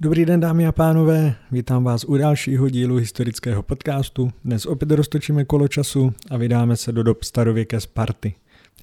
Dobrý 0.00 0.24
den 0.24 0.40
dámy 0.40 0.66
a 0.66 0.72
pánové, 0.72 1.34
vítám 1.50 1.84
vás 1.84 2.04
u 2.04 2.16
dalšího 2.16 2.68
dílu 2.68 2.96
historického 2.96 3.62
podcastu. 3.62 4.30
Dnes 4.44 4.66
opět 4.66 4.90
roztočíme 4.90 5.44
kolo 5.44 5.68
času 5.68 6.14
a 6.30 6.36
vydáme 6.36 6.76
se 6.76 6.92
do 6.92 7.02
dob 7.02 7.22
starověké 7.22 7.80
Sparty. 7.80 8.34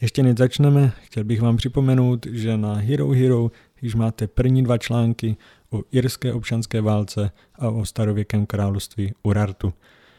Ještě 0.02 0.24
než 0.24 0.38
začneme, 0.38 0.92
chtěl 1.02 1.24
bych 1.24 1.42
vám 1.42 1.58
připomenout, 1.58 2.26
že 2.26 2.58
na 2.58 2.74
Hero 2.74 3.10
Hero 3.10 3.52
již 3.82 3.96
máte 3.96 4.28
první 4.28 4.64
dva 4.64 4.78
články 4.78 5.38
o 5.70 5.82
irské 5.92 6.34
občanské 6.34 6.82
válce 6.82 7.32
a 7.56 7.70
o 7.70 7.86
starověkém 7.86 8.46
království 8.46 9.14
Urartu. 9.24 9.74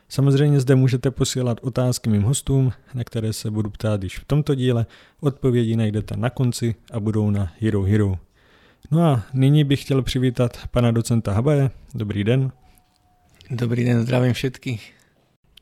Samozřejmě 0.09 0.61
zde 0.61 0.75
můžete 0.75 1.11
posílat 1.11 1.59
otázky 1.63 2.11
mým 2.11 2.23
hostům, 2.23 2.73
na 2.95 3.05
které 3.05 3.33
se 3.33 3.51
budu 3.51 3.71
ptát 3.71 4.03
již 4.03 4.19
v 4.19 4.25
tomto 4.25 4.55
díle. 4.55 4.87
Odpovědi 5.21 5.77
najdete 5.77 6.17
na 6.17 6.31
konci 6.31 6.75
a 6.93 7.01
budou 7.01 7.31
na 7.31 7.53
Hero 7.61 7.83
Hero. 7.83 8.19
No 8.91 9.03
a 9.03 9.23
nyní 9.33 9.65
bych 9.65 9.83
chtěl 9.83 10.03
přivítat 10.03 10.67
pana 10.71 10.91
docenta 10.91 11.33
Habaje. 11.33 11.71
Dobrý 11.95 12.25
den. 12.25 12.53
Dobrý 13.51 13.85
den, 13.85 14.03
zdravím 14.03 14.33
všetkých. 14.33 14.95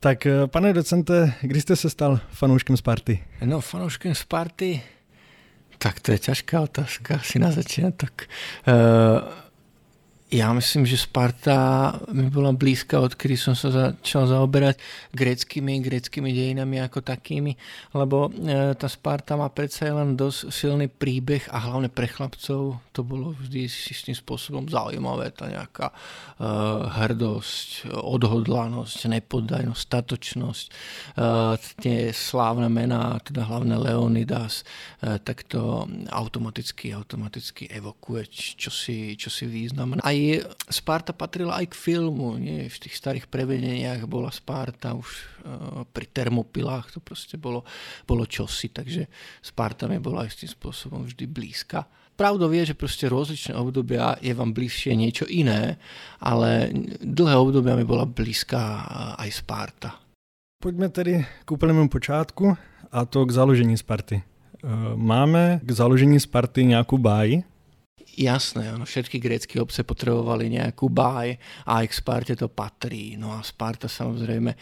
Tak 0.01 0.27
eh, 0.27 0.47
pane 0.47 0.73
docente, 0.73 1.35
kdy 1.41 1.61
jste 1.61 1.77
se 1.77 1.91
stal 1.91 2.21
fanouškem 2.31 2.77
Sparty? 2.77 3.25
No 3.45 3.61
fanouškem 3.61 4.15
Sparty, 4.15 4.83
tak 5.79 6.01
to 6.01 6.13
je 6.13 6.19
ťažká 6.19 6.61
otázka 6.61 7.15
asi 7.15 7.39
na 7.39 7.51
začiatok. 7.51 8.31
Uh, 8.63 9.27
ja 10.33 10.49
myslím, 10.57 10.89
že 10.89 10.97
Sparta 10.97 11.93
mi 12.09 12.33
bola 12.33 12.57
blízka, 12.57 13.05
odkedy 13.05 13.37
som 13.37 13.53
sa 13.53 13.69
začal 13.69 14.33
zaoberať 14.33 14.81
greckými, 15.13 15.85
greckými 15.85 16.33
dejinami 16.33 16.81
ako 16.81 17.05
takými, 17.05 17.53
lebo 17.93 18.33
e, 18.33 18.73
tá 18.73 18.89
Sparta 18.89 19.37
má 19.37 19.53
predsa 19.53 19.93
len 19.93 20.17
dosť 20.17 20.49
silný 20.49 20.89
príbeh 20.89 21.53
a 21.53 21.61
hlavne 21.69 21.93
pre 21.93 22.09
chlapcov 22.09 22.81
to 22.97 23.01
bolo 23.05 23.37
vždy 23.37 23.69
istým 23.69 24.17
spôsobom 24.17 24.65
zaujímavé, 24.73 25.37
tá 25.37 25.53
nejaká 25.53 25.93
e, 25.93 25.95
hrdosť, 26.97 27.93
odhodlanosť, 27.93 29.13
nepoddajnosť, 29.13 29.81
statočnosť, 29.85 30.67
e, 30.69 30.73
tie 31.77 31.99
slávne 32.09 32.73
mená, 32.73 33.21
teda 33.21 33.45
hlavne 33.45 33.77
Leonidas, 33.77 34.65
e, 35.05 35.21
tak 35.21 35.45
to 35.45 35.85
automaticky, 36.09 36.97
automaticky 36.97 37.69
evokuje 37.69 38.33
čosi, 38.57 39.13
čosi 39.13 39.45
významné. 39.45 40.01
Aj 40.01 40.22
Sparta 40.69 41.17
patrila 41.17 41.59
aj 41.59 41.73
k 41.73 41.79
filmu. 41.79 42.37
Nie? 42.37 42.69
V 42.69 42.79
tých 42.87 42.95
starých 42.99 43.27
prevedeniach 43.27 44.07
bola 44.07 44.29
Sparta 44.31 44.95
už 44.95 45.09
uh, 45.09 45.83
pri 45.89 46.07
termopilách. 46.11 46.95
To 46.95 47.01
proste 47.01 47.41
bolo, 47.41 47.67
bolo 48.07 48.29
čosi. 48.29 48.71
Takže 48.71 49.09
Sparta 49.41 49.89
mi 49.91 49.99
bola 49.99 50.29
istým 50.29 50.51
spôsobom 50.51 51.07
vždy 51.09 51.25
blízka. 51.27 51.87
Pravdou 52.13 52.53
je, 52.53 52.71
že 52.71 52.79
proste 52.79 53.09
rozličné 53.09 53.57
obdobia 53.57 54.21
je 54.21 54.37
vám 54.37 54.53
bližšie 54.53 54.93
niečo 54.93 55.25
iné, 55.33 55.81
ale 56.21 56.69
dlhé 57.01 57.37
obdobia 57.41 57.73
mi 57.73 57.89
bola 57.89 58.05
blízka 58.05 58.85
aj 59.17 59.31
Sparta. 59.33 59.91
Pojďme 60.63 60.89
tedy 60.95 61.15
k 61.25 61.49
úplnému 61.49 61.89
počátku 61.89 62.55
a 62.93 62.99
to 63.09 63.27
k 63.27 63.35
založení 63.35 63.75
Sparty. 63.75 64.21
E, 64.21 64.25
máme 64.95 65.59
k 65.65 65.71
založení 65.73 66.21
Sparty 66.21 66.65
nějakou 66.65 66.99
báji? 66.99 67.43
Jasné, 68.13 68.69
ono, 68.69 68.85
všetky 68.85 69.17
grécké 69.17 69.57
obce 69.57 69.81
potrebovali 69.89 70.53
nejakú 70.53 70.93
báj 70.93 71.33
a 71.65 71.81
aj 71.81 71.87
k 71.89 71.97
Sparte 71.97 72.35
to 72.37 72.53
patrí. 72.53 73.17
No 73.17 73.33
a 73.33 73.41
Sparta 73.41 73.89
samozrejme 73.89 74.53
e, 74.53 74.59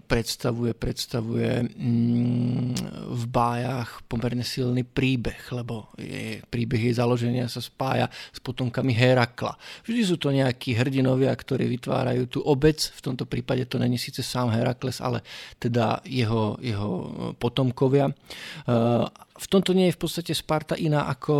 predstavuje, 0.00 0.72
predstavuje 0.72 1.68
mm, 1.68 2.72
v 3.12 3.24
bájach 3.28 4.00
pomerne 4.08 4.40
silný 4.40 4.88
príbeh, 4.88 5.36
lebo 5.52 5.92
je, 6.00 6.40
príbeh 6.48 6.80
jej 6.88 6.96
založenia 6.96 7.44
sa 7.44 7.60
spája 7.60 8.08
s 8.32 8.40
potomkami 8.40 8.96
Herakla. 8.96 9.52
Vždy 9.84 10.00
sú 10.08 10.16
to 10.16 10.32
nejakí 10.32 10.72
hrdinovia, 10.80 11.36
ktorí 11.36 11.68
vytvárajú 11.68 12.24
tú 12.32 12.40
obec, 12.40 12.80
v 12.80 13.00
tomto 13.04 13.28
prípade 13.28 13.68
to 13.68 13.76
není 13.76 14.00
síce 14.00 14.24
sám 14.24 14.48
Herakles, 14.48 15.04
ale 15.04 15.20
teda 15.60 16.00
jeho, 16.08 16.56
jeho 16.64 16.88
potomkovia. 17.36 18.08
E, 18.08 18.12
v 19.36 19.46
tomto 19.52 19.76
nie 19.76 19.92
je 19.92 19.96
v 19.96 20.00
podstate 20.00 20.32
Sparta 20.32 20.72
iná 20.80 21.04
ako 21.12 21.36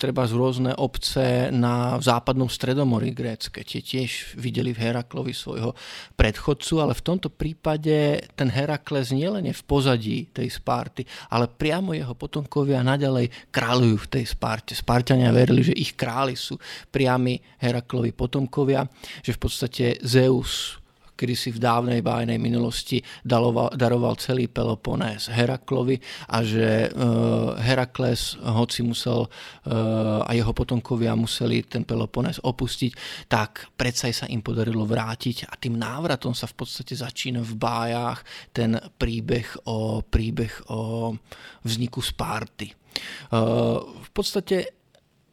treba 0.00 0.24
z 0.24 0.32
rôzne 0.32 0.72
obce 0.80 1.52
na 1.52 2.00
západnom 2.00 2.48
stredomorí 2.48 3.12
grécke. 3.12 3.60
Tie 3.60 3.84
tiež 3.84 4.40
videli 4.40 4.72
v 4.72 4.88
Heraklovi 4.88 5.36
svojho 5.36 5.76
predchodcu, 6.16 6.80
ale 6.80 6.96
v 6.96 7.04
tomto 7.04 7.28
prípade 7.28 8.24
ten 8.32 8.48
Herakles 8.48 9.12
nielen 9.12 9.52
je 9.52 9.54
v 9.54 9.66
pozadí 9.68 10.32
tej 10.32 10.48
Sparty, 10.48 11.04
ale 11.28 11.52
priamo 11.52 11.92
jeho 11.92 12.16
potomkovia 12.16 12.80
naďalej 12.80 13.52
kráľujú 13.52 13.96
v 14.08 14.10
tej 14.16 14.24
Sparte. 14.24 14.72
Spartania 14.72 15.28
verili, 15.28 15.60
že 15.60 15.76
ich 15.76 15.92
králi 15.92 16.32
sú 16.32 16.56
priami 16.88 17.36
Heraklovi 17.60 18.16
potomkovia, 18.16 18.88
že 19.20 19.36
v 19.36 19.40
podstate 19.44 20.00
Zeus 20.00 20.79
kedy 21.20 21.34
si 21.36 21.52
v 21.52 21.60
dávnej 21.60 22.00
bájnej 22.00 22.40
minulosti 22.40 23.04
daroval, 23.20 23.76
daroval 23.76 24.16
celý 24.16 24.48
Peloponés 24.48 25.28
Heraklovi 25.28 26.00
a 26.32 26.40
že 26.40 26.88
uh, 26.88 27.60
Herakles, 27.60 28.40
hoci 28.40 28.80
musel 28.80 29.28
uh, 29.28 30.24
a 30.24 30.32
jeho 30.32 30.56
potomkovia 30.56 31.12
museli 31.12 31.60
ten 31.68 31.84
Peloponés 31.84 32.40
opustiť, 32.40 32.92
tak 33.28 33.68
predsa 33.76 34.08
sa 34.08 34.24
im 34.32 34.40
podarilo 34.40 34.88
vrátiť 34.88 35.52
a 35.52 35.60
tým 35.60 35.76
návratom 35.76 36.32
sa 36.32 36.48
v 36.48 36.56
podstate 36.56 36.96
začína 36.96 37.44
v 37.44 37.52
bájach 37.60 38.24
ten 38.56 38.80
príbeh 38.96 39.68
o, 39.68 40.00
príbeh 40.00 40.72
o 40.72 41.12
vzniku 41.68 42.00
Sparty. 42.00 42.72
Uh, 43.28 43.84
v 44.00 44.10
podstate 44.16 44.80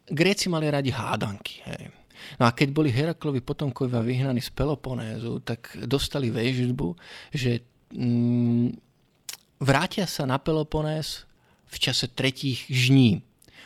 Gréci 0.08 0.48
mali 0.48 0.72
radi 0.72 0.92
hádanky. 0.92 1.64
Hej. 1.68 1.97
No 2.38 2.48
a 2.48 2.52
keď 2.52 2.70
boli 2.74 2.90
Heraklovi 2.90 3.42
potomkovia 3.42 4.02
vyhnaní 4.02 4.42
z 4.42 4.52
Peloponézu, 4.54 5.42
tak 5.42 5.74
dostali 5.86 6.30
väždbu, 6.34 6.88
že 7.34 7.64
mm, 7.94 8.78
vrátia 9.62 10.06
sa 10.06 10.26
na 10.26 10.38
Peloponés 10.38 11.26
v 11.68 11.78
čase 11.78 12.08
tretích 12.08 12.68
žní. 12.70 13.22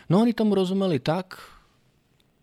No 0.09 0.21
oni 0.21 0.33
tomu 0.33 0.57
rozumeli 0.57 0.99
tak, 0.99 1.39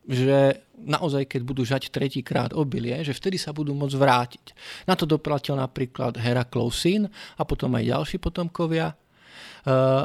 že 0.08 0.64
naozaj, 0.80 1.28
keď 1.28 1.40
budú 1.44 1.62
žať 1.68 1.92
tretíkrát 1.92 2.56
obilie, 2.56 2.96
že 3.04 3.12
vtedy 3.12 3.36
sa 3.36 3.52
budú 3.52 3.76
môcť 3.76 3.96
vrátiť. 3.98 4.46
Na 4.88 4.96
to 4.96 5.04
doplatil 5.04 5.58
napríklad 5.58 6.16
Heraklov 6.16 6.72
syn 6.72 7.10
a 7.36 7.42
potom 7.44 7.76
aj 7.76 7.84
ďalší 7.92 8.16
potomkovia 8.16 8.96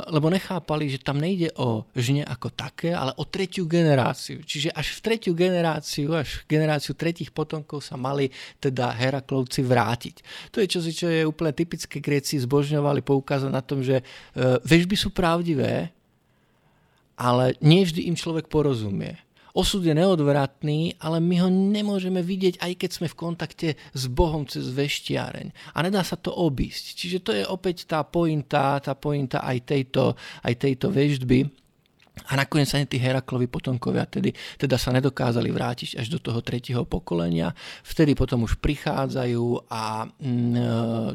lebo 0.10 0.30
nechápali, 0.30 0.90
že 0.90 1.02
tam 1.02 1.18
nejde 1.22 1.54
o 1.58 1.88
žne 1.96 2.26
ako 2.28 2.54
také, 2.54 2.94
ale 2.94 3.14
o 3.18 3.24
tretiu 3.26 3.66
generáciu. 3.66 4.44
Čiže 4.44 4.74
až 4.74 4.98
v 4.98 5.00
tretiu 5.02 5.34
generáciu, 5.34 6.14
až 6.14 6.44
v 6.44 6.58
generáciu 6.60 6.94
tretích 6.94 7.32
potomkov 7.32 7.86
sa 7.86 7.96
mali 7.98 8.30
teda 8.60 8.92
Heraklovci 8.92 9.64
vrátiť. 9.64 10.16
To 10.52 10.60
je 10.60 10.68
čosi, 10.68 10.92
čo 10.92 11.08
je 11.08 11.24
úplne 11.24 11.56
typické. 11.56 12.04
Gréci 12.04 12.36
zbožňovali 12.36 13.00
poukázať 13.00 13.52
na 13.54 13.64
tom, 13.64 13.80
že 13.80 14.04
uh, 14.04 14.60
vežby 14.68 15.00
sú 15.00 15.16
pravdivé, 15.16 15.96
ale 17.16 17.56
nie 17.64 17.88
vždy 17.88 18.12
im 18.12 18.18
človek 18.20 18.52
porozumie. 18.52 19.23
Osud 19.54 19.86
je 19.86 19.94
neodvratný, 19.94 20.98
ale 20.98 21.22
my 21.22 21.46
ho 21.46 21.50
nemôžeme 21.50 22.26
vidieť, 22.26 22.58
aj 22.58 22.74
keď 22.74 22.90
sme 22.90 23.08
v 23.08 23.20
kontakte 23.22 23.70
s 23.94 24.04
Bohom 24.10 24.50
cez 24.50 24.66
veštiareň. 24.74 25.78
A 25.78 25.86
nedá 25.86 26.02
sa 26.02 26.18
to 26.18 26.34
obísť. 26.34 26.98
Čiže 26.98 27.20
to 27.22 27.32
je 27.38 27.46
opäť 27.46 27.86
tá 27.86 28.02
pointa, 28.02 28.82
tá 28.82 28.98
pointa 28.98 29.46
aj 29.46 29.58
tejto, 29.62 30.18
aj 30.42 30.54
tejto 30.58 30.90
vežby 30.90 31.63
a 32.14 32.38
nakoniec 32.38 32.70
ani 32.78 32.86
tí 32.86 33.02
Heraklovi 33.02 33.50
potomkovia 33.50 34.06
tedy, 34.06 34.32
teda 34.62 34.78
sa 34.78 34.94
nedokázali 34.94 35.50
vrátiť 35.50 35.98
až 35.98 36.08
do 36.14 36.22
toho 36.22 36.46
tretieho 36.46 36.86
pokolenia. 36.86 37.50
Vtedy 37.82 38.14
potom 38.14 38.46
už 38.46 38.62
prichádzajú 38.62 39.68
a 39.68 40.06
mm, 40.06 40.54
e, 40.54 40.62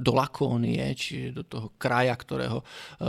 do 0.03 0.12
Lakónie, 0.12 0.82
čiže 0.98 1.38
do 1.38 1.44
toho 1.47 1.66
kraja, 1.78 2.12
ktorého 2.19 2.60
e, 2.60 2.64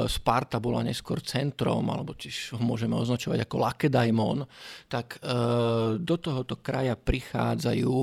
Sparta 0.06 0.62
bola 0.62 0.86
neskôr 0.86 1.20
centrom, 1.26 1.82
alebo 1.90 2.14
tiež 2.14 2.56
ho 2.56 2.62
môžeme 2.62 2.94
označovať 2.94 3.50
ako 3.50 3.56
Lakedaimon, 3.58 4.46
tak 4.86 5.18
e, 5.20 5.34
do 5.98 6.16
tohoto 6.22 6.62
kraja 6.62 6.94
prichádzajú 6.94 7.94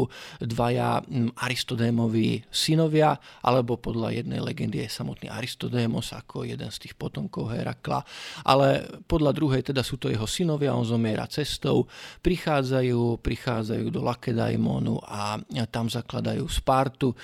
dvaja 0.44 0.98
mm, 1.06 1.38
Aristodémovi 1.40 2.42
synovia, 2.50 3.14
alebo 3.40 3.78
podľa 3.78 4.18
jednej 4.18 4.42
legendy 4.42 4.82
je 4.82 4.90
samotný 4.90 5.30
Aristodémos 5.30 6.10
ako 6.10 6.42
jeden 6.42 6.68
z 6.74 6.78
tých 6.84 6.98
potomkov 6.98 7.54
Herakla, 7.54 8.02
ale 8.44 9.00
podľa 9.06 9.32
druhej 9.32 9.62
teda 9.66 9.75
teda 9.76 9.84
sú 9.84 10.00
to 10.00 10.08
jeho 10.08 10.24
synovia, 10.24 10.72
on 10.72 10.88
zomiera 10.88 11.28
cestou, 11.28 11.84
prichádzajú, 12.24 13.20
prichádzajú 13.20 13.92
do 13.92 14.00
Lakedaimonu 14.00 14.96
a 15.04 15.36
tam 15.68 15.92
zakladajú 15.92 16.48
Spartu. 16.48 17.12
E, 17.12 17.16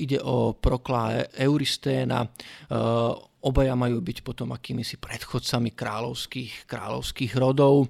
ide 0.00 0.16
o 0.24 0.56
proklá 0.56 1.28
Euristéna, 1.36 2.24
e, 2.24 2.28
obaja 3.44 3.76
majú 3.76 4.00
byť 4.00 4.24
potom 4.24 4.56
akými 4.56 4.80
si 4.80 4.96
predchodcami 4.96 5.76
kráľovských, 5.76 6.64
kráľovských 6.64 7.32
rodov. 7.36 7.84
E, 7.84 7.88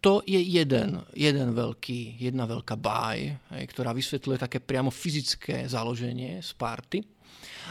to 0.00 0.24
je 0.24 0.40
jeden, 0.40 1.04
jeden 1.12 1.48
veľký, 1.52 2.16
jedna 2.16 2.48
veľká 2.48 2.80
báj, 2.80 3.28
ktorá 3.52 3.92
vysvetľuje 3.92 4.40
také 4.40 4.64
priamo 4.64 4.88
fyzické 4.88 5.68
založenie 5.68 6.40
Sparty. 6.40 7.13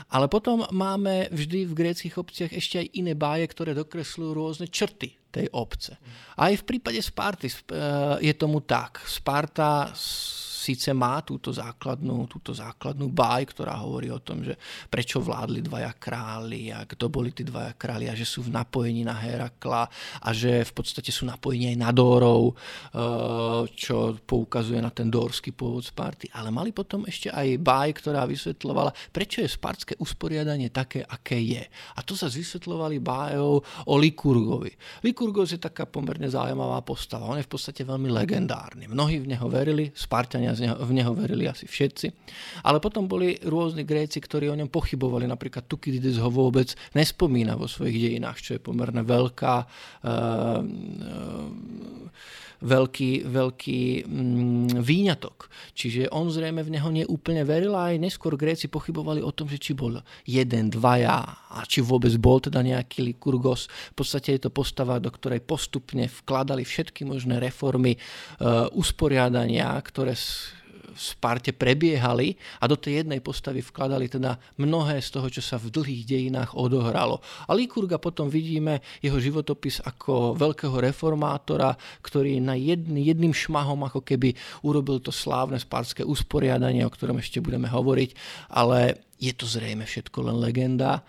Ale 0.09 0.29
potom 0.29 0.65
máme 0.71 1.29
vždy 1.29 1.69
v 1.69 1.73
gréckých 1.73 2.15
obciach 2.17 2.51
ešte 2.53 2.83
aj 2.83 2.87
iné 2.97 3.13
báje, 3.13 3.45
ktoré 3.49 3.77
dokresľujú 3.77 4.31
rôzne 4.33 4.67
črty 4.69 5.17
tej 5.33 5.49
obce. 5.49 5.97
Aj 6.37 6.53
v 6.53 6.63
prípade 6.63 7.01
Sparty 7.01 7.49
eh, 7.49 7.55
je 8.21 8.33
tomu 8.37 8.61
tak. 8.61 9.01
Sparta 9.09 9.89
síce 10.63 10.95
má 10.95 11.19
túto 11.27 11.51
základnú, 11.51 12.31
túto 12.31 12.55
základnú 12.55 13.11
báj, 13.11 13.51
ktorá 13.51 13.75
hovorí 13.83 14.07
o 14.07 14.23
tom, 14.23 14.39
že 14.47 14.55
prečo 14.87 15.19
vládli 15.19 15.59
dvaja 15.59 15.91
králi 15.99 16.71
a 16.71 16.87
kto 16.87 17.11
boli 17.11 17.35
tí 17.35 17.43
dvaja 17.43 17.75
králi 17.75 18.07
a 18.07 18.15
že 18.15 18.23
sú 18.23 18.47
v 18.47 18.55
napojení 18.55 19.03
na 19.03 19.19
Herakla 19.19 19.91
a 20.23 20.29
že 20.31 20.63
v 20.63 20.71
podstate 20.71 21.11
sú 21.11 21.27
napojení 21.27 21.75
aj 21.75 21.77
na 21.83 21.91
Dórov, 21.91 22.55
eh, 22.55 23.61
čo 23.75 24.15
poukazuje 24.23 24.79
na 24.79 24.95
ten 24.95 25.11
dórský 25.11 25.51
pôvod 25.51 25.83
Sparty. 25.83 26.31
Ale 26.31 26.47
mali 26.47 26.71
potom 26.71 27.03
ešte 27.03 27.27
aj 27.27 27.59
báj, 27.59 27.99
ktorá 27.99 28.23
vysvetľovala, 28.23 28.95
prečo 29.11 29.43
je 29.43 29.51
spartské 29.51 29.99
usporiadanie 29.99 30.71
také, 30.71 31.03
aké 31.03 31.35
je. 31.43 31.63
A 31.97 31.99
to 32.05 32.15
sa 32.15 32.31
vysvetľovali 32.31 33.03
bájov 33.03 33.65
o 33.89 33.93
Likurgovi. 33.99 34.71
Likurgos 35.03 35.51
je 35.51 35.59
taká 35.59 35.83
pomerne 35.89 36.29
zaujímavá 36.29 36.79
postava. 36.85 37.27
On 37.27 37.35
je 37.35 37.45
v 37.45 37.51
podstate 37.51 37.83
veľmi 37.83 38.07
legendárny. 38.13 38.87
Mnohí 38.87 39.19
v 39.19 39.35
neho 39.35 39.47
verili, 39.49 39.89
Spartania 39.91 40.52
v 40.59 40.91
neho 40.93 41.11
verili 41.17 41.49
asi 41.49 41.65
všetci. 41.65 42.07
Ale 42.65 42.77
potom 42.77 43.09
boli 43.09 43.37
rôzni 43.41 43.83
Gréci, 43.87 44.21
ktorí 44.21 44.49
o 44.49 44.57
ňom 44.57 44.69
pochybovali. 44.69 45.25
Napríklad 45.25 45.65
Tukidides 45.65 46.21
ho 46.21 46.29
vôbec 46.29 46.73
nespomína 46.93 47.57
vo 47.57 47.65
svojich 47.65 47.97
dejinách, 47.97 48.39
čo 48.41 48.51
je 48.57 48.61
pomerne 48.61 49.01
veľká 49.01 49.55
uh, 49.63 50.61
uh, 50.61 51.49
veľký, 52.63 53.27
veľký 53.27 53.81
mm, 54.07 54.79
výňatok. 54.79 55.51
Čiže 55.75 56.09
on 56.15 56.31
zrejme 56.31 56.63
v 56.63 56.73
neho 56.73 56.89
neúplne 56.89 57.43
veril 57.43 57.75
a 57.75 57.91
aj 57.91 57.99
neskôr 57.99 58.39
Gréci 58.39 58.71
pochybovali 58.71 59.19
o 59.19 59.35
tom, 59.35 59.51
že 59.51 59.59
či 59.59 59.75
bol 59.75 59.99
jeden, 60.23 60.71
dvaja 60.71 61.21
a 61.53 61.61
či 61.67 61.83
vôbec 61.83 62.15
bol 62.17 62.39
teda 62.39 62.63
nejaký 62.63 63.03
Likurgos. 63.03 63.67
V 63.93 63.95
podstate 63.99 64.39
je 64.39 64.47
to 64.47 64.55
postava, 64.55 64.97
do 65.03 65.11
ktorej 65.11 65.43
postupne 65.43 66.07
vkladali 66.07 66.63
všetky 66.63 67.03
možné 67.03 67.43
reformy, 67.43 67.99
uh, 67.99 68.71
usporiadania, 68.71 69.75
ktoré 69.83 70.15
Sparte 70.93 71.51
prebiehali 71.51 72.37
a 72.61 72.69
do 72.69 72.77
tej 72.77 73.03
jednej 73.03 73.19
postavy 73.19 73.65
vkladali 73.65 74.07
teda 74.07 74.37
mnohé 74.61 75.01
z 75.01 75.09
toho, 75.19 75.27
čo 75.29 75.41
sa 75.41 75.57
v 75.57 75.73
dlhých 75.73 76.03
dejinách 76.05 76.55
odohralo. 76.55 77.19
A 77.49 77.57
Likurga 77.57 77.97
potom 77.97 78.29
vidíme 78.29 78.79
jeho 79.01 79.17
životopis 79.17 79.81
ako 79.83 80.37
veľkého 80.37 80.77
reformátora, 80.79 81.75
ktorý 82.05 82.39
na 82.39 82.55
jedný, 82.55 83.05
jedným 83.09 83.33
šmahom 83.35 83.89
ako 83.89 84.05
keby 84.05 84.33
urobil 84.63 85.01
to 85.03 85.11
slávne 85.11 85.59
spartské 85.59 86.05
usporiadanie, 86.05 86.85
o 86.85 86.93
ktorom 86.93 87.19
ešte 87.19 87.43
budeme 87.43 87.67
hovoriť, 87.67 88.15
ale 88.53 89.09
je 89.19 89.33
to 89.35 89.45
zrejme 89.45 89.83
všetko 89.83 90.31
len 90.31 90.37
legenda, 90.39 91.03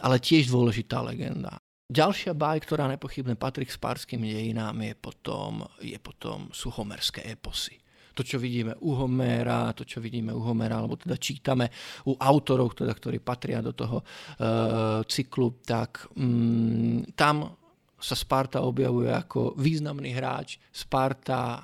ale 0.00 0.16
tiež 0.22 0.48
dôležitá 0.48 1.02
legenda. 1.04 1.58
Ďalšia 1.92 2.32
báj, 2.32 2.64
ktorá 2.64 2.88
nepochybne 2.88 3.36
patrí 3.36 3.68
k 3.68 3.76
spárským 3.76 4.24
dejinám, 4.24 4.80
je 4.80 4.96
potom, 4.96 5.60
je 5.84 5.98
potom 6.00 6.48
sú 6.48 6.72
homerské 6.72 7.20
eposy 7.28 7.81
to, 8.14 8.22
čo 8.22 8.36
vidíme 8.36 8.76
u 8.84 8.94
Homera, 8.96 9.72
to, 9.72 9.84
čo 9.88 10.00
vidíme 10.00 10.32
u 10.32 10.40
Homera, 10.44 10.78
alebo 10.80 10.96
teda 10.96 11.16
čítame 11.16 11.72
u 12.08 12.16
autorov, 12.16 12.76
teda, 12.76 12.92
ktorí 12.92 13.18
patria 13.24 13.64
do 13.64 13.72
toho 13.72 14.00
uh, 14.00 15.00
cyklu, 15.08 15.60
tak 15.64 16.06
um, 16.16 17.04
tam 17.16 17.56
sa 18.02 18.18
Sparta 18.18 18.66
objavuje 18.66 19.14
ako 19.14 19.54
významný 19.54 20.10
hráč. 20.10 20.58
Sparta 20.74 21.42
uh, 21.54 21.62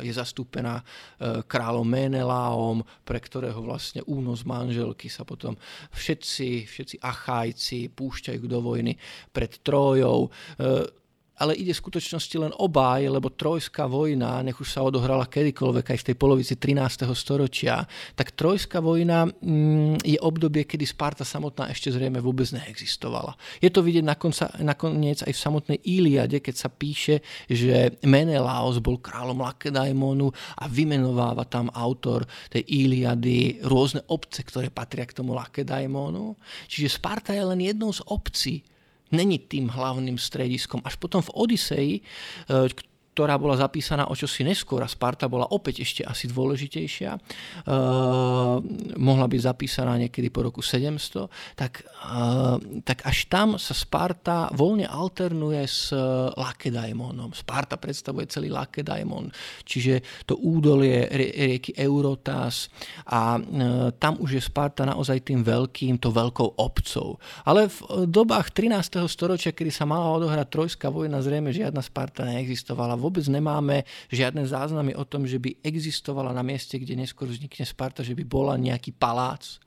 je 0.00 0.08
zastúpená 0.08 0.80
uh, 0.80 1.44
kráľom 1.44 1.84
Menelaom, 1.84 2.80
pre 3.04 3.20
ktorého 3.20 3.60
vlastne 3.60 4.00
únos 4.08 4.48
manželky 4.48 5.12
sa 5.12 5.28
potom 5.28 5.52
všetci, 5.92 6.64
všetci 6.64 6.96
Achajci 7.04 7.92
púšťajú 7.92 8.44
do 8.48 8.58
vojny 8.64 8.96
pred 9.28 9.60
Trojou. 9.60 10.32
Ale 11.36 11.52
ide 11.52 11.76
v 11.76 11.82
skutočnosti 11.84 12.36
len 12.40 12.52
obaj, 12.56 13.04
lebo 13.12 13.28
trojská 13.28 13.84
vojna, 13.84 14.40
nech 14.40 14.56
už 14.56 14.72
sa 14.72 14.80
odohrala 14.80 15.28
kedykoľvek 15.28 15.86
aj 15.92 15.98
v 16.00 16.06
tej 16.08 16.16
polovici 16.16 16.54
13. 16.56 17.04
storočia, 17.12 17.84
tak 18.16 18.32
trojská 18.32 18.80
vojna 18.80 19.28
mm, 19.28 20.00
je 20.00 20.16
obdobie, 20.16 20.64
kedy 20.64 20.88
Sparta 20.88 21.28
samotná 21.28 21.68
ešte 21.68 21.92
zrejme 21.92 22.24
vôbec 22.24 22.48
neexistovala. 22.56 23.36
Je 23.60 23.68
to 23.68 23.84
vidieť 23.84 24.04
nakonca, 24.04 24.48
nakoniec 24.64 25.20
aj 25.28 25.32
v 25.36 25.42
samotnej 25.44 25.78
Iliade, 25.84 26.40
keď 26.40 26.54
sa 26.56 26.68
píše, 26.72 27.20
že 27.44 28.00
Menelaos 28.08 28.80
bol 28.80 28.96
kráľom 28.96 29.44
Lakedaimonu 29.44 30.32
a 30.56 30.64
vymenováva 30.72 31.44
tam 31.44 31.68
autor 31.76 32.24
tej 32.48 32.64
Iliady 32.64 33.60
rôzne 33.68 34.00
obce, 34.08 34.40
ktoré 34.40 34.72
patria 34.72 35.04
k 35.04 35.20
tomu 35.20 35.36
Lakedaimonu. 35.36 36.32
Čiže 36.64 36.96
Sparta 36.96 37.36
je 37.36 37.44
len 37.44 37.60
jednou 37.60 37.92
z 37.92 38.00
obcí, 38.08 38.64
není 39.12 39.38
tým 39.38 39.68
hlavným 39.68 40.18
strediskom. 40.18 40.80
Až 40.84 40.94
potom 40.96 41.22
v 41.22 41.30
Odiseji, 41.34 41.94
e, 42.00 42.02
ktorá 43.16 43.40
bola 43.40 43.56
zapísaná 43.56 44.12
o 44.12 44.14
čosi 44.14 44.44
neskôr 44.44 44.84
a 44.84 44.92
Sparta 44.92 45.24
bola 45.24 45.48
opäť 45.48 45.80
ešte 45.80 46.04
asi 46.04 46.28
dôležitejšia, 46.28 47.16
uh, 47.16 48.60
mohla 49.00 49.24
byť 49.24 49.40
zapísaná 49.40 49.96
niekedy 49.96 50.28
po 50.28 50.44
roku 50.44 50.60
700, 50.60 51.56
tak, 51.56 51.80
uh, 52.04 52.60
tak 52.84 53.08
až 53.08 53.24
tam 53.32 53.56
sa 53.56 53.72
Sparta 53.72 54.52
voľne 54.52 54.84
alternuje 54.84 55.64
s 55.64 55.96
Lakedaimonom. 56.36 57.32
Sparta 57.32 57.80
predstavuje 57.80 58.28
celý 58.28 58.52
Lakedaimon, 58.52 59.32
čiže 59.64 60.04
to 60.28 60.36
údolie 60.36 61.08
rieky 61.08 61.72
Eurotas 61.72 62.68
a 63.08 63.40
uh, 63.40 63.96
tam 63.96 64.20
už 64.20 64.36
je 64.36 64.42
Sparta 64.44 64.84
naozaj 64.84 65.24
tým 65.24 65.40
veľkým, 65.40 65.96
to 65.96 66.12
veľkou 66.12 66.60
obcov. 66.60 67.16
Ale 67.48 67.72
v 67.72 68.04
dobách 68.12 68.52
13. 68.52 69.08
storočia, 69.08 69.56
kedy 69.56 69.72
sa 69.72 69.88
mala 69.88 70.12
odohrať 70.12 70.52
trojská 70.52 70.92
vojna, 70.92 71.24
zrejme 71.24 71.48
žiadna 71.48 71.80
Sparta 71.80 72.28
neexistovala 72.28 73.05
vôbec 73.06 73.22
nemáme 73.30 73.86
žiadne 74.10 74.42
záznamy 74.42 74.98
o 74.98 75.06
tom, 75.06 75.30
že 75.30 75.38
by 75.38 75.62
existovala 75.62 76.34
na 76.34 76.42
mieste, 76.42 76.74
kde 76.74 76.98
neskôr 76.98 77.30
vznikne 77.30 77.62
Sparta, 77.62 78.02
že 78.02 78.18
by 78.18 78.26
bola 78.26 78.58
nejaký 78.58 78.90
palác 78.90 79.62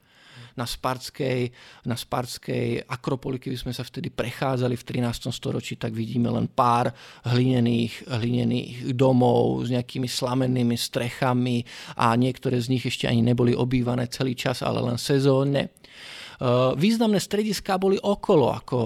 na 0.59 0.68
Spartskej, 0.68 1.56
na 1.88 1.95
Spartskej 1.95 2.83
Akropoli, 2.83 3.39
keby 3.39 3.56
sme 3.56 3.71
sa 3.71 3.88
vtedy 3.88 4.12
prechádzali 4.12 4.75
v 4.75 4.83
13. 5.07 5.31
storočí, 5.31 5.80
tak 5.80 5.95
vidíme 5.95 6.27
len 6.27 6.51
pár 6.51 6.91
hlinených, 7.31 8.12
hlinených 8.12 8.91
domov 8.91 9.63
s 9.63 9.71
nejakými 9.71 10.12
slamenými 10.12 10.75
strechami 10.75 11.63
a 11.95 12.12
niektoré 12.19 12.59
z 12.59 12.75
nich 12.75 12.83
ešte 12.83 13.07
ani 13.07 13.24
neboli 13.24 13.56
obývané 13.56 14.12
celý 14.12 14.36
čas, 14.36 14.59
ale 14.59 14.83
len 14.83 15.00
sezónne. 15.00 15.71
Významné 16.75 17.19
strediská 17.19 17.75
boli 17.75 18.00
okolo, 18.00 18.51
ako 18.51 18.77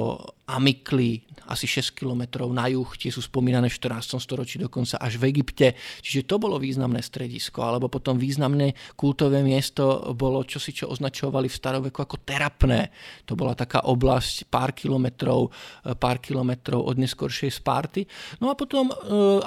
Amikli, 0.44 1.24
asi 1.48 1.72
6 1.72 1.96
kilometrov 1.96 2.52
na 2.52 2.68
juh, 2.68 2.88
tie 3.00 3.08
sú 3.08 3.24
spomínané 3.24 3.72
v 3.72 3.80
14. 3.80 4.20
storočí 4.20 4.60
dokonca 4.60 5.00
až 5.00 5.16
v 5.16 5.32
Egypte. 5.32 5.72
Čiže 6.04 6.28
to 6.28 6.36
bolo 6.36 6.60
významné 6.60 7.00
stredisko, 7.00 7.64
alebo 7.64 7.88
potom 7.88 8.20
významné 8.20 8.76
kultové 9.00 9.40
miesto 9.40 10.12
bolo 10.12 10.44
čosi, 10.44 10.76
čo 10.76 10.92
označovali 10.92 11.48
v 11.48 11.56
staroveku 11.56 11.96
ako 11.96 12.28
terapné. 12.28 12.92
To 13.24 13.40
bola 13.40 13.56
taká 13.56 13.88
oblasť 13.88 14.52
pár 14.52 14.76
kilometrov, 14.76 15.48
e, 15.88 15.96
pár 15.96 16.20
kilometrov 16.20 16.92
od 16.92 17.00
neskoršej 17.00 17.64
Sparty. 17.64 18.04
No 18.44 18.52
a 18.52 18.60
potom 18.60 18.92
e, 18.92 18.96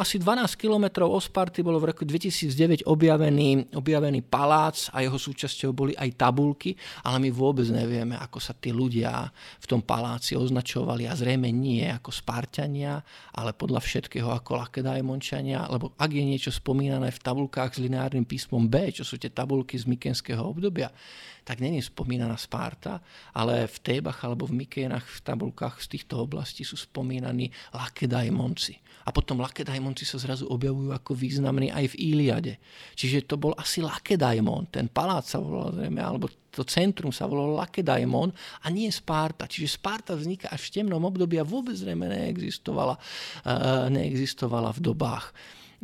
asi 0.00 0.16
12 0.16 0.56
kilometrov 0.56 1.12
od 1.12 1.20
Sparty 1.20 1.60
bolo 1.60 1.76
v 1.76 1.92
roku 1.92 2.08
2009 2.08 2.88
objavený, 2.88 3.76
objavený 3.76 4.24
palác 4.24 4.88
a 4.96 5.04
jeho 5.04 5.20
súčasťou 5.20 5.76
boli 5.76 5.92
aj 5.92 6.08
tabulky, 6.16 6.72
ale 7.04 7.20
my 7.20 7.28
vôbec 7.28 7.68
nevieme, 7.68 8.16
ako 8.16 8.40
sa 8.40 8.56
tí 8.56 8.72
ľudia 8.72 9.28
v 9.60 9.66
tom 9.68 9.84
paláci 9.84 10.32
označovali 10.32 10.85
a 10.86 11.18
zrejme 11.18 11.50
nie 11.50 11.82
ako 11.90 12.14
Spartania, 12.14 13.02
ale 13.34 13.50
podľa 13.50 13.82
všetkého 13.82 14.30
ako 14.30 14.62
Lakedajmončania, 14.62 15.66
lebo 15.66 15.98
ak 15.98 16.10
je 16.14 16.22
niečo 16.22 16.54
spomínané 16.54 17.10
v 17.10 17.18
tabulkách 17.18 17.74
s 17.74 17.82
lineárnym 17.82 18.22
písmom 18.22 18.70
B, 18.70 18.94
čo 18.94 19.02
sú 19.02 19.18
tie 19.18 19.34
tabulky 19.34 19.74
z 19.74 19.90
mykenského 19.90 20.38
obdobia, 20.38 20.94
tak 21.42 21.58
není 21.58 21.82
spomínaná 21.82 22.38
Sparta, 22.38 23.02
ale 23.34 23.66
v 23.66 23.76
Tébach 23.82 24.22
alebo 24.22 24.46
v 24.46 24.62
Mykénach 24.62 25.06
v 25.06 25.20
tabulkách 25.26 25.82
z 25.82 25.98
týchto 25.98 26.22
oblastí 26.22 26.62
sú 26.62 26.78
spomínaní 26.78 27.50
Lakedajmonci. 27.74 28.85
A 29.06 29.14
potom 29.14 29.38
Lakedajmonci 29.38 30.02
sa 30.02 30.18
zrazu 30.18 30.50
objavujú 30.50 30.90
ako 30.90 31.14
významní 31.14 31.70
aj 31.70 31.94
v 31.94 31.98
Iliade. 32.10 32.54
Čiže 32.98 33.30
to 33.30 33.38
bol 33.38 33.54
asi 33.54 33.78
Lakedajmon, 33.80 34.74
ten 34.74 34.90
palác 34.90 35.30
sa 35.30 35.38
volal 35.38 35.70
zrejme, 35.70 36.02
alebo 36.02 36.26
to 36.50 36.66
centrum 36.66 37.14
sa 37.14 37.30
volalo 37.30 37.54
Lakedaimon 37.54 38.34
a 38.62 38.66
nie 38.68 38.90
Sparta. 38.90 39.46
Čiže 39.46 39.78
Sparta 39.78 40.18
vzniká 40.18 40.50
až 40.50 40.68
v 40.68 40.82
temnom 40.82 41.02
období 41.06 41.38
a 41.38 41.46
vôbec 41.46 41.78
zrejme 41.78 42.10
neexistovala, 42.10 42.98
uh, 42.98 43.86
neexistovala 43.92 44.74
v 44.74 44.80
dobách 44.82 45.24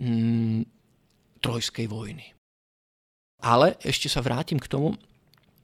mm, 0.00 0.60
Trojskej 1.38 1.86
vojny. 1.86 2.26
Ale 3.42 3.78
ešte 3.82 4.10
sa 4.10 4.22
vrátim 4.22 4.58
k 4.58 4.70
tomu, 4.70 4.94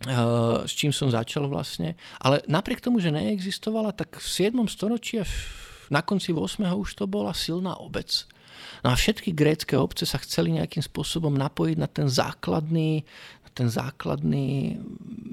Eh, 0.07 0.15
s 0.63 0.79
čím 0.79 0.95
som 0.95 1.11
začal 1.11 1.51
vlastne. 1.51 1.99
Ale 2.23 2.39
napriek 2.47 2.79
tomu, 2.79 3.03
že 3.03 3.11
neexistovala, 3.11 3.91
tak 3.91 4.23
v 4.23 4.29
7. 4.31 4.71
storočí 4.71 5.19
až 5.19 5.27
na 5.89 6.01
konci 6.05 6.33
8. 6.33 6.65
už 6.75 6.91
to 6.99 7.05
bola 7.05 7.33
silná 7.33 7.77
obec. 7.81 8.29
No 8.83 8.91
a 8.91 8.95
všetky 8.99 9.35
grécké 9.35 9.75
obce 9.79 10.07
sa 10.07 10.19
chceli 10.23 10.55
nejakým 10.59 10.83
spôsobom 10.83 11.35
napojiť 11.35 11.77
na 11.79 11.89
ten 11.91 12.07
základný, 12.11 13.07
ten 13.59 13.67
základný 13.67 14.79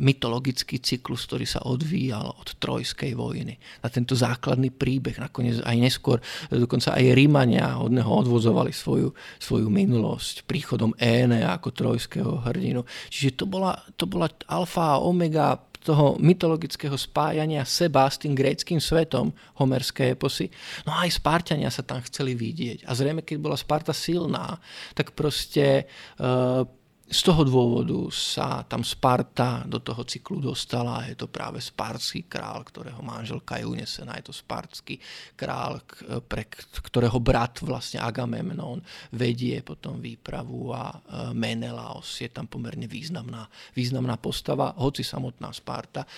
mytologický 0.01 0.81
cyklus, 0.81 1.29
ktorý 1.29 1.45
sa 1.45 1.61
odvíjal 1.61 2.33
od 2.33 2.57
Trojskej 2.57 3.13
vojny. 3.13 3.53
Na 3.85 3.93
tento 3.93 4.17
základný 4.17 4.73
príbeh, 4.73 5.21
nakoniec 5.21 5.61
aj 5.61 5.77
neskôr, 5.77 6.17
dokonca 6.49 6.97
aj 6.97 7.13
Rímania 7.13 7.77
od 7.77 7.93
neho 7.93 8.09
odvozovali 8.09 8.73
svoju, 8.73 9.13
svoju 9.37 9.69
minulosť 9.69 10.41
príchodom 10.49 10.97
Éne 10.97 11.45
ako 11.45 11.69
trojského 11.69 12.41
hrdinu. 12.49 12.81
Čiže 13.13 13.37
to 13.37 13.45
bola, 13.45 13.77
to 13.93 14.09
bola 14.09 14.25
alfa 14.49 14.97
a 14.97 15.01
omega 15.05 15.61
toho 15.85 16.17
mytologického 16.17 16.97
spájania 16.97 17.61
seba 17.61 18.09
s 18.09 18.17
tým 18.17 18.33
gréckým 18.33 18.81
svetom 18.81 19.29
homerské 19.61 20.17
eposy. 20.17 20.49
No 20.89 20.97
a 20.97 21.05
aj 21.05 21.21
Spartania 21.21 21.69
sa 21.69 21.85
tam 21.85 22.01
chceli 22.01 22.33
vidieť. 22.33 22.89
A 22.89 22.91
zrejme, 22.97 23.21
keď 23.21 23.37
bola 23.37 23.53
Sparta 23.53 23.93
silná, 23.93 24.57
tak 24.97 25.13
proste 25.13 25.85
uh, 26.17 26.65
z 27.05 27.21
toho 27.21 27.45
dôvodu 27.45 28.09
sa 28.09 28.65
tam 28.65 28.81
Sparta 28.81 29.61
do 29.69 29.77
toho 29.77 30.01
cyklu 30.09 30.41
dostala. 30.41 31.05
Je 31.05 31.13
to 31.13 31.29
práve 31.29 31.61
spartský 31.61 32.25
král, 32.25 32.65
ktorého 32.65 32.97
manželka 33.05 33.61
je 33.61 33.69
unesená. 33.69 34.17
Je 34.17 34.25
to 34.25 34.33
spartský 34.33 34.97
král, 35.37 35.85
pre 36.25 36.49
ktorého 36.89 37.21
brat 37.21 37.61
vlastne 37.61 38.01
Agamemnon 38.01 38.81
vedie 39.13 39.61
potom 39.61 40.01
výpravu 40.01 40.73
a 40.73 40.89
e, 40.89 40.97
Menelaos 41.37 42.09
je 42.25 42.29
tam 42.33 42.49
pomerne 42.49 42.89
významná, 42.89 43.45
významná 43.77 44.17
postava, 44.17 44.73
hoci 44.81 45.05
samotná 45.05 45.53
Sparta 45.53 46.01
e, 46.01 46.09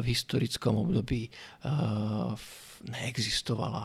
v 0.00 0.16
historickom 0.16 0.80
období 0.80 1.28
e, 1.28 1.30
neexistovala 2.88 3.84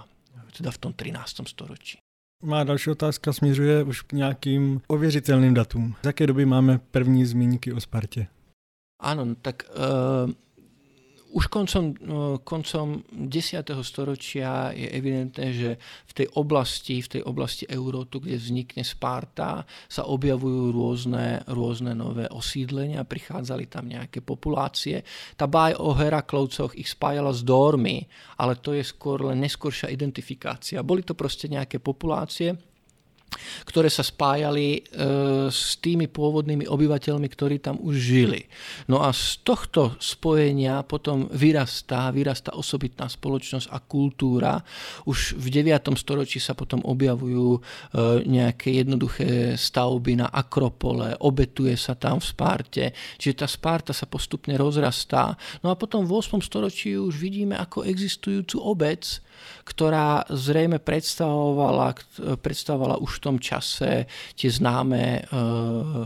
teda 0.55 0.71
v 0.71 0.79
tom 0.79 0.91
13. 0.95 1.43
storočí. 1.43 2.06
Má 2.44 2.63
další 2.63 2.89
otázka 2.89 3.34
směřuje 3.34 3.84
už 3.84 4.01
k 4.01 4.13
nějakým 4.13 4.82
ověřitelným 4.88 5.53
datům. 5.53 5.96
Z 6.03 6.06
jaké 6.06 6.27
doby 6.27 6.46
máme 6.46 6.79
první 6.91 7.25
zmínky 7.25 7.74
o 7.74 7.82
Spartě? 7.82 8.27
Áno, 9.01 9.36
tak 9.41 9.70
uh, 9.70 10.32
už 11.27 11.51
koncom, 11.51 11.91
no, 12.03 12.39
koncom 12.39 13.03
10. 13.12 13.67
storočia 13.84 14.72
je 14.72 14.88
evidentné, 14.88 15.46
že 15.51 15.72
v 16.07 16.13
tej 16.24 16.27
oblasti, 16.39 17.03
v 17.03 17.19
tej 17.19 17.22
oblasti 17.27 17.67
Eurótu, 17.67 18.24
kde 18.24 18.39
vznikne 18.39 18.84
Sparta, 18.88 19.67
sa 19.91 20.07
objavujú 20.07 20.72
rôzne, 20.72 21.43
rôzne 21.51 21.91
nové 21.91 22.31
osídlenia, 22.31 23.03
prichádzali 23.03 23.67
tam 23.67 23.91
nejaké 23.91 24.24
populácie. 24.24 25.03
Tá 25.36 25.51
báj 25.51 25.75
o 25.77 25.91
Heraklovcoch 25.91 26.72
ich 26.79 26.88
spájala 26.88 27.36
s 27.36 27.43
Dormy, 27.43 28.07
ale 28.39 28.55
to 28.60 28.72
je 28.72 28.88
skôr 28.88 29.27
len 29.27 29.43
neskôršia 29.43 29.91
identifikácia. 29.91 30.86
Boli 30.86 31.03
to 31.03 31.12
proste 31.12 31.51
nejaké 31.51 31.84
populácie, 31.84 32.55
ktoré 33.67 33.91
sa 33.91 34.03
spájali 34.03 34.79
e, 34.79 34.81
s 35.51 35.77
tými 35.79 36.07
pôvodnými 36.07 36.65
obyvateľmi, 36.65 37.27
ktorí 37.27 37.60
tam 37.60 37.77
už 37.79 37.96
žili. 37.96 38.41
No 38.88 39.03
a 39.03 39.12
z 39.12 39.43
tohto 39.43 40.00
spojenia 40.00 40.81
potom 40.88 41.27
vyrastá, 41.31 42.10
vyrastá 42.12 42.55
osobitná 42.55 43.12
spoločnosť 43.12 43.67
a 43.72 43.77
kultúra. 43.84 44.53
Už 45.05 45.36
v 45.36 45.48
9. 45.63 45.93
storočí 46.00 46.39
sa 46.39 46.55
potom 46.55 46.81
objavujú 46.84 47.48
e, 47.57 47.60
nejaké 48.25 48.81
jednoduché 48.84 49.60
stavby 49.60 50.24
na 50.24 50.27
Akropole, 50.31 51.15
obetuje 51.24 51.75
sa 51.75 51.93
tam 51.96 52.24
v 52.24 52.25
Sparte, 52.25 52.86
čiže 53.19 53.43
tá 53.43 53.48
Sparta 53.48 53.91
sa 53.91 54.07
postupne 54.07 54.55
rozrastá. 54.55 55.36
No 55.62 55.72
a 55.72 55.75
potom 55.75 56.07
v 56.07 56.12
8. 56.19 56.39
storočí 56.39 56.96
už 56.96 57.15
vidíme 57.19 57.60
ako 57.60 57.84
existujúcu 57.84 58.57
obec, 58.63 59.19
ktorá 59.65 60.25
zrejme 60.29 60.79
predstavovala, 60.79 61.94
predstavovala 62.39 63.01
už 63.01 63.20
v 63.20 63.24
tom 63.24 63.38
čase 63.38 64.08
tie 64.36 64.50
známe 64.50 65.03
e, 65.03 65.22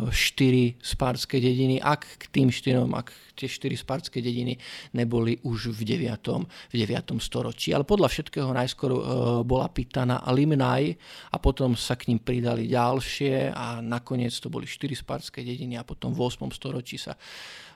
štyri 0.10 0.76
spárske 0.82 1.38
dediny, 1.38 1.78
ak 1.82 2.02
k 2.18 2.24
tým 2.30 2.50
štyrom, 2.50 2.92
ak 2.98 3.14
tie 3.36 3.50
štyri 3.50 3.74
spárske 3.74 4.22
dediny 4.22 4.58
neboli 4.94 5.40
už 5.42 5.74
v 5.74 6.06
9. 6.06 6.72
V 6.72 6.74
9. 6.76 7.18
storočí. 7.18 7.74
Ale 7.74 7.88
podľa 7.88 8.12
všetkého 8.12 8.52
najskôr 8.52 8.92
e, 8.94 9.02
bola 9.42 9.72
pýtaná 9.72 10.22
Limnaj 10.30 10.96
a 11.34 11.38
potom 11.42 11.74
sa 11.74 11.98
k 11.98 12.14
ním 12.14 12.22
pridali 12.22 12.70
ďalšie 12.70 13.52
a 13.52 13.82
nakoniec 13.82 14.36
to 14.38 14.54
boli 14.54 14.70
štyri 14.70 14.94
spárske 14.94 15.42
dediny 15.42 15.80
a 15.80 15.88
potom 15.88 16.14
v 16.14 16.20
8. 16.30 16.52
storočí 16.54 17.02
sa 17.02 17.18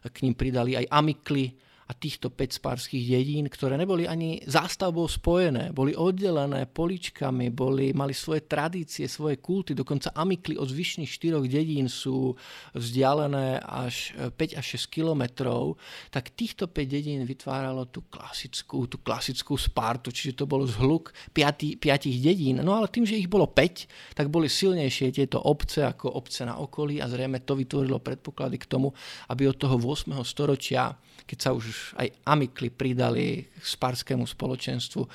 k 0.06 0.18
ním 0.22 0.38
pridali 0.38 0.78
aj 0.78 0.86
Amikly, 0.92 1.50
a 1.86 1.94
týchto 1.94 2.34
5 2.34 2.58
spárských 2.58 3.14
dedín, 3.14 3.46
ktoré 3.46 3.78
neboli 3.78 4.10
ani 4.10 4.42
zástavbou 4.42 5.06
spojené, 5.06 5.70
boli 5.70 5.94
oddelené 5.94 6.66
poličkami, 6.66 7.54
boli, 7.54 7.94
mali 7.94 8.10
svoje 8.10 8.50
tradície, 8.50 9.06
svoje 9.06 9.38
kulty, 9.38 9.78
dokonca 9.78 10.10
amikly 10.18 10.58
od 10.58 10.66
zvyšných 10.66 11.06
štyroch 11.06 11.46
dedín 11.46 11.86
sú 11.86 12.34
vzdialené 12.74 13.62
až 13.62 14.18
5 14.18 14.58
až 14.58 14.66
6 14.82 14.98
kilometrov, 14.98 15.78
tak 16.10 16.34
týchto 16.34 16.66
5 16.66 16.74
dedín 16.90 17.22
vytváralo 17.22 17.86
tú 17.86 18.02
klasickú, 18.10 18.90
tú 18.90 18.98
klasickú 19.06 19.54
Spartu, 19.54 20.10
čiže 20.10 20.42
to 20.42 20.50
bol 20.50 20.66
zhluk 20.66 21.14
5, 21.38 21.78
5 21.78 21.86
dedín. 22.18 22.66
No 22.66 22.82
ale 22.82 22.90
tým, 22.90 23.06
že 23.06 23.14
ich 23.14 23.30
bolo 23.30 23.46
5, 23.46 24.18
tak 24.18 24.34
boli 24.34 24.50
silnejšie 24.50 25.14
tieto 25.14 25.38
obce 25.38 25.86
ako 25.86 26.18
obce 26.18 26.50
na 26.50 26.58
okolí 26.58 26.98
a 26.98 27.06
zrejme 27.06 27.46
to 27.46 27.54
vytvorilo 27.54 28.02
predpoklady 28.02 28.58
k 28.58 28.66
tomu, 28.66 28.90
aby 29.30 29.46
od 29.46 29.62
toho 29.62 29.78
8. 29.78 30.18
storočia 30.26 30.98
keď 31.26 31.38
sa 31.42 31.50
už 31.58 31.66
aj 31.98 32.08
amikli 32.28 32.70
pridali 32.70 33.46
k 33.48 33.66
sparskému 33.66 34.26
spoločenstvu, 34.28 35.02
eh, 35.04 35.10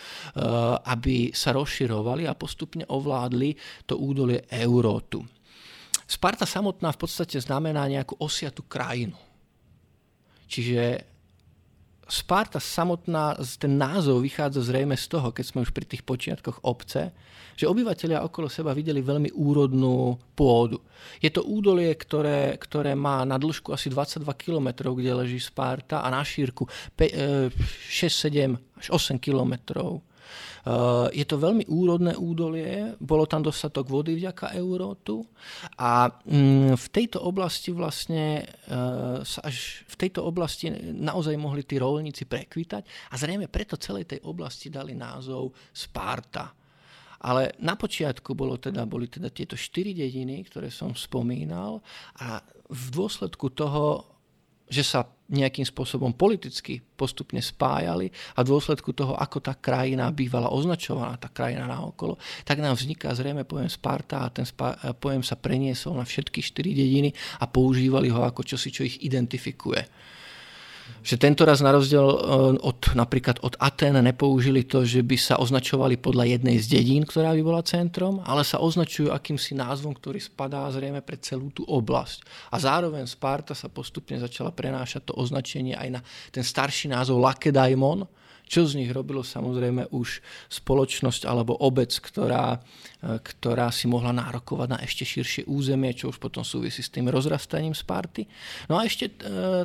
aby 0.86 1.30
sa 1.32 1.52
rozširovali 1.56 2.26
a 2.26 2.38
postupne 2.38 2.84
ovládli 2.88 3.56
to 3.86 3.98
údolie 3.98 4.44
Eurótu. 4.48 5.22
Sparta 6.10 6.42
samotná 6.42 6.90
v 6.90 7.00
podstate 7.06 7.38
znamená 7.38 7.86
nejakú 7.86 8.18
osiatú 8.18 8.66
krajinu. 8.66 9.14
Čiže 10.50 11.06
Sparta 12.10 12.58
samotná, 12.58 13.38
ten 13.54 13.78
názov 13.78 14.26
vychádza 14.26 14.66
zrejme 14.66 14.98
z 14.98 15.06
toho, 15.06 15.30
keď 15.30 15.44
sme 15.46 15.62
už 15.62 15.70
pri 15.70 15.86
tých 15.86 16.02
počiatkoch 16.02 16.66
obce, 16.66 17.14
že 17.54 17.70
obyvateľia 17.70 18.26
okolo 18.26 18.50
seba 18.50 18.74
videli 18.74 18.98
veľmi 18.98 19.30
úrodnú 19.30 20.18
pôdu. 20.34 20.82
Je 21.22 21.30
to 21.30 21.46
údolie, 21.46 21.94
ktoré, 21.94 22.58
ktoré 22.58 22.98
má 22.98 23.22
na 23.22 23.38
dĺžku 23.38 23.70
asi 23.70 23.86
22 23.86 24.26
km, 24.34 24.90
kde 24.90 25.12
leží 25.14 25.38
Sparta 25.38 26.02
a 26.02 26.10
na 26.10 26.26
šírku 26.26 26.66
6, 26.98 26.98
7 26.98 28.58
e, 28.58 28.58
až 28.80 28.86
8 28.90 29.22
kilometrov. 29.22 30.02
Eh, 30.60 31.06
je 31.16 31.24
to 31.24 31.40
veľmi 31.40 31.64
úrodné 31.72 32.12
údolie, 32.20 32.92
bolo 33.00 33.24
tam 33.24 33.40
dostatok 33.40 33.88
vody 33.88 34.12
vďaka 34.12 34.52
Eurótu 34.52 35.24
a 35.80 36.12
mm, 36.12 36.76
v 36.76 36.86
tejto 36.92 37.24
oblasti 37.24 37.72
vlastne 37.72 38.44
eh, 38.44 39.20
až 39.24 39.56
v 39.88 39.94
tejto 39.96 40.20
oblasti 40.20 40.68
naozaj 40.96 41.32
mohli 41.40 41.64
tí 41.64 41.80
rolníci 41.80 42.28
prekvítať 42.28 43.12
a 43.12 43.14
zrejme 43.16 43.48
preto 43.48 43.80
celej 43.80 44.16
tej 44.16 44.20
oblasti 44.28 44.68
dali 44.68 44.92
názov 44.92 45.56
Sparta. 45.72 46.52
Ale 47.20 47.52
na 47.60 47.76
počiatku 47.76 48.32
bolo 48.32 48.56
teda, 48.56 48.88
boli 48.88 49.04
teda 49.04 49.28
tieto 49.28 49.52
štyri 49.52 49.92
dediny, 49.92 50.40
ktoré 50.48 50.72
som 50.72 50.96
spomínal 50.96 51.84
a 52.16 52.40
v 52.68 52.84
dôsledku 52.96 53.52
toho 53.52 54.09
že 54.70 54.86
sa 54.86 55.02
nejakým 55.30 55.66
spôsobom 55.66 56.14
politicky 56.14 56.82
postupne 56.94 57.38
spájali 57.38 58.10
a 58.34 58.42
v 58.42 58.50
dôsledku 58.50 58.90
toho, 58.94 59.14
ako 59.14 59.38
tá 59.42 59.54
krajina 59.54 60.10
bývala 60.10 60.50
označovaná, 60.50 61.18
tá 61.18 61.30
krajina 61.30 61.70
naokolo, 61.70 62.18
tak 62.42 62.58
nám 62.62 62.74
vzniká 62.78 63.14
zrejme 63.14 63.46
pojem 63.46 63.70
Sparta 63.70 64.26
a 64.26 64.30
ten 64.30 64.46
pojem 64.98 65.22
sa 65.22 65.38
preniesol 65.38 65.98
na 65.98 66.06
všetky 66.06 66.42
štyri 66.42 66.74
dediny 66.74 67.10
a 67.42 67.46
používali 67.46 68.10
ho 68.10 68.22
ako 68.22 68.42
čosi, 68.42 68.70
čo 68.70 68.82
ich 68.86 69.02
identifikuje 69.02 69.82
že 71.00 71.16
tento 71.16 71.48
raz 71.48 71.64
na 71.64 71.72
rozdiel 71.72 72.04
eh, 72.04 72.16
od, 72.60 72.92
napríklad 72.92 73.40
od 73.40 73.56
Aten 73.56 73.96
nepoužili 74.00 74.68
to, 74.68 74.84
že 74.84 75.00
by 75.00 75.16
sa 75.16 75.34
označovali 75.40 75.96
podľa 75.96 76.38
jednej 76.38 76.56
z 76.60 76.66
dedín, 76.76 77.02
ktorá 77.08 77.32
by 77.32 77.42
bola 77.42 77.64
centrom, 77.64 78.20
ale 78.22 78.44
sa 78.44 78.60
označujú 78.60 79.08
akýmsi 79.08 79.56
názvom, 79.56 79.96
ktorý 79.96 80.20
spadá 80.20 80.68
zrejme 80.68 81.00
pre 81.00 81.16
celú 81.18 81.48
tú 81.50 81.64
oblasť. 81.64 82.24
A 82.52 82.60
zároveň 82.60 83.08
Sparta 83.08 83.56
sa 83.56 83.72
postupne 83.72 84.20
začala 84.20 84.52
prenášať 84.52 85.10
to 85.10 85.12
označenie 85.16 85.74
aj 85.74 85.88
na 85.88 86.00
ten 86.30 86.44
starší 86.44 86.92
názov 86.92 87.18
Lakedaimon, 87.18 88.04
čo 88.50 88.66
z 88.66 88.82
nich 88.82 88.90
robilo 88.90 89.22
samozrejme 89.22 89.94
už 89.94 90.18
spoločnosť 90.50 91.22
alebo 91.22 91.54
obec, 91.54 91.94
ktorá, 91.94 92.58
e, 92.98 93.22
ktorá 93.22 93.70
si 93.70 93.86
mohla 93.86 94.10
nárokovať 94.10 94.68
na 94.74 94.78
ešte 94.82 95.06
širšie 95.06 95.46
územie, 95.46 95.94
čo 95.94 96.10
už 96.10 96.18
potom 96.18 96.42
súvisí 96.42 96.82
s 96.82 96.90
tým 96.90 97.06
rozrastaním 97.06 97.78
Sparty. 97.78 98.26
No 98.66 98.82
a 98.82 98.82
ešte 98.82 99.06
e, 99.06 99.14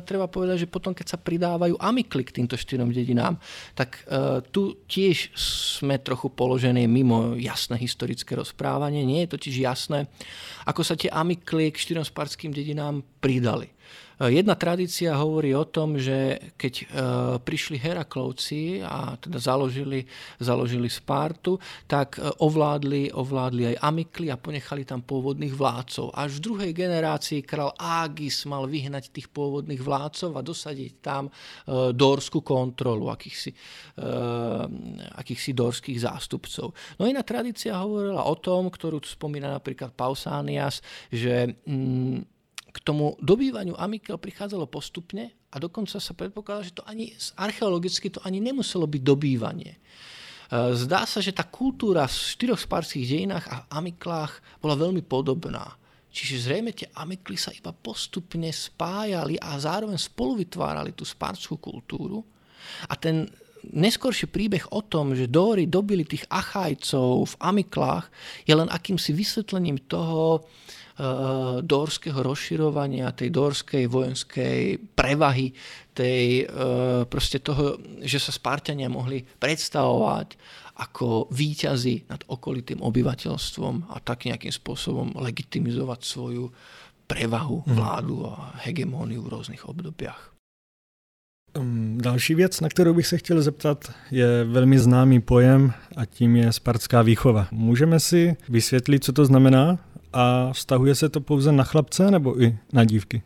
treba 0.06 0.30
povedať, 0.30 0.62
že 0.62 0.70
potom, 0.70 0.94
keď 0.94 1.06
sa 1.10 1.18
pridávajú 1.18 1.74
amikly 1.82 2.22
k 2.22 2.38
týmto 2.38 2.54
štyrom 2.54 2.94
dedinám, 2.94 3.34
tak 3.74 4.06
e, 4.06 4.38
tu 4.54 4.78
tiež 4.86 5.34
sme 5.34 5.98
trochu 5.98 6.30
položení 6.30 6.86
mimo 6.86 7.34
jasné 7.34 7.74
historické 7.82 8.38
rozprávanie. 8.38 9.02
Nie 9.02 9.26
je 9.26 9.34
totiž 9.34 9.66
jasné, 9.66 10.06
ako 10.62 10.86
sa 10.86 10.94
tie 10.94 11.10
amikly 11.10 11.74
k 11.74 11.82
štyrom 11.82 12.06
spartským 12.06 12.54
dedinám 12.54 13.02
pridali. 13.18 13.74
Jedna 14.16 14.56
tradícia 14.56 15.12
hovorí 15.12 15.52
o 15.52 15.68
tom, 15.68 16.00
že 16.00 16.40
keď 16.56 16.74
e, 16.80 16.84
prišli 17.36 17.76
Heraklovci 17.76 18.80
a 18.80 19.12
teda 19.20 19.36
založili, 19.36 20.08
založili 20.40 20.88
Spartu, 20.88 21.60
tak 21.84 22.16
e, 22.16 22.24
ovládli, 22.40 23.12
ovládli 23.12 23.76
aj 23.76 23.80
Amikli 23.84 24.32
a 24.32 24.40
ponechali 24.40 24.88
tam 24.88 25.04
pôvodných 25.04 25.52
vládcov. 25.52 26.16
Až 26.16 26.40
v 26.40 26.44
druhej 26.48 26.72
generácii 26.72 27.44
král 27.44 27.76
Agis 27.76 28.48
mal 28.48 28.64
vyhnať 28.64 29.12
tých 29.12 29.28
pôvodných 29.28 29.84
vládcov 29.84 30.32
a 30.32 30.40
dosadiť 30.40 30.92
tam 31.04 31.28
dorskú 31.92 32.40
kontrolu 32.40 33.12
akýchsi, 33.12 33.52
akýchsi 35.12 35.50
dorských 35.52 35.98
zástupcov. 36.00 36.72
No 36.96 37.04
iná 37.04 37.20
tradícia 37.20 37.76
hovorila 37.76 38.24
o 38.24 38.34
tom, 38.40 38.72
ktorú 38.72 39.04
spomína 39.04 39.52
napríklad 39.52 39.92
Pausanias, 39.92 40.80
že 41.12 41.52
mm, 41.68 42.35
k 42.76 42.84
tomu 42.84 43.16
dobývaniu 43.24 43.72
Amikel 43.80 44.20
prichádzalo 44.20 44.68
postupne 44.68 45.32
a 45.48 45.56
dokonca 45.56 45.96
sa 45.96 46.12
predpokladá, 46.12 46.68
že 46.68 46.76
to 46.76 46.84
ani 46.84 47.16
archeologicky 47.40 48.12
to 48.12 48.20
ani 48.20 48.44
nemuselo 48.44 48.84
byť 48.84 49.00
dobývanie. 49.00 49.72
E, 49.72 49.78
zdá 50.76 51.08
sa, 51.08 51.24
že 51.24 51.32
tá 51.32 51.48
kultúra 51.48 52.04
v 52.04 52.12
štyroch 52.36 52.60
spárských 52.60 53.08
dejinách 53.08 53.48
a 53.48 53.64
Amiklách 53.80 54.60
bola 54.60 54.76
veľmi 54.76 55.00
podobná. 55.00 55.64
Čiže 56.12 56.48
zrejme 56.48 56.76
tie 56.76 56.92
Amikly 56.92 57.40
sa 57.40 57.52
iba 57.52 57.72
postupne 57.72 58.48
spájali 58.52 59.40
a 59.40 59.56
zároveň 59.56 59.96
spolu 59.96 60.44
vytvárali 60.44 60.92
tú 60.92 61.08
spárskú 61.08 61.56
kultúru. 61.56 62.24
A 62.88 62.96
ten 62.96 63.28
neskorší 63.72 64.28
príbeh 64.28 64.64
o 64.72 64.84
tom, 64.84 65.16
že 65.16 65.32
Dóry 65.32 65.66
dobili 65.66 66.06
tých 66.06 66.28
Achajcov 66.28 67.34
v 67.34 67.38
Amiklách, 67.40 68.06
je 68.46 68.54
len 68.54 68.68
akýmsi 68.70 69.10
vysvetlením 69.16 69.88
toho, 69.90 70.46
dorského 71.60 72.24
rozširovania, 72.24 73.12
tej 73.12 73.28
dorskej 73.28 73.84
vojenskej 73.84 74.80
prevahy, 74.96 75.52
tej, 75.92 76.44
eh, 76.44 77.04
proste 77.04 77.40
toho, 77.40 77.76
že 78.00 78.16
sa 78.20 78.32
Spartania 78.32 78.88
mohli 78.88 79.24
predstavovať 79.24 80.36
ako 80.76 81.32
výťazí 81.32 82.08
nad 82.12 82.20
okolitým 82.28 82.84
obyvateľstvom 82.84 83.88
a 83.92 83.96
tak 84.00 84.28
nejakým 84.28 84.52
spôsobom 84.52 85.16
legitimizovať 85.16 86.00
svoju 86.04 86.52
prevahu, 87.08 87.64
mhm. 87.64 87.74
vládu 87.76 88.16
a 88.28 88.60
hegemóniu 88.64 89.22
v 89.24 89.32
různých 89.32 89.68
obdobiach. 89.68 90.32
Další 91.96 92.34
věc, 92.34 92.60
na 92.60 92.68
kterou 92.68 92.94
bych 92.94 93.06
se 93.06 93.18
chtěl 93.18 93.42
zeptat, 93.42 93.92
je 94.10 94.44
velmi 94.44 94.78
známý 94.78 95.20
pojem 95.20 95.72
a 95.96 96.04
tím 96.04 96.36
je 96.36 96.52
spartská 96.52 97.02
výchova. 97.02 97.48
Můžeme 97.50 98.00
si 98.00 98.36
vysvětlit, 98.48 99.04
co 99.04 99.12
to 99.12 99.24
znamená 99.24 99.78
a 100.12 100.52
vztahuje 100.52 100.94
se 100.94 101.08
to 101.08 101.20
pouze 101.20 101.52
na 101.52 101.64
chlapce 101.64 102.10
nebo 102.10 102.42
i 102.42 102.58
na 102.72 102.84
dívky? 102.84 103.22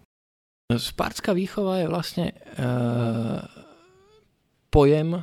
Spartská 0.70 1.34
výchova 1.34 1.82
je 1.82 1.87
vlastne 1.90 2.26
e, 2.30 2.34
pojem, 4.70 5.18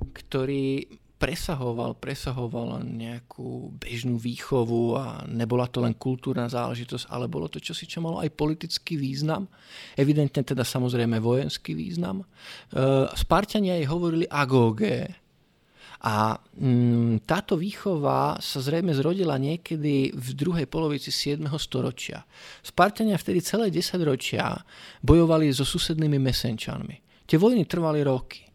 ktorý 0.00 0.88
presahoval, 1.20 2.00
presahoval 2.00 2.80
nejakú 2.80 3.76
bežnú 3.76 4.16
výchovu 4.16 4.96
a 4.96 5.20
nebola 5.28 5.68
to 5.68 5.84
len 5.84 5.92
kultúrna 5.92 6.48
záležitosť, 6.48 7.12
ale 7.12 7.28
bolo 7.28 7.52
to 7.52 7.60
čosi, 7.60 7.84
čo 7.84 8.00
malo 8.00 8.24
aj 8.24 8.32
politický 8.32 8.96
význam, 8.96 9.44
evidentne 10.00 10.40
teda 10.40 10.64
samozrejme 10.64 11.20
vojenský 11.20 11.76
význam. 11.76 12.24
E, 12.24 12.26
Spartania 13.12 13.76
jej 13.76 13.84
hovorili 13.84 14.24
agóge, 14.32 15.12
a 16.00 16.32
mm, 16.36 17.28
táto 17.28 17.60
výchova 17.60 18.40
sa 18.40 18.58
zrejme 18.64 18.96
zrodila 18.96 19.36
niekedy 19.36 20.16
v 20.16 20.28
druhej 20.32 20.64
polovici 20.64 21.12
7. 21.12 21.44
storočia. 21.60 22.24
Spartania 22.64 23.20
vtedy 23.20 23.44
celé 23.44 23.68
10 23.68 24.00
ročia 24.00 24.56
bojovali 25.04 25.52
so 25.52 25.68
susednými 25.68 26.16
mesenčanmi. 26.16 27.26
Tie 27.28 27.36
vojny 27.36 27.68
trvali 27.68 28.00
roky. 28.00 28.48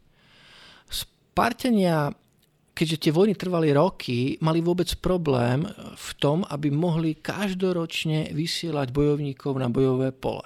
Spartania 0.89 2.09
keďže 2.75 3.07
tie 3.07 3.11
vojny 3.15 3.39
trvali 3.39 3.71
roky, 3.71 4.35
mali 4.43 4.59
vôbec 4.59 4.91
problém 4.99 5.63
v 5.95 6.09
tom, 6.19 6.43
aby 6.51 6.67
mohli 6.67 7.15
každoročne 7.15 8.35
vysielať 8.35 8.91
bojovníkov 8.91 9.55
na 9.55 9.71
bojové 9.71 10.11
pole. 10.11 10.43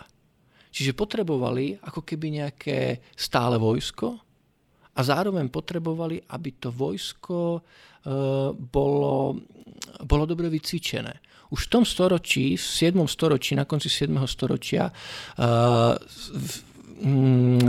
Čiže 0.69 0.93
potrebovali 0.93 1.81
ako 1.81 2.05
keby 2.05 2.37
nejaké 2.37 3.01
stále 3.17 3.57
vojsko, 3.57 4.28
a 4.99 5.03
zároveň 5.03 5.47
potrebovali, 5.47 6.19
aby 6.27 6.49
to 6.59 6.75
vojsko 6.75 7.55
e, 7.55 7.59
bolo, 8.51 9.39
bolo 10.03 10.23
dobre 10.27 10.51
vycvičené. 10.51 11.23
Už 11.55 11.65
v 11.65 11.71
tom 11.71 11.83
storočí, 11.87 12.59
v 12.59 12.65
7. 12.91 12.99
storočí, 13.07 13.55
na 13.55 13.63
konci 13.63 13.87
7. 13.87 14.11
storočia, 14.27 14.91
e, 14.91 14.93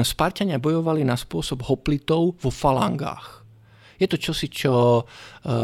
Spartania 0.03 0.59
bojovali 0.59 1.07
na 1.07 1.15
spôsob 1.15 1.63
hoplitov 1.71 2.35
vo 2.43 2.51
falangách. 2.51 3.40
Je 4.01 4.09
to 4.09 4.17
čosi, 4.17 4.49
čo 4.49 4.73
e, 4.73 5.03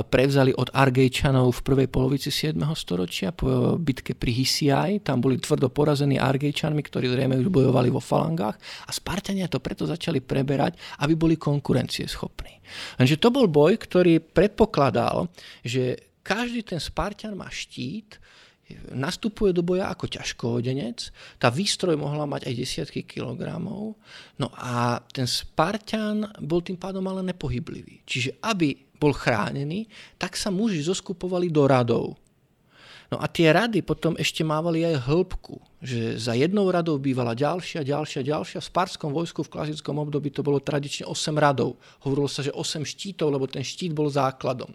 prevzali 0.04 0.52
od 0.52 0.68
Argejčanov 0.76 1.56
v 1.56 1.60
prvej 1.64 1.88
polovici 1.88 2.28
7. 2.28 2.60
storočia 2.76 3.32
po 3.32 3.80
bitke 3.80 4.12
pri 4.12 4.28
Hisiaj. 4.36 5.08
Tam 5.08 5.24
boli 5.24 5.40
tvrdo 5.40 5.72
porazení 5.72 6.20
Argejčanmi, 6.20 6.84
ktorí 6.84 7.08
zrejme 7.08 7.40
už 7.40 7.48
bojovali 7.48 7.88
vo 7.88 8.04
falangách 8.04 8.60
a 8.84 8.90
Spartania 8.92 9.48
to 9.48 9.56
preto 9.56 9.88
začali 9.88 10.20
preberať, 10.20 10.76
aby 11.00 11.16
boli 11.16 11.40
konkurencieschopní. 11.40 12.60
Lenže 13.00 13.16
to 13.16 13.32
bol 13.32 13.48
boj, 13.48 13.80
ktorý 13.80 14.20
predpokladal, 14.20 15.32
že 15.64 16.12
každý 16.20 16.60
ten 16.60 16.82
Spartan 16.82 17.38
má 17.40 17.48
štít, 17.48 18.20
nastupuje 18.90 19.54
do 19.54 19.62
boja 19.62 19.86
ako 19.92 20.10
ťažkohodenec, 20.10 21.14
tá 21.38 21.48
výstroj 21.54 21.94
mohla 21.94 22.26
mať 22.26 22.50
aj 22.50 22.54
desiatky 22.58 23.06
kilogramov, 23.06 23.94
no 24.42 24.48
a 24.58 24.98
ten 25.06 25.26
Spartan 25.30 26.26
bol 26.42 26.62
tým 26.66 26.74
pádom 26.74 27.06
ale 27.06 27.22
nepohyblivý. 27.22 28.02
Čiže 28.02 28.42
aby 28.42 28.74
bol 28.96 29.14
chránený, 29.14 29.86
tak 30.18 30.34
sa 30.34 30.50
muži 30.50 30.82
zoskupovali 30.82 31.52
do 31.52 31.62
radov. 31.68 32.06
No 33.06 33.22
a 33.22 33.30
tie 33.30 33.54
rady 33.54 33.86
potom 33.86 34.18
ešte 34.18 34.42
mávali 34.42 34.82
aj 34.82 35.06
hĺbku, 35.06 35.62
že 35.78 36.18
za 36.18 36.34
jednou 36.34 36.66
radou 36.66 36.98
bývala 36.98 37.38
ďalšia, 37.38 37.86
ďalšia, 37.86 38.26
ďalšia. 38.26 38.58
V 38.58 38.66
sparskom 38.66 39.14
vojsku 39.14 39.46
v 39.46 39.52
klasickom 39.54 40.02
období 40.02 40.34
to 40.34 40.42
bolo 40.42 40.58
tradične 40.58 41.06
8 41.06 41.38
radov. 41.38 41.78
Hovorilo 42.02 42.26
sa, 42.26 42.42
že 42.42 42.50
8 42.50 42.82
štítov, 42.82 43.30
lebo 43.30 43.46
ten 43.46 43.62
štít 43.62 43.94
bol 43.94 44.10
základom. 44.10 44.74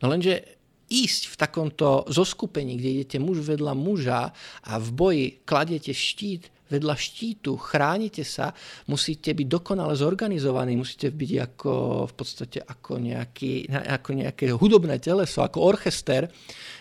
No 0.00 0.08
lenže 0.08 0.59
ísť 0.90 1.22
v 1.30 1.34
takomto 1.38 2.04
zoskupení, 2.10 2.74
kde 2.76 2.88
idete 3.00 3.18
muž 3.22 3.46
vedľa 3.46 3.72
muža 3.78 4.34
a 4.66 4.72
v 4.82 4.88
boji 4.90 5.26
kladiete 5.46 5.94
štít 5.94 6.50
vedľa 6.70 6.94
štítu, 6.94 7.58
chránite 7.58 8.22
sa, 8.22 8.54
musíte 8.86 9.34
byť 9.34 9.46
dokonale 9.50 9.98
zorganizovaní, 9.98 10.78
musíte 10.78 11.10
byť 11.10 11.32
ako, 11.50 11.72
v 12.06 12.14
podstate 12.14 12.58
ako, 12.62 13.02
nejaký, 13.02 13.66
ako 13.74 14.10
nejaké 14.14 14.54
hudobné 14.54 15.02
teleso, 15.02 15.42
ako 15.42 15.66
orchester, 15.66 16.30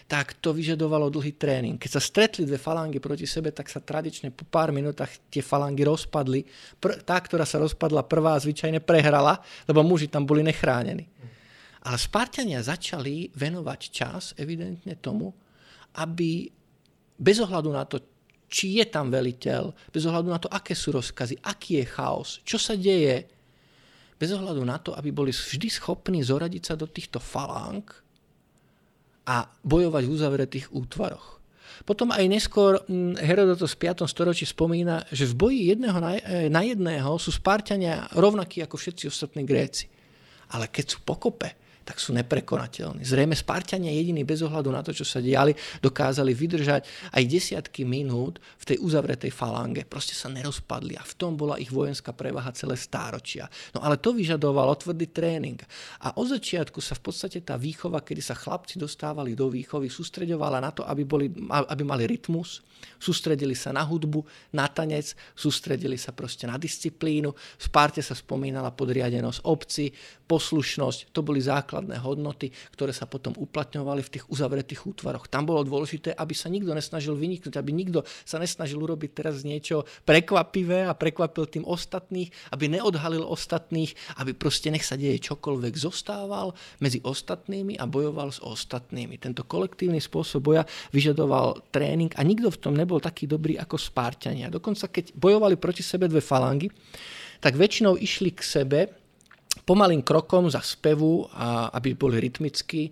tak 0.06 0.38
to 0.38 0.54
vyžadovalo 0.54 1.10
dlhý 1.10 1.34
tréning. 1.38 1.82
Keď 1.82 1.92
sa 1.98 2.02
stretli 2.02 2.46
dve 2.46 2.62
falangy 2.62 3.02
proti 3.02 3.26
sebe, 3.26 3.50
tak 3.50 3.70
sa 3.70 3.82
tradične 3.82 4.30
po 4.30 4.46
pár 4.46 4.70
minútach 4.70 5.10
tie 5.30 5.42
falangy 5.42 5.86
rozpadli. 5.86 6.46
Pr- 6.78 7.02
tá, 7.02 7.18
ktorá 7.18 7.46
sa 7.46 7.58
rozpadla 7.58 8.06
prvá, 8.06 8.38
zvyčajne 8.38 8.82
prehrala, 8.86 9.42
lebo 9.66 9.82
muži 9.82 10.10
tam 10.10 10.26
boli 10.26 10.46
nechránení. 10.46 11.06
Ale 11.80 11.96
Spartania 11.96 12.60
začali 12.60 13.32
venovať 13.32 13.80
čas 13.88 14.36
evidentne 14.36 15.00
tomu, 15.00 15.32
aby 15.96 16.52
bez 17.16 17.38
ohľadu 17.40 17.70
na 17.72 17.88
to, 17.88 18.04
či 18.50 18.82
je 18.82 18.86
tam 18.88 19.08
veliteľ, 19.08 19.72
bez 19.94 20.04
ohľadu 20.04 20.30
na 20.32 20.40
to, 20.42 20.52
aké 20.52 20.76
sú 20.76 20.92
rozkazy, 20.92 21.40
aký 21.46 21.84
je 21.84 21.86
chaos, 21.88 22.30
čo 22.44 22.60
sa 22.60 22.76
deje, 22.76 23.28
bez 24.20 24.30
ohľadu 24.36 24.62
na 24.68 24.76
to, 24.84 24.92
aby 24.92 25.16
boli 25.16 25.32
vždy 25.32 25.72
schopní 25.72 26.20
zoradiť 26.20 26.64
sa 26.68 26.76
do 26.76 26.84
týchto 26.84 27.24
falánk 27.24 27.96
a 29.24 29.48
bojovať 29.64 30.04
v 30.04 30.12
uzavretých 30.12 30.68
útvaroch. 30.76 31.40
Potom 31.88 32.12
aj 32.12 32.28
neskôr 32.28 32.84
hm, 32.84 33.16
Herodotos 33.16 33.80
v 33.80 33.88
5. 33.88 34.04
storočí 34.12 34.44
spomína, 34.44 35.08
že 35.16 35.30
v 35.32 35.38
boji 35.38 35.62
jedného 35.72 35.98
na 36.52 36.62
jedného 36.66 37.16
sú 37.16 37.32
Spartania 37.32 38.12
rovnakí 38.12 38.60
ako 38.60 38.76
všetci 38.76 39.08
ostatní 39.08 39.48
Gréci. 39.48 39.88
Ale 40.52 40.68
keď 40.68 40.98
sú 40.98 41.00
pokope, 41.06 41.56
tak 41.90 41.98
sú 41.98 42.14
neprekonateľní. 42.14 43.02
Zrejme 43.02 43.34
Spartania 43.34 43.90
jediní 43.90 44.22
bez 44.22 44.46
ohľadu 44.46 44.70
na 44.70 44.86
to, 44.86 44.94
čo 44.94 45.02
sa 45.02 45.18
diali, 45.18 45.58
dokázali 45.82 46.38
vydržať 46.38 46.86
aj 47.18 47.24
desiatky 47.26 47.82
minút 47.82 48.38
v 48.62 48.64
tej 48.70 48.78
uzavretej 48.78 49.34
falange. 49.34 49.90
Proste 49.90 50.14
sa 50.14 50.30
nerozpadli 50.30 50.94
a 50.94 51.02
v 51.02 51.18
tom 51.18 51.34
bola 51.34 51.58
ich 51.58 51.74
vojenská 51.74 52.14
prevaha 52.14 52.54
celé 52.54 52.78
stáročia. 52.78 53.50
No 53.74 53.82
ale 53.82 53.98
to 53.98 54.14
vyžadovalo 54.14 54.78
tvrdý 54.78 55.10
tréning. 55.10 55.58
A 56.06 56.14
od 56.14 56.30
začiatku 56.30 56.78
sa 56.78 56.94
v 56.94 57.10
podstate 57.10 57.42
tá 57.42 57.58
výchova, 57.58 58.06
kedy 58.06 58.22
sa 58.22 58.38
chlapci 58.38 58.78
dostávali 58.78 59.34
do 59.34 59.50
výchovy, 59.50 59.90
sústreďovala 59.90 60.62
na 60.62 60.70
to, 60.70 60.86
aby, 60.86 61.02
boli, 61.10 61.26
aby 61.50 61.82
mali 61.82 62.06
rytmus, 62.06 62.62
sústredili 63.02 63.58
sa 63.58 63.74
na 63.74 63.82
hudbu, 63.82 64.22
na 64.54 64.70
tanec, 64.70 65.18
sústredili 65.34 65.98
sa 65.98 66.14
proste 66.14 66.46
na 66.46 66.62
disciplínu. 66.62 67.34
V 67.34 67.64
Sparte 67.66 68.06
sa 68.06 68.14
spomínala 68.14 68.70
podriadenosť 68.78 69.40
obci, 69.50 69.90
poslušnosť, 70.30 71.10
to 71.10 71.26
boli 71.26 71.42
základy 71.42 71.79
základné 71.80 72.04
hodnoty, 72.04 72.52
ktoré 72.76 72.92
sa 72.92 73.08
potom 73.08 73.32
uplatňovali 73.40 74.04
v 74.04 74.12
tých 74.20 74.26
uzavretých 74.28 74.84
útvaroch. 74.84 75.32
Tam 75.32 75.48
bolo 75.48 75.64
dôležité, 75.64 76.12
aby 76.12 76.36
sa 76.36 76.52
nikto 76.52 76.76
nesnažil 76.76 77.16
vyniknúť, 77.16 77.56
aby 77.56 77.72
nikto 77.72 78.04
sa 78.28 78.36
nesnažil 78.36 78.84
urobiť 78.84 79.16
teraz 79.16 79.48
niečo 79.48 79.88
prekvapivé 80.04 80.84
a 80.84 80.92
prekvapil 80.92 81.48
tým 81.48 81.64
ostatných, 81.64 82.28
aby 82.52 82.68
neodhalil 82.68 83.24
ostatných, 83.24 83.96
aby 84.20 84.36
proste 84.36 84.68
nech 84.68 84.84
sa 84.84 85.00
deje 85.00 85.24
čokoľvek, 85.24 85.74
zostával 85.80 86.52
medzi 86.84 87.00
ostatnými 87.00 87.80
a 87.80 87.88
bojoval 87.88 88.36
s 88.36 88.44
ostatnými. 88.44 89.16
Tento 89.16 89.48
kolektívny 89.48 90.04
spôsob 90.04 90.52
boja 90.52 90.68
vyžadoval 90.92 91.72
tréning 91.72 92.12
a 92.20 92.28
nikto 92.28 92.52
v 92.52 92.60
tom 92.60 92.76
nebol 92.76 93.00
taký 93.00 93.24
dobrý 93.24 93.56
ako 93.56 93.80
Spárťania. 93.80 94.52
Dokonca 94.52 94.92
keď 94.92 95.16
bojovali 95.16 95.56
proti 95.56 95.80
sebe 95.80 96.12
dve 96.12 96.20
falangy, 96.20 96.68
tak 97.40 97.56
väčšinou 97.56 97.96
išli 97.96 98.36
k 98.36 98.44
sebe 98.44 98.99
pomalým 99.70 100.02
krokom 100.02 100.50
za 100.50 100.66
spevu, 100.66 101.30
a 101.30 101.70
aby 101.78 101.94
boli 101.94 102.18
rytmickí, 102.18 102.90
e, 102.90 102.92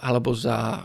alebo 0.00 0.32
za 0.32 0.80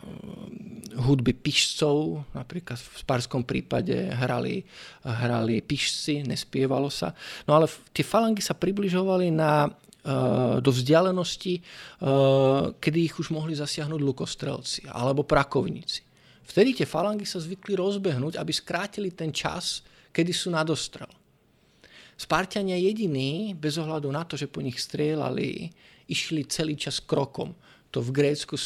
hudby 1.00 1.32
pišcov, 1.32 2.28
napríklad 2.36 2.76
v 2.76 2.98
spárskom 3.00 3.48
prípade 3.48 3.96
hrali, 4.12 4.67
hrali 5.08 5.63
pišci, 5.63 6.28
nespievalo 6.28 6.91
sa. 6.91 7.15
No 7.48 7.56
ale 7.56 7.72
tie 7.96 8.04
falangy 8.04 8.43
sa 8.43 8.52
približovali 8.52 9.32
na 9.32 9.63
e, 9.63 9.70
do 10.60 10.72
vzdialenosti, 10.76 11.54
e, 11.56 11.62
kedy 12.76 13.00
ich 13.08 13.15
už 13.15 13.32
mohli 13.32 13.56
zasiahnuť 13.56 14.02
lukostrelci 14.04 14.91
alebo 14.91 15.24
prakovníci. 15.24 16.04
Vtedy 16.48 16.84
tie 16.84 16.88
falangy 16.88 17.24
sa 17.24 17.39
zvykli 17.39 17.80
rozbehnúť, 17.80 18.36
aby 18.36 18.52
skrátili 18.52 19.15
ten 19.15 19.32
čas, 19.32 19.88
kedy 20.12 20.36
sú 20.36 20.52
nadostrel. 20.52 21.12
Spartania 22.17 22.75
jediní, 22.82 23.53
bez 23.53 23.77
ohľadu 23.77 24.10
na 24.10 24.25
to, 24.25 24.34
že 24.34 24.49
po 24.49 24.65
nich 24.65 24.82
strieľali, 24.82 25.69
išli 26.10 26.49
celý 26.49 26.73
čas 26.73 26.97
krokom. 26.97 27.53
To 27.91 28.04
v 28.04 28.10
Grécku 28.12 28.60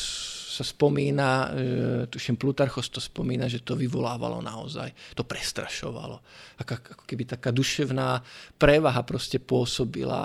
sa 0.52 0.68
spomína, 0.68 1.30
e, 1.32 1.48
tuším 2.12 2.36
Plutarchos 2.36 2.92
to 2.92 3.00
spomína, 3.00 3.48
že 3.48 3.64
to 3.64 3.80
vyvolávalo 3.80 4.44
naozaj, 4.44 4.92
to 5.16 5.24
prestrašovalo. 5.24 6.20
Ako, 6.60 6.74
ako 6.76 7.04
keby 7.08 7.24
taká 7.24 7.56
duševná 7.56 8.20
prevaha 8.60 9.00
proste 9.08 9.40
pôsobila, 9.40 10.22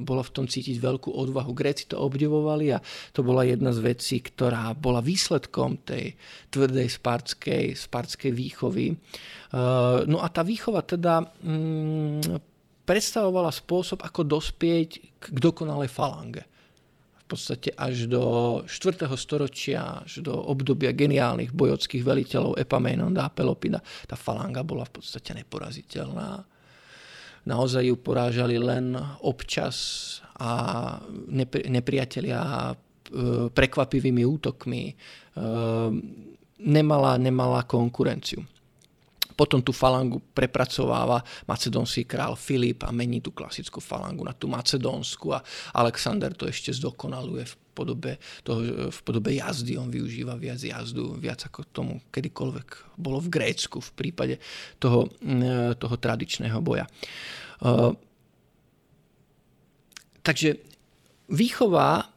bolo 0.00 0.24
v 0.24 0.32
tom 0.32 0.46
cítiť 0.48 0.80
veľkú 0.80 1.12
odvahu. 1.12 1.52
Gréci 1.52 1.84
to 1.84 2.00
obdivovali 2.00 2.72
a 2.72 2.80
to 3.12 3.20
bola 3.20 3.44
jedna 3.44 3.76
z 3.76 3.84
vecí, 3.84 4.24
ktorá 4.24 4.72
bola 4.72 5.04
výsledkom 5.04 5.84
tej 5.84 6.16
tvrdej 6.48 6.88
spartskej, 6.88 7.76
spartskej 7.76 8.32
výchovy. 8.32 8.86
E, 8.90 8.94
no 10.08 10.24
a 10.24 10.26
tá 10.32 10.40
výchova 10.40 10.80
teda 10.80 11.20
mm, 11.20 12.40
predstavovala 12.88 13.52
spôsob, 13.52 14.00
ako 14.00 14.24
dospieť 14.24 15.20
k 15.20 15.24
dokonalej 15.36 15.92
falange 15.92 16.53
v 17.24 17.26
podstate 17.32 17.72
až 17.72 18.04
do 18.04 18.22
4. 18.68 19.08
storočia, 19.16 20.04
až 20.04 20.20
do 20.20 20.36
obdobia 20.36 20.92
geniálnych 20.92 21.56
bojovských 21.56 22.04
veliteľov 22.04 22.60
Epaménonda 22.60 23.24
a 23.24 23.32
Pelopida, 23.32 23.80
tá 24.04 24.12
falanga 24.12 24.60
bola 24.60 24.84
v 24.84 25.00
podstate 25.00 25.32
neporaziteľná. 25.32 26.44
Naozaj 27.48 27.82
ju 27.88 27.96
porážali 27.96 28.60
len 28.60 28.92
občas 29.24 30.20
a 30.36 30.52
nepri- 31.32 31.64
nepriatelia 31.72 32.72
e, 32.72 32.74
prekvapivými 33.48 34.24
útokmi. 34.24 34.82
E, 34.88 34.94
nemala, 36.60 37.16
nemala 37.16 37.64
konkurenciu. 37.64 38.44
Potom 39.34 39.58
tú 39.58 39.74
falangu 39.74 40.22
prepracováva 40.32 41.22
macedónsky 41.50 42.06
král 42.06 42.38
Filip 42.38 42.86
a 42.86 42.94
mení 42.94 43.18
tú 43.18 43.34
klasickú 43.34 43.82
falangu 43.82 44.22
na 44.22 44.30
tú 44.30 44.46
macedónsku 44.46 45.34
a 45.34 45.42
Alexander 45.74 46.30
to 46.30 46.46
ešte 46.46 46.70
zdokonaluje 46.70 47.42
v 47.42 47.54
podobe, 47.74 48.12
toho, 48.46 48.90
v 48.94 49.00
podobe 49.02 49.34
jazdy. 49.34 49.74
On 49.74 49.90
využíva 49.90 50.38
viac 50.38 50.62
jazdu, 50.62 51.18
viac 51.18 51.42
ako 51.50 51.66
tomu 51.74 51.94
kedykoľvek 52.14 52.94
bolo 52.94 53.18
v 53.18 53.28
Grécku 53.28 53.82
v 53.82 53.90
prípade 53.98 54.34
toho, 54.78 55.10
e, 55.18 55.74
toho 55.74 55.96
tradičného 55.98 56.62
boja. 56.62 56.86
E, 56.86 56.90
takže 60.22 60.62
výchova 61.26 62.13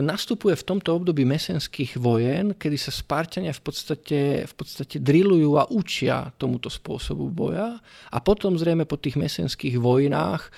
nastupuje 0.00 0.56
v 0.56 0.66
tomto 0.66 0.96
období 0.96 1.28
mesenských 1.28 2.00
vojen, 2.00 2.56
kedy 2.56 2.76
sa 2.80 2.88
Spartania 2.88 3.52
v 3.52 3.62
podstate, 3.62 4.20
v 4.48 4.54
podstate 4.56 4.96
drillujú 5.02 5.60
a 5.60 5.68
učia 5.68 6.32
tomuto 6.40 6.72
spôsobu 6.72 7.28
boja. 7.28 7.76
A 8.08 8.18
potom 8.24 8.56
zrejme 8.56 8.88
po 8.88 8.96
tých 8.96 9.20
mesenských 9.20 9.76
vojnách, 9.76 10.42
e, 10.44 10.50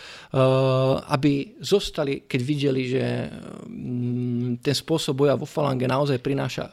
aby 1.11 1.59
zostali, 1.59 2.23
keď 2.25 2.41
videli, 2.43 2.83
že 2.87 3.05
mm, 3.67 4.63
ten 4.63 4.75
spôsob 4.77 5.27
boja 5.27 5.35
vo 5.35 5.49
falange 5.49 5.91
naozaj 5.91 6.23
prináša 6.23 6.71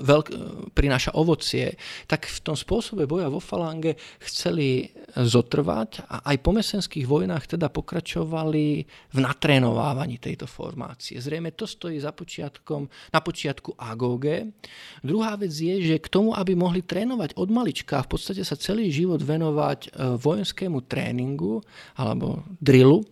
veľk, 0.00 0.26
prináša 0.72 1.12
ovocie, 1.14 1.76
tak 2.08 2.26
v 2.26 2.38
tom 2.40 2.56
spôsobe 2.56 3.04
boja 3.04 3.28
vo 3.28 3.38
falange 3.38 4.00
chceli 4.24 4.88
zotrvať 5.14 6.08
a 6.10 6.16
aj 6.34 6.36
po 6.42 6.50
mesenských 6.50 7.06
vojnách 7.06 7.54
teda 7.54 7.70
pokračovali 7.70 8.66
v 9.14 9.18
natrénovávaní 9.20 10.18
tejto 10.18 10.48
formácie. 10.50 11.20
Zrejme 11.20 11.54
to 11.54 11.68
stojí 11.68 12.00
za 12.00 12.10
počiatkom, 12.10 12.88
na 13.14 13.20
počiatku 13.22 13.78
AGOG. 13.78 14.24
Druhá 15.06 15.38
vec 15.38 15.54
je, 15.54 15.94
že 15.94 16.02
k 16.02 16.08
tomu, 16.10 16.34
aby 16.34 16.58
mohli 16.58 16.82
trénovať 16.82 17.38
od 17.38 17.48
malička, 17.52 18.02
v 18.02 18.10
podstate 18.16 18.42
sa 18.42 18.58
celý 18.58 18.90
život 18.90 19.22
venovať 19.22 19.80
eh, 19.86 19.90
vojenskému 20.18 20.82
tréningu 20.88 21.62
alebo 21.94 22.42
drillu, 22.58 23.06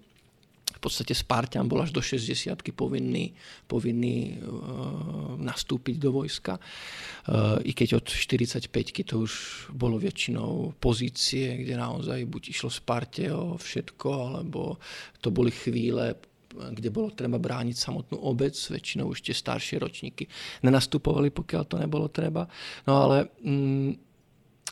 podstate 0.83 1.15
Spartan 1.15 1.71
bol 1.71 1.79
až 1.79 1.95
do 1.95 2.03
60 2.03 2.51
povinný, 2.75 3.31
povinný 3.71 4.43
uh, 4.43 5.39
nastúpiť 5.39 5.97
do 6.03 6.11
vojska. 6.11 6.59
Uh, 6.59 7.63
I 7.63 7.71
keď 7.71 8.03
od 8.03 8.07
45 8.11 8.67
to 9.07 9.23
už 9.23 9.33
bolo 9.71 9.95
väčšinou 10.03 10.75
pozície, 10.83 11.63
kde 11.63 11.79
naozaj 11.79 12.27
buď 12.27 12.43
išlo 12.51 12.69
Sparte 12.69 13.31
o 13.31 13.55
všetko, 13.55 14.09
alebo 14.11 14.83
to 15.23 15.31
boli 15.31 15.55
chvíle, 15.55 16.19
kde 16.53 16.91
bolo 16.93 17.15
treba 17.15 17.39
brániť 17.39 17.77
samotnú 17.79 18.19
obec, 18.19 18.53
väčšinou 18.53 19.09
už 19.15 19.25
tie 19.25 19.33
staršie 19.33 19.81
ročníky 19.81 20.29
nenastupovali, 20.67 21.33
pokiaľ 21.33 21.63
to 21.65 21.77
nebolo 21.81 22.11
treba. 22.11 22.45
No 22.85 23.09
ale 23.09 23.33
mm, 23.41 23.91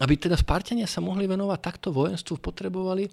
aby 0.01 0.15
teda 0.17 0.37
Spartania 0.37 0.89
sa 0.89 1.05
mohli 1.05 1.29
venovať 1.29 1.59
takto 1.61 1.89
vojenstvu, 1.93 2.41
potrebovali 2.41 3.05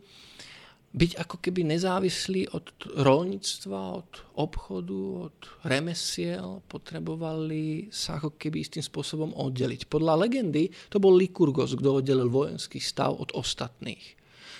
byť 0.97 1.11
ako 1.21 1.37
keby 1.37 1.61
nezávislí 1.77 2.49
od 2.57 2.73
rolníctva, 2.97 3.79
od 4.01 4.11
obchodu, 4.41 5.29
od 5.29 5.37
remesiel, 5.69 6.65
potrebovali 6.65 7.93
sa 7.93 8.17
ako 8.17 8.33
keby 8.33 8.65
istým 8.65 8.81
spôsobom 8.81 9.29
oddeliť. 9.37 9.85
Podľa 9.85 10.25
legendy 10.25 10.73
to 10.89 10.97
bol 10.97 11.13
Likurgos, 11.13 11.77
kto 11.77 12.01
oddelil 12.01 12.33
vojenský 12.33 12.81
stav 12.81 13.13
od 13.13 13.29
ostatných. 13.37 14.17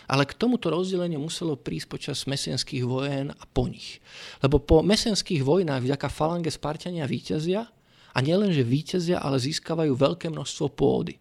Ale 0.08 0.24
k 0.24 0.38
tomuto 0.38 0.72
rozdeleniu 0.72 1.20
muselo 1.20 1.60
prísť 1.60 1.88
počas 1.90 2.30
mesenských 2.30 2.86
vojen 2.88 3.34
a 3.34 3.44
po 3.50 3.68
nich. 3.68 4.00
Lebo 4.40 4.62
po 4.62 4.80
mesenských 4.80 5.44
vojnách 5.44 5.84
vďaka 5.84 6.08
falange 6.08 6.54
Spartania 6.54 7.10
víťazia 7.10 7.68
a 8.14 8.18
nielenže 8.24 8.64
víťazia, 8.64 9.20
ale 9.20 9.42
získavajú 9.42 9.92
veľké 9.92 10.32
množstvo 10.32 10.72
pôdy. 10.72 11.20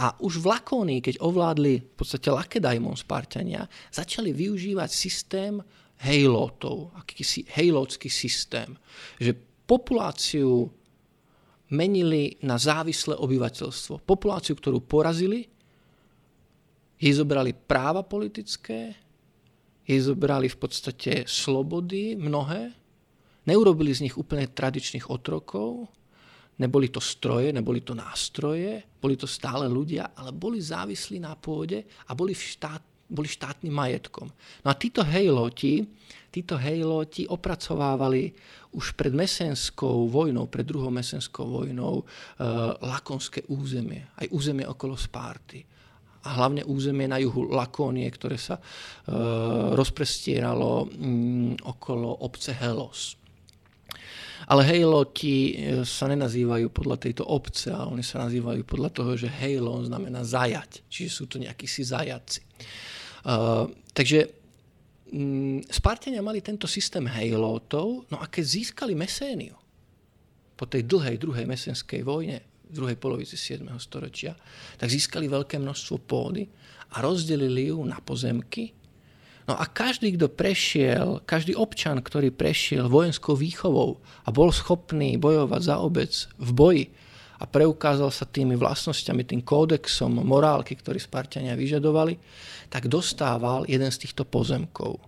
A 0.00 0.16
už 0.16 0.40
v 0.40 0.48
Lakónii, 0.48 1.04
keď 1.04 1.20
ovládli 1.20 1.84
v 1.84 1.94
podstate 1.94 2.32
Lakedaimon 2.32 2.96
Spartania, 2.96 3.68
začali 3.92 4.32
využívať 4.32 4.88
systém 4.88 5.60
hejlotov, 6.00 6.96
akýsi 6.96 7.44
hejlotský 7.44 8.08
systém, 8.08 8.72
že 9.20 9.36
populáciu 9.68 10.72
menili 11.70 12.40
na 12.40 12.56
závislé 12.56 13.12
obyvateľstvo. 13.20 14.00
Populáciu, 14.02 14.56
ktorú 14.56 14.80
porazili, 14.80 15.46
jej 16.96 17.12
zobrali 17.12 17.52
práva 17.52 18.00
politické, 18.00 18.96
jej 19.84 20.00
zobrali 20.00 20.48
v 20.48 20.56
podstate 20.56 21.28
slobody 21.28 22.16
mnohé, 22.16 22.72
neurobili 23.44 23.92
z 23.92 24.08
nich 24.08 24.16
úplne 24.16 24.48
tradičných 24.48 25.12
otrokov, 25.12 25.92
Neboli 26.60 26.92
to 26.92 27.00
stroje, 27.00 27.56
neboli 27.56 27.80
to 27.80 27.96
nástroje, 27.96 28.84
boli 29.00 29.16
to 29.16 29.24
stále 29.24 29.64
ľudia, 29.64 30.12
ale 30.12 30.36
boli 30.36 30.60
závislí 30.60 31.16
na 31.16 31.32
pôde 31.32 31.80
a 31.80 32.12
boli, 32.12 32.36
v 32.36 32.42
štát, 32.44 33.08
boli 33.08 33.24
štátnym 33.24 33.72
majetkom. 33.72 34.28
No 34.60 34.68
a 34.68 34.76
títo 34.76 35.00
hejloti, 35.00 35.80
títo 36.28 36.60
hejloti 36.60 37.24
opracovávali 37.24 38.28
už 38.76 38.92
pred 38.92 39.16
mesenskou 39.16 40.06
vojnou, 40.12 40.52
pred 40.52 40.68
druhou 40.68 40.92
mesenskou 40.92 41.48
vojnou, 41.48 42.04
e, 42.04 42.04
lakonské 42.84 43.48
územie, 43.48 44.04
aj 44.20 44.28
územie 44.28 44.68
okolo 44.68 44.94
Spárty 45.00 45.64
a 46.20 46.28
hlavne 46.36 46.60
územie 46.68 47.08
na 47.08 47.16
juhu 47.16 47.48
Lakónie, 47.48 48.04
ktoré 48.12 48.36
sa 48.36 48.60
e, 48.60 48.62
rozprestieralo 49.72 50.92
mm, 50.92 51.64
okolo 51.64 52.20
obce 52.20 52.52
Helos. 52.52 53.19
Ale 54.50 54.66
hejloti 54.66 55.34
e, 55.34 55.52
sa 55.86 56.10
nenazývajú 56.10 56.74
podľa 56.74 56.96
tejto 56.98 57.22
obce, 57.22 57.70
ale 57.70 57.94
oni 57.94 58.02
sa 58.02 58.26
nazývajú 58.26 58.66
podľa 58.66 58.90
toho, 58.90 59.14
že 59.14 59.30
hejlon 59.30 59.86
znamená 59.86 60.26
zajať. 60.26 60.90
Čiže 60.90 61.10
sú 61.10 61.24
to 61.30 61.38
nejakí 61.38 61.70
si 61.70 61.86
zajaci. 61.86 62.42
Uh, 63.20 63.68
takže 63.92 64.32
mm, 65.12 65.68
Spartania 65.68 66.24
mali 66.24 66.40
tento 66.40 66.64
systém 66.64 67.04
hejlótov, 67.04 68.08
no 68.08 68.16
a 68.16 68.26
keď 68.26 68.44
získali 68.48 68.96
Meséniu 68.96 69.60
po 70.56 70.64
tej 70.64 70.88
dlhej 70.88 71.16
druhej 71.20 71.44
mesenskej 71.48 72.04
vojne 72.04 72.40
v 72.68 72.72
druhej 72.72 72.96
polovici 73.00 73.36
7. 73.36 73.64
storočia, 73.80 74.36
tak 74.76 74.88
získali 74.92 75.26
veľké 75.26 75.56
množstvo 75.56 75.96
pôdy 76.04 76.44
a 76.94 77.02
rozdelili 77.02 77.72
ju 77.72 77.82
na 77.82 77.98
pozemky. 78.02 78.72
No 79.50 79.58
a 79.58 79.66
každý, 79.66 80.14
kto 80.14 80.30
prešiel, 80.30 81.26
každý 81.26 81.58
občan, 81.58 81.98
ktorý 81.98 82.30
prešiel 82.30 82.86
vojenskou 82.86 83.34
výchovou 83.34 83.98
a 84.22 84.30
bol 84.30 84.54
schopný 84.54 85.18
bojovať 85.18 85.58
za 85.66 85.82
obec 85.82 86.14
v 86.38 86.50
boji 86.54 86.84
a 87.42 87.50
preukázal 87.50 88.14
sa 88.14 88.30
tými 88.30 88.54
vlastnosťami, 88.54 89.26
tým 89.26 89.42
kódexom 89.42 90.22
morálky, 90.22 90.78
ktorý 90.78 91.02
Spartania 91.02 91.58
vyžadovali, 91.58 92.14
tak 92.70 92.86
dostával 92.86 93.66
jeden 93.66 93.90
z 93.90 94.06
týchto 94.06 94.22
pozemkov. 94.22 95.02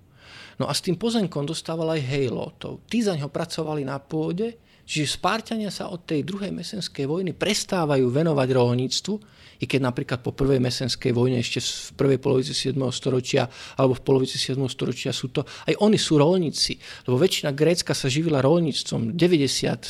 No 0.59 0.67
a 0.67 0.75
s 0.75 0.83
tým 0.83 0.99
pozemkom 0.99 1.47
dostával 1.47 1.95
aj 1.95 2.03
hejlotov. 2.03 2.83
Tí 2.91 2.99
za 2.99 3.15
ňo 3.15 3.31
pracovali 3.31 3.87
na 3.87 4.03
pôde, 4.03 4.59
čiže 4.93 5.17
Spartania 5.17 5.73
sa 5.73 5.89
od 5.89 6.05
tej 6.05 6.21
druhej 6.21 6.53
mesenskej 6.53 7.09
vojny 7.09 7.33
prestávajú 7.33 8.13
venovať 8.13 8.49
rolníctvu, 8.53 9.15
i 9.63 9.65
keď 9.65 9.81
napríklad 9.89 10.21
po 10.21 10.35
prvej 10.35 10.59
mesenskej 10.59 11.15
vojne 11.15 11.39
ešte 11.39 11.63
v 11.63 11.93
prvej 11.95 12.19
polovici 12.19 12.51
7. 12.51 12.75
storočia 12.91 13.47
alebo 13.79 13.95
v 13.95 14.03
polovici 14.03 14.35
7. 14.35 14.59
storočia 14.67 15.15
sú 15.15 15.31
to, 15.31 15.47
aj 15.47 15.79
oni 15.79 15.95
sú 15.97 16.19
rolníci, 16.19 16.77
lebo 17.07 17.15
väčšina 17.17 17.55
Grécka 17.55 17.95
sa 17.95 18.11
živila 18.11 18.43
rolníctvom, 18.43 19.15
97% 19.15 19.87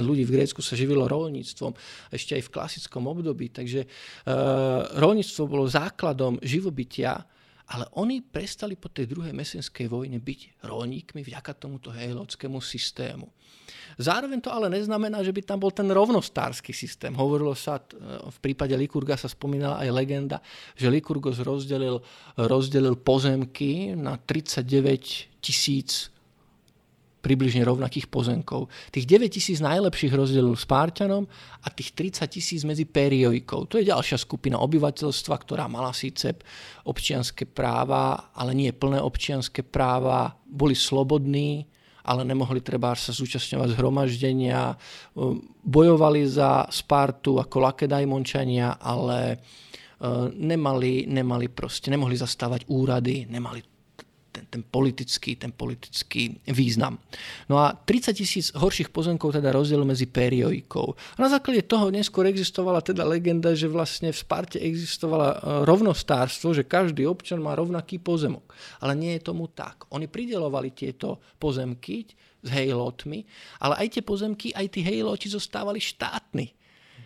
ľudí 0.00 0.24
v 0.24 0.34
Grécku 0.40 0.64
sa 0.64 0.72
živilo 0.72 1.04
rolníctvom, 1.04 1.76
ešte 2.08 2.40
aj 2.40 2.42
v 2.48 2.52
klasickom 2.56 3.04
období, 3.04 3.52
takže 3.52 3.84
uh, 3.84 4.96
rolníctvo 4.96 5.42
bolo 5.44 5.68
základom 5.68 6.40
živobytia 6.40 7.20
ale 7.64 7.88
oni 7.96 8.20
prestali 8.20 8.76
po 8.76 8.92
tej 8.92 9.08
druhej 9.08 9.32
mesenskej 9.32 9.88
vojne 9.88 10.20
byť 10.20 10.64
rolníkmi 10.68 11.24
vďaka 11.24 11.56
tomuto 11.56 11.88
hejlotskému 11.88 12.60
systému. 12.60 13.32
Zároveň 13.96 14.44
to 14.44 14.52
ale 14.52 14.68
neznamená, 14.68 15.24
že 15.24 15.32
by 15.32 15.40
tam 15.40 15.58
bol 15.62 15.72
ten 15.72 15.88
rovnostársky 15.88 16.76
systém. 16.76 17.14
Hovorilo 17.16 17.56
sa, 17.56 17.80
v 17.80 18.38
prípade 18.42 18.76
Likurga 18.76 19.16
sa 19.16 19.30
spomínala 19.30 19.80
aj 19.80 19.88
legenda, 19.94 20.36
že 20.76 20.92
Likurgos 20.92 21.40
rozdelil, 21.40 22.04
rozdelil 22.36 23.00
pozemky 23.00 23.96
na 23.96 24.20
39 24.20 25.40
tisíc 25.40 26.13
približne 27.24 27.64
rovnakých 27.64 28.12
pozemkov. 28.12 28.68
Tých 28.92 29.08
9 29.08 29.32
tisíc 29.32 29.64
najlepších 29.64 30.12
rozdelil 30.12 30.52
Spárťanom 30.52 31.24
a 31.64 31.66
tých 31.72 31.96
30 31.96 32.28
tisíc 32.28 32.60
medzi 32.68 32.84
periojkou. 32.84 33.64
To 33.72 33.80
je 33.80 33.88
ďalšia 33.88 34.20
skupina 34.20 34.60
obyvateľstva, 34.60 35.34
ktorá 35.40 35.64
mala 35.64 35.96
síce 35.96 36.36
občianské 36.84 37.48
práva, 37.48 38.28
ale 38.36 38.52
nie 38.52 38.68
plné 38.76 39.00
občianské 39.00 39.64
práva, 39.64 40.36
boli 40.44 40.76
slobodní, 40.76 41.64
ale 42.04 42.20
nemohli 42.28 42.60
treba 42.60 42.92
sa 42.92 43.16
zúčastňovať 43.16 43.80
zhromaždenia, 43.80 44.76
bojovali 45.64 46.28
za 46.28 46.68
Spartu 46.68 47.40
ako 47.40 47.64
Lakedajmončania, 47.64 48.76
ale 48.76 49.20
e, 49.32 49.36
nemali, 50.36 51.08
nemali 51.08 51.48
proste, 51.48 51.88
nemohli 51.88 52.12
zastávať 52.12 52.68
úrady, 52.68 53.24
nemali 53.24 53.73
ten, 54.34 54.44
ten, 54.50 54.62
politický, 54.66 55.38
ten 55.38 55.54
politický 55.54 56.42
význam. 56.50 56.98
No 57.46 57.62
a 57.62 57.70
30 57.78 58.18
tisíc 58.18 58.50
horších 58.50 58.90
pozemkov 58.90 59.38
teda 59.38 59.54
rozdiel 59.54 59.86
medzi 59.86 60.10
periojkou. 60.10 60.86
A 61.14 61.18
na 61.22 61.30
základe 61.30 61.62
toho 61.62 61.94
neskôr 61.94 62.26
existovala 62.26 62.82
teda 62.82 63.06
legenda, 63.06 63.54
že 63.54 63.70
vlastne 63.70 64.10
v 64.10 64.18
Sparte 64.18 64.58
existovala 64.58 65.28
e, 65.30 65.36
rovnostárstvo, 65.62 66.50
že 66.50 66.66
každý 66.66 67.06
občan 67.06 67.38
má 67.38 67.54
rovnaký 67.54 68.02
pozemok. 68.02 68.50
Ale 68.82 68.98
nie 68.98 69.14
je 69.14 69.30
tomu 69.30 69.46
tak. 69.46 69.86
Oni 69.94 70.10
pridelovali 70.10 70.74
tieto 70.74 71.22
pozemky 71.38 72.10
s 72.42 72.48
hejlotmi, 72.50 73.22
ale 73.62 73.86
aj 73.86 73.88
tie 73.96 74.02
pozemky, 74.02 74.50
aj 74.52 74.66
tí 74.74 74.82
hejloti 74.82 75.30
zostávali 75.30 75.78
štátni. 75.78 76.63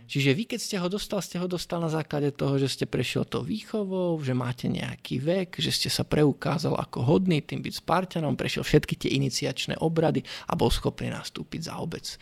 Čiže 0.08 0.32
vy, 0.32 0.44
keď 0.48 0.60
ste 0.64 0.76
ho 0.80 0.88
dostal, 0.88 1.20
ste 1.20 1.36
ho 1.36 1.44
dostal 1.44 1.84
na 1.84 1.92
základe 1.92 2.32
toho, 2.32 2.56
že 2.56 2.72
ste 2.72 2.84
prešiel 2.88 3.28
to 3.28 3.44
výchovou, 3.44 4.16
že 4.24 4.32
máte 4.32 4.64
nejaký 4.64 5.20
vek, 5.20 5.60
že 5.60 5.68
ste 5.68 5.92
sa 5.92 6.08
preukázal 6.08 6.80
ako 6.80 7.04
hodný 7.04 7.44
tým 7.44 7.60
byť 7.60 7.84
Spartanom, 7.84 8.32
prešiel 8.32 8.64
všetky 8.64 8.96
tie 8.96 9.20
iniciačné 9.20 9.76
obrady 9.84 10.24
a 10.48 10.56
bol 10.56 10.72
schopný 10.72 11.12
nastúpiť 11.12 11.68
za 11.68 11.76
obec 11.76 12.08
e, 12.08 12.16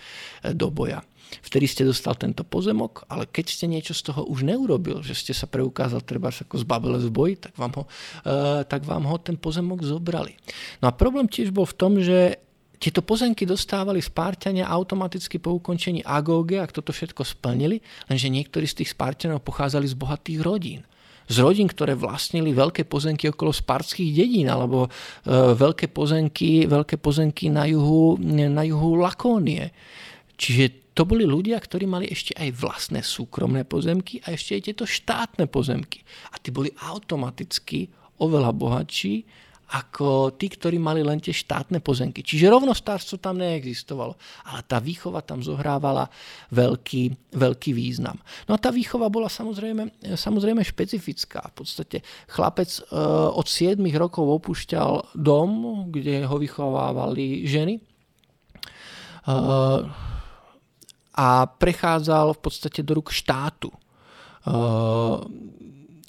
do 0.50 0.66
boja. 0.74 0.98
Vtedy 1.42 1.66
ste 1.66 1.82
dostal 1.86 2.14
tento 2.14 2.46
pozemok, 2.46 3.06
ale 3.10 3.26
keď 3.26 3.46
ste 3.50 3.66
niečo 3.66 3.94
z 3.94 4.10
toho 4.10 4.26
už 4.26 4.46
neurobil, 4.46 5.02
že 5.02 5.14
ste 5.14 5.34
sa 5.34 5.50
preukázal 5.50 6.02
treba 6.06 6.30
ako 6.30 6.54
zbabele 6.62 7.02
v 7.02 7.10
boji, 7.10 7.34
tak 7.38 7.54
vám, 7.58 7.72
ho, 7.74 7.84
uh, 7.86 8.62
tak 8.62 8.86
vám 8.86 9.06
ho 9.10 9.16
ten 9.18 9.34
pozemok 9.34 9.82
zobrali. 9.82 10.38
No 10.82 10.90
a 10.90 10.92
problém 10.94 11.26
tiež 11.26 11.50
bol 11.50 11.66
v 11.66 11.78
tom, 11.78 11.98
že 11.98 12.45
tieto 12.76 13.00
pozemky 13.00 13.48
dostávali 13.48 14.04
Spárťania 14.04 14.68
automaticky 14.68 15.40
po 15.40 15.56
ukončení 15.56 16.04
agóge, 16.04 16.60
ak 16.60 16.76
toto 16.76 16.92
všetko 16.92 17.24
splnili, 17.24 17.80
lenže 18.08 18.28
niektorí 18.28 18.68
z 18.68 18.84
tých 18.84 18.92
Spárťanov 18.92 19.40
pochádzali 19.40 19.88
z 19.88 19.96
bohatých 19.96 20.40
rodín. 20.44 20.80
Z 21.26 21.42
rodín, 21.42 21.66
ktoré 21.66 21.98
vlastnili 21.98 22.54
veľké 22.54 22.86
pozemky 22.86 23.32
okolo 23.32 23.50
spartských 23.50 24.14
dedín, 24.14 24.46
alebo 24.46 24.86
e, 24.86 24.88
veľké, 25.58 25.90
pozemky, 25.90 26.70
veľké 26.70 27.02
pozemky 27.02 27.50
na 27.50 27.66
juhu, 27.66 28.14
na 28.22 28.62
juhu 28.62 28.94
Lakónie. 28.94 29.74
Čiže 30.38 30.94
to 30.94 31.02
boli 31.02 31.26
ľudia, 31.26 31.58
ktorí 31.58 31.84
mali 31.84 32.06
ešte 32.08 32.32
aj 32.38 32.56
vlastné 32.56 33.00
súkromné 33.02 33.66
pozemky 33.66 34.22
a 34.22 34.32
ešte 34.32 34.54
aj 34.54 34.62
tieto 34.70 34.84
štátne 34.86 35.44
pozemky. 35.50 36.06
A 36.30 36.38
tí 36.38 36.54
boli 36.54 36.70
automaticky 36.78 37.90
oveľa 38.22 38.54
bohatší 38.56 39.26
ako 39.66 40.38
tí, 40.38 40.46
ktorí 40.46 40.78
mali 40.78 41.02
len 41.02 41.18
tie 41.18 41.34
štátne 41.34 41.82
pozemky. 41.82 42.22
Čiže 42.22 42.46
rovnostárstvo 42.54 43.18
tam 43.18 43.42
neexistovalo, 43.42 44.14
ale 44.46 44.60
tá 44.62 44.78
výchova 44.78 45.26
tam 45.26 45.42
zohrávala 45.42 46.06
veľký, 46.54 47.34
veľký 47.34 47.70
význam. 47.74 48.14
No 48.46 48.54
a 48.54 48.62
tá 48.62 48.70
výchova 48.70 49.10
bola 49.10 49.26
samozrejme, 49.26 50.14
samozrejme 50.14 50.62
špecifická. 50.62 51.50
V 51.50 51.66
podstate 51.66 52.06
chlapec 52.30 52.70
e, 52.70 52.80
od 53.34 53.46
7 53.50 53.82
rokov 53.98 54.38
opúšťal 54.38 55.18
dom, 55.18 55.50
kde 55.90 56.22
ho 56.30 56.36
vychovávali 56.38 57.50
ženy 57.50 57.74
e, 57.76 57.82
a 61.16 61.28
prechádzal 61.48 62.38
v 62.38 62.40
podstate 62.40 62.86
do 62.86 63.02
rúk 63.02 63.10
štátu. 63.10 63.74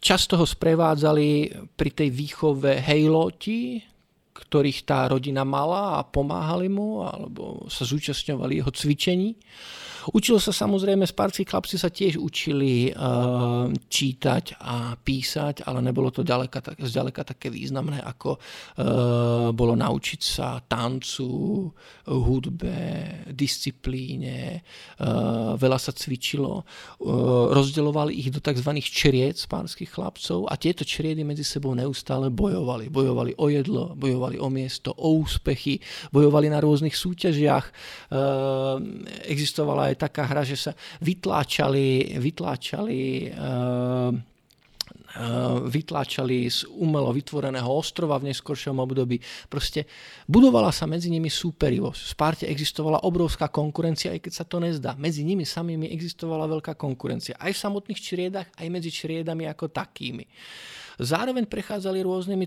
Často 0.07 0.39
ho 0.39 0.47
sprevádzali 0.47 1.51
pri 1.75 1.91
tej 1.91 2.15
výchove 2.15 2.79
hejloti, 2.79 3.83
ktorých 4.31 4.87
tá 4.87 5.11
rodina 5.11 5.43
mala 5.43 5.99
a 5.99 6.07
pomáhali 6.07 6.71
mu 6.71 7.03
alebo 7.03 7.67
sa 7.67 7.83
zúčastňovali 7.83 8.63
jeho 8.63 8.71
cvičení. 8.71 9.35
Učil 10.15 10.39
sa 10.39 10.55
samozrejme, 10.55 11.03
sparskí 11.03 11.43
chlapci 11.43 11.75
sa 11.75 11.91
tiež 11.91 12.15
učili 12.15 12.95
uh, 12.95 13.67
čítať 13.75 14.55
a 14.63 14.95
písať, 14.95 15.67
ale 15.67 15.83
nebolo 15.83 16.07
to 16.15 16.23
ďaleka, 16.23 16.63
tak, 16.63 16.79
zďaleka 16.79 17.27
také 17.27 17.51
významné, 17.51 17.99
ako 17.99 18.39
uh, 18.39 19.51
bolo 19.51 19.75
naučiť 19.75 20.21
sa 20.23 20.63
tancu, 20.63 21.67
hudbe, 22.07 22.79
disciplíne, 23.35 24.63
uh, 24.63 25.59
veľa 25.59 25.75
sa 25.75 25.91
cvičilo. 25.91 26.63
Uh, 27.03 27.51
rozdeľovali 27.51 28.15
ich 28.15 28.31
do 28.31 28.39
tzv. 28.39 28.79
čried 28.79 29.35
spánskych 29.35 29.91
chlapcov 29.91 30.47
a 30.47 30.55
tieto 30.55 30.87
čriedy 30.87 31.27
medzi 31.27 31.43
sebou 31.43 31.75
neustále 31.75 32.31
bojovali. 32.31 32.87
Bojovali 32.87 33.35
o 33.35 33.51
jedlo, 33.51 33.91
bojovali 33.91 34.39
o 34.39 34.47
miesto, 34.47 34.95
o 34.95 35.19
úspechy, 35.19 35.83
bojovali 36.15 36.47
na 36.47 36.63
rôznych 36.63 36.95
súťažiach. 36.95 37.65
Uh, 38.07 38.79
existovala 39.27 39.91
aj 39.91 39.96
taká 39.97 40.29
hra, 40.29 40.45
že 40.45 40.55
sa 40.55 40.71
vytláčali, 41.01 42.15
vytláčali 42.21 43.33
uh, 43.33 44.13
vytláčali 45.67 46.45
z 46.51 46.67
umelo 46.77 47.09
vytvoreného 47.09 47.67
ostrova 47.67 48.19
v 48.21 48.29
neskoršom 48.31 48.77
období. 48.77 49.17
Proste 49.49 49.87
budovala 50.29 50.69
sa 50.69 50.85
medzi 50.85 51.09
nimi 51.09 51.31
súperivosť. 51.31 51.99
V 52.03 52.11
Sparte 52.11 52.45
existovala 52.45 53.01
obrovská 53.07 53.49
konkurencia, 53.49 54.13
aj 54.13 54.29
keď 54.29 54.33
sa 54.33 54.45
to 54.45 54.61
nezdá. 54.61 54.93
Medzi 54.99 55.25
nimi 55.25 55.47
samými 55.47 55.89
existovala 55.89 56.45
veľká 56.45 56.77
konkurencia. 56.77 57.39
Aj 57.39 57.49
v 57.49 57.57
samotných 57.57 57.99
čriedach, 57.99 58.47
aj 58.59 58.67
medzi 58.69 58.93
čriedami 58.93 59.49
ako 59.49 59.71
takými. 59.71 60.27
Zároveň 60.97 61.45
prechádzali 61.45 62.01
rôznymi 62.01 62.45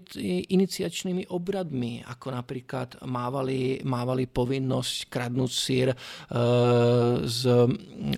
iniciačnými 0.50 1.30
obradmi, 1.30 2.02
ako 2.02 2.34
napríklad 2.34 2.88
mávali, 3.06 3.78
mávali 3.86 4.26
povinnosť 4.26 5.06
kradnúť 5.06 5.52
sír 5.54 5.88
e, 5.90 5.96
z 7.30 7.40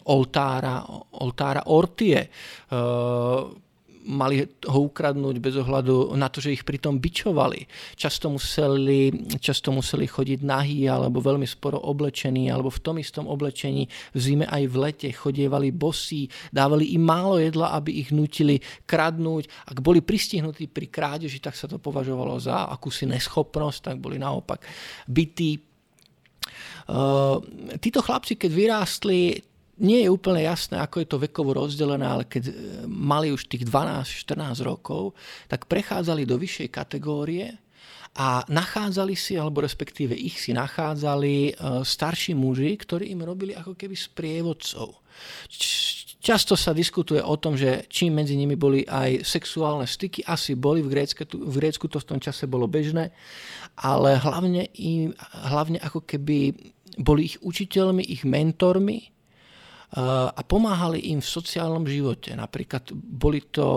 oltára, 0.09 0.81
oltára 1.21 1.69
Ortie. 1.69 2.17
E, 2.17 2.29
mali 4.07 4.43
ho 4.45 4.79
ukradnúť 4.89 5.37
bez 5.39 5.55
ohľadu 5.59 6.15
na 6.19 6.27
to, 6.27 6.43
že 6.43 6.55
ich 6.55 6.67
pritom 6.67 6.99
bičovali. 6.99 7.67
Často 7.95 8.31
museli, 8.33 9.11
často 9.39 9.71
museli 9.71 10.07
chodiť 10.11 10.41
nahý 10.43 10.91
alebo 10.91 11.23
veľmi 11.23 11.47
sporo 11.47 11.79
oblečení 11.79 12.51
alebo 12.51 12.71
v 12.71 12.83
tom 12.83 12.97
istom 12.99 13.31
oblečení 13.31 13.87
v 14.15 14.19
zime 14.19 14.47
aj 14.49 14.63
v 14.67 14.77
lete 14.77 15.09
chodievali 15.15 15.71
bosí, 15.71 16.27
dávali 16.51 16.95
im 16.95 17.05
málo 17.07 17.39
jedla, 17.39 17.75
aby 17.79 18.03
ich 18.03 18.11
nutili 18.11 18.59
kradnúť. 18.87 19.71
Ak 19.71 19.79
boli 19.79 20.03
pristihnutí 20.03 20.67
pri 20.67 20.91
krádeži, 20.91 21.39
tak 21.39 21.55
sa 21.55 21.71
to 21.71 21.79
považovalo 21.79 22.39
za 22.43 22.67
akúsi 22.71 23.07
neschopnosť, 23.07 23.79
tak 23.93 23.97
boli 24.03 24.19
naopak 24.19 24.63
bytí. 25.07 25.63
Uh, 26.83 27.39
títo 27.79 28.03
chlapci, 28.03 28.35
keď 28.35 28.51
vyrástli, 28.51 29.52
nie 29.81 30.05
je 30.05 30.13
úplne 30.13 30.45
jasné, 30.45 30.77
ako 30.77 31.01
je 31.01 31.09
to 31.09 31.23
vekovo 31.23 31.57
rozdelené, 31.57 32.05
ale 32.05 32.25
keď 32.29 32.45
e, 32.51 32.55
mali 32.85 33.33
už 33.33 33.49
tých 33.49 33.65
12-14 33.65 34.61
rokov, 34.61 35.17
tak 35.49 35.65
prechádzali 35.65 36.29
do 36.29 36.37
vyššej 36.37 36.69
kategórie 36.69 37.57
a 38.13 38.45
nachádzali 38.53 39.17
si, 39.17 39.41
alebo 39.41 39.65
respektíve 39.65 40.13
ich 40.13 40.37
si 40.37 40.53
nachádzali 40.53 41.37
e, 41.49 41.53
starší 41.81 42.37
muži, 42.37 42.77
ktorí 42.77 43.09
im 43.17 43.25
robili 43.25 43.57
ako 43.57 43.73
keby 43.73 43.97
sprievodcov. 43.97 45.01
Často 46.23 46.55
sa 46.55 46.77
diskutuje 46.77 47.19
o 47.19 47.35
tom, 47.41 47.57
že 47.57 47.89
či 47.89 48.13
medzi 48.13 48.37
nimi 48.37 48.55
boli 48.55 48.85
aj 48.85 49.25
sexuálne 49.25 49.89
styky, 49.89 50.23
asi 50.29 50.55
boli, 50.55 50.85
v 50.85 50.93
Grécku, 50.93 51.25
v 51.27 51.57
Grécku 51.59 51.89
to 51.89 51.99
v 51.99 52.09
tom 52.13 52.21
čase 52.21 52.45
bolo 52.45 52.69
bežné, 52.69 53.11
ale 53.81 54.21
hlavne, 54.21 54.69
im, 54.77 55.17
hlavne 55.49 55.81
ako 55.81 56.05
keby 56.05 56.55
boli 57.01 57.33
ich 57.33 57.41
učiteľmi, 57.41 58.05
ich 58.05 58.29
mentormi 58.29 59.12
a 59.93 60.41
pomáhali 60.41 61.13
im 61.13 61.21
v 61.21 61.29
sociálnom 61.29 61.85
živote. 61.85 62.33
Napríklad 62.33 62.97
boli 62.97 63.45
to, 63.45 63.69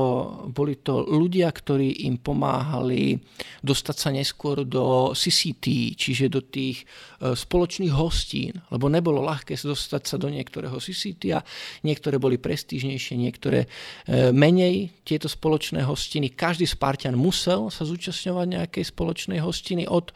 boli 0.48 0.80
to 0.80 1.04
ľudia, 1.04 1.52
ktorí 1.52 2.08
im 2.08 2.24
pomáhali 2.24 3.20
dostať 3.60 3.96
sa 4.00 4.10
neskôr 4.16 4.64
do 4.64 5.12
CCT, 5.12 6.00
čiže 6.00 6.32
do 6.32 6.40
tých 6.40 6.88
e, 7.20 7.36
spoločných 7.36 7.92
hostín, 7.92 8.56
lebo 8.72 8.88
nebolo 8.88 9.20
ľahké 9.28 9.60
dostať 9.60 10.04
sa 10.08 10.16
do 10.16 10.32
niektorého 10.32 10.80
CCT 10.80 11.36
a 11.36 11.44
niektoré 11.84 12.16
boli 12.16 12.40
prestížnejšie, 12.40 13.20
niektoré 13.20 13.68
e, 14.08 14.32
menej 14.32 14.96
tieto 15.04 15.28
spoločné 15.28 15.84
hostiny. 15.84 16.32
Každý 16.32 16.64
Spartan 16.64 17.20
musel 17.20 17.68
sa 17.68 17.84
zúčastňovať 17.84 18.48
nejakej 18.56 18.84
spoločnej 18.88 19.44
hostiny 19.44 19.84
od 19.84 20.16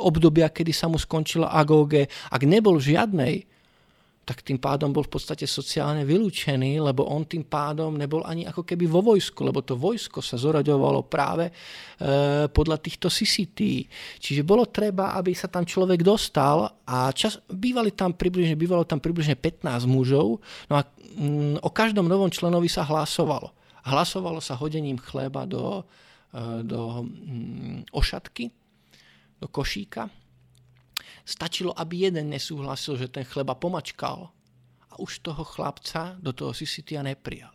obdobia, 0.00 0.52
kedy 0.52 0.72
sa 0.72 0.86
mu 0.86 1.00
skončila 1.00 1.52
agóge. 1.52 2.06
Ak 2.30 2.44
nebol 2.44 2.76
žiadnej, 2.76 3.44
tak 4.24 4.40
tým 4.40 4.56
pádom 4.56 4.88
bol 4.88 5.04
v 5.04 5.12
podstate 5.12 5.44
sociálne 5.44 6.02
vylúčený, 6.08 6.80
lebo 6.80 7.04
on 7.04 7.28
tým 7.28 7.44
pádom 7.44 7.92
nebol 7.92 8.24
ani 8.24 8.48
ako 8.48 8.64
keby 8.64 8.88
vo 8.88 9.04
vojsku, 9.04 9.44
lebo 9.44 9.60
to 9.60 9.76
vojsko 9.76 10.24
sa 10.24 10.40
zoraďovalo 10.40 11.04
práve 11.04 11.52
e, 11.52 11.52
podľa 12.48 12.80
týchto 12.80 13.12
CCT. 13.12 13.60
Čiže 14.18 14.42
bolo 14.42 14.64
treba, 14.72 15.12
aby 15.20 15.36
sa 15.36 15.52
tam 15.52 15.68
človek 15.68 16.00
dostal 16.00 16.72
a 16.88 17.12
čas, 17.12 17.36
bývali 17.52 17.92
tam 17.92 18.16
približne, 18.16 18.56
bývalo 18.56 18.88
tam 18.88 18.98
približne 18.98 19.36
15 19.36 19.84
mužov, 19.84 20.40
no 20.72 20.74
a 20.80 20.82
mm, 20.88 21.60
o 21.60 21.70
každom 21.70 22.08
novom 22.08 22.32
členovi 22.32 22.66
sa 22.72 22.82
hlasovalo. 22.88 23.52
Hlasovalo 23.84 24.40
sa 24.40 24.56
hodením 24.56 24.96
chleba 24.96 25.44
do, 25.44 25.84
do 26.62 27.06
mm, 27.06 27.94
ošatky, 27.94 28.50
do 29.38 29.46
košíka. 29.46 30.10
Stačilo, 31.24 31.72
aby 31.72 32.10
jeden 32.10 32.34
nesúhlasil, 32.34 33.00
že 33.00 33.08
ten 33.08 33.24
chleba 33.24 33.56
pomačkal 33.56 34.28
a 34.90 34.94
už 35.00 35.24
toho 35.24 35.42
chlapca 35.46 36.18
do 36.20 36.36
toho 36.36 36.52
Sisitia 36.52 37.00
neprijali. 37.00 37.54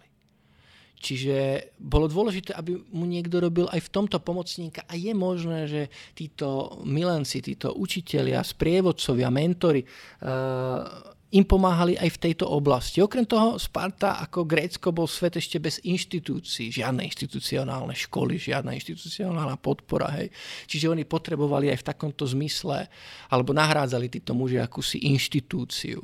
Čiže 0.99 1.71
bolo 1.79 2.11
dôležité, 2.11 2.51
aby 2.51 2.75
mu 2.75 3.07
niekto 3.07 3.39
robil 3.39 3.71
aj 3.71 3.87
v 3.87 3.93
tomto 3.93 4.19
pomocníka 4.19 4.83
a 4.83 4.99
je 4.99 5.15
možné, 5.15 5.63
že 5.63 5.81
títo 6.11 6.79
milenci, 6.83 7.39
títo 7.39 7.71
učitelia, 7.71 8.43
sprievodcovia, 8.43 9.31
mentory, 9.31 9.87
uh, 9.87 10.83
im 11.29 11.45
pomáhali 11.45 11.93
aj 11.93 12.09
v 12.17 12.21
tejto 12.29 12.49
oblasti. 12.49 13.05
Okrem 13.05 13.21
toho 13.21 13.61
Sparta 13.61 14.17
ako 14.17 14.49
Grécko 14.49 14.89
bol 14.89 15.05
svet 15.05 15.37
ešte 15.37 15.61
bez 15.61 15.77
inštitúcií, 15.85 16.73
žiadne 16.73 17.05
inštitucionálne 17.05 17.93
školy, 17.93 18.41
žiadna 18.41 18.73
inštitucionálna 18.73 19.61
podpora. 19.61 20.09
Hej. 20.17 20.33
Čiže 20.65 20.89
oni 20.89 21.05
potrebovali 21.05 21.69
aj 21.69 21.85
v 21.85 21.87
takomto 21.93 22.25
zmysle, 22.25 22.89
alebo 23.29 23.53
nahrádzali 23.53 24.09
títo 24.09 24.33
muži 24.33 24.57
akúsi 24.57 25.05
inštitúciu. 25.05 26.01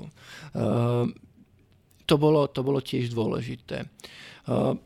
Uh, 0.54 1.10
to, 2.06 2.16
bolo, 2.22 2.46
to 2.46 2.62
bolo 2.62 2.78
tiež 2.78 3.10
dôležité. 3.10 3.90
Uh, 4.46 4.78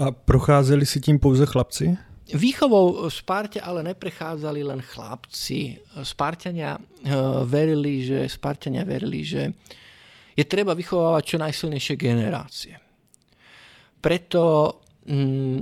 a 0.00 0.08
procházeli 0.10 0.88
si 0.88 1.04
tím 1.04 1.20
pouze 1.20 1.44
chlapci? 1.44 2.00
Výchovou 2.24 3.04
v 3.04 3.12
Sparte 3.12 3.60
ale 3.60 3.84
neprechádzali 3.84 4.64
len 4.64 4.80
chlapci. 4.80 5.76
Spartania 6.00 6.80
eh, 6.80 7.12
verili, 7.44 8.00
že, 8.00 8.24
Spartania 8.32 8.80
verili, 8.88 9.20
že 9.20 9.52
je 10.32 10.44
treba 10.48 10.72
vychovávať 10.72 11.22
čo 11.22 11.36
najsilnejšie 11.36 11.94
generácie. 12.00 12.74
Preto, 14.00 14.42
mm, 15.04 15.60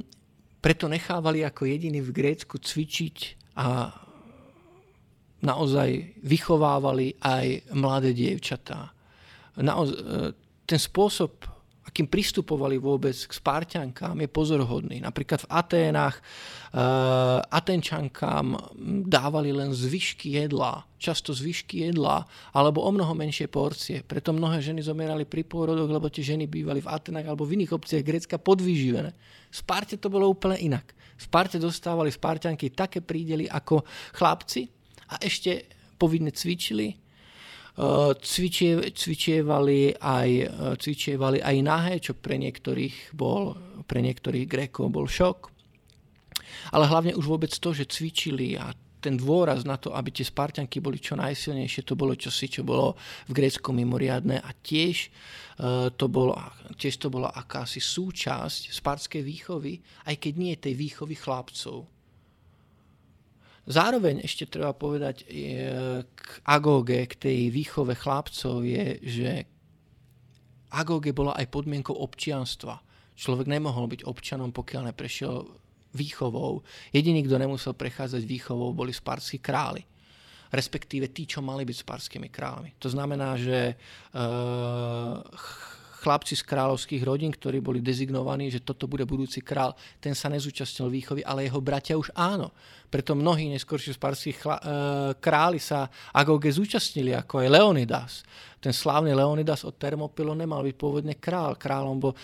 preto 0.63 0.87
nechávali 0.87 1.43
ako 1.43 1.67
jediní 1.67 1.99
v 1.99 2.15
Grécku 2.15 2.63
cvičiť 2.63 3.17
a 3.59 3.91
naozaj 5.43 6.23
vychovávali 6.23 7.19
aj 7.19 7.75
mladé 7.75 8.15
dievčatá. 8.15 8.95
Naoz, 9.59 9.91
eh, 9.91 10.31
ten 10.63 10.79
spôsob 10.79 11.52
akým 11.93 12.09
pristupovali 12.09 12.81
vôbec 12.81 13.13
k 13.13 13.29
Spartiankám, 13.29 14.17
je 14.17 14.29
pozorhodný. 14.33 15.05
Napríklad 15.05 15.45
v 15.45 15.51
Aténach 15.53 16.25
uh, 16.73 17.45
Atenčankám 17.53 18.57
dávali 19.05 19.53
len 19.53 19.77
zvyšky 19.77 20.41
jedla, 20.41 20.89
často 20.97 21.37
zvyšky 21.37 21.93
jedla, 21.93 22.25
alebo 22.57 22.81
o 22.81 22.89
mnoho 22.89 23.13
menšie 23.13 23.45
porcie. 23.53 24.01
Preto 24.01 24.33
mnohé 24.33 24.65
ženy 24.65 24.81
zomierali 24.81 25.29
pri 25.29 25.45
pôrodoch, 25.45 25.93
lebo 25.93 26.09
tie 26.09 26.25
ženy 26.25 26.49
bývali 26.49 26.81
v 26.81 26.89
Atenách 26.89 27.29
alebo 27.29 27.45
v 27.45 27.61
iných 27.61 27.77
obciach 27.77 28.01
Grécka 28.01 28.41
podvyživené. 28.41 29.13
V 29.53 29.57
Sparte 29.61 30.01
to 30.01 30.09
bolo 30.09 30.33
úplne 30.33 30.57
inak. 30.65 30.97
V 30.97 31.23
Sparte 31.29 31.61
dostávali 31.61 32.09
Spartianky 32.09 32.73
také 32.73 33.05
prídely 33.05 33.53
ako 33.53 33.85
chlapci 34.17 34.65
a 35.13 35.21
ešte 35.21 35.69
povinne 36.01 36.33
cvičili, 36.33 37.02
cvičie, 38.21 38.93
cvičievali, 38.93 39.97
aj, 39.97 40.31
eh, 40.45 40.49
cvičievali 40.77 41.41
aj 41.41 41.57
nahé, 41.65 41.95
čo 42.05 42.13
pre 42.13 42.37
niektorých 42.37 43.17
bol, 43.17 43.57
pre 43.89 44.05
niektorých 44.05 44.45
Grékov 44.45 44.93
bol 44.93 45.09
šok. 45.09 45.49
Ale 46.77 46.85
hlavne 46.85 47.17
už 47.17 47.25
vôbec 47.25 47.53
to, 47.53 47.73
že 47.73 47.89
cvičili 47.89 48.61
a 48.61 48.77
ten 49.03 49.19
dôraz 49.19 49.67
na 49.67 49.75
to, 49.75 49.91
aby 49.91 50.15
tie 50.15 50.23
Spartanky 50.23 50.79
boli 50.79 51.03
čo 51.03 51.19
najsilnejšie, 51.19 51.83
to 51.83 51.99
bolo 51.99 52.15
čosi, 52.15 52.47
čo 52.47 52.63
bolo 52.63 52.95
v 53.27 53.35
Grécku 53.35 53.75
mimoriadne 53.75 54.39
a 54.39 54.51
tiež, 54.55 55.11
uh, 55.59 55.91
to 55.91 56.07
bolo, 56.07 56.39
tiež 56.79 57.03
to 57.03 57.11
bola 57.11 57.35
akási 57.35 57.83
súčasť 57.83 58.71
spartskej 58.71 59.27
výchovy, 59.27 59.83
aj 60.07 60.23
keď 60.23 60.33
nie 60.39 60.55
tej 60.55 60.79
výchovy 60.79 61.19
chlapcov. 61.19 61.92
Zároveň 63.63 64.27
ešte 64.27 64.51
treba 64.51 64.75
povedať 64.75 65.23
k 66.03 66.29
agóge, 66.43 67.07
k 67.07 67.15
tej 67.15 67.39
výchove 67.55 67.95
chlapcov 67.95 68.67
je, 68.67 68.99
že 69.07 69.31
agóge 70.75 71.15
bola 71.15 71.39
aj 71.39 71.47
podmienkou 71.47 71.95
občianstva. 71.95 72.83
Človek 73.15 73.47
nemohol 73.47 73.87
byť 73.87 74.03
občanom, 74.03 74.51
pokiaľ 74.51 74.91
neprešiel 74.91 75.47
výchovou. 75.95 76.65
Jediný, 76.91 77.23
kto 77.23 77.37
nemusel 77.39 77.77
prechádzať 77.77 78.25
výchovou, 78.25 78.75
boli 78.75 78.91
sparskí 78.91 79.39
králi. 79.39 79.85
Respektíve 80.53 81.09
tí, 81.13 81.25
čo 81.25 81.41
mali 81.41 81.65
byť 81.65 81.77
sparskými 81.81 82.29
kráľmi. 82.29 82.77
To 82.83 82.89
znamená, 82.93 83.41
že 83.41 83.73
uh, 83.73 85.17
chlapci 86.03 86.35
z 86.35 86.43
kráľovských 86.43 87.07
rodín, 87.07 87.31
ktorí 87.31 87.63
boli 87.63 87.79
dezignovaní, 87.79 88.51
že 88.51 88.67
toto 88.67 88.91
bude 88.91 89.07
budúci 89.07 89.39
král, 89.39 89.79
ten 90.03 90.19
sa 90.19 90.27
nezúčastnil 90.27 90.91
výchovy, 90.91 91.23
ale 91.23 91.47
jeho 91.47 91.63
bratia 91.63 91.95
už 91.95 92.11
áno. 92.19 92.51
Preto 92.91 93.15
mnohí 93.15 93.49
neskôrší 93.55 93.95
sparskí 93.95 94.35
e, 94.35 94.39
králi 95.17 95.63
sa 95.63 95.87
Agoge 96.13 96.51
zúčastnili, 96.51 97.15
ako 97.15 97.41
aj 97.41 97.49
Leonidas. 97.49 98.13
Ten 98.59 98.75
slávny 98.75 99.15
Leonidas 99.15 99.63
od 99.63 99.79
Termopilo 99.79 100.35
nemal 100.35 100.61
byť 100.67 100.75
pôvodne 100.77 101.15
král. 101.17 101.57
Kráľom 101.57 101.97
bol 101.97 102.13
e, 102.13 102.19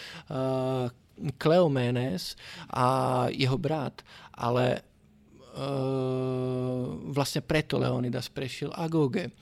Kleomenes 1.40 2.36
a 2.74 2.86
jeho 3.32 3.56
brat, 3.56 4.04
ale 4.36 4.64
e, 4.76 4.80
vlastne 7.14 7.40
preto 7.40 7.80
Leonidas 7.80 8.28
prešiel 8.28 8.74
Agoge. 8.76 9.32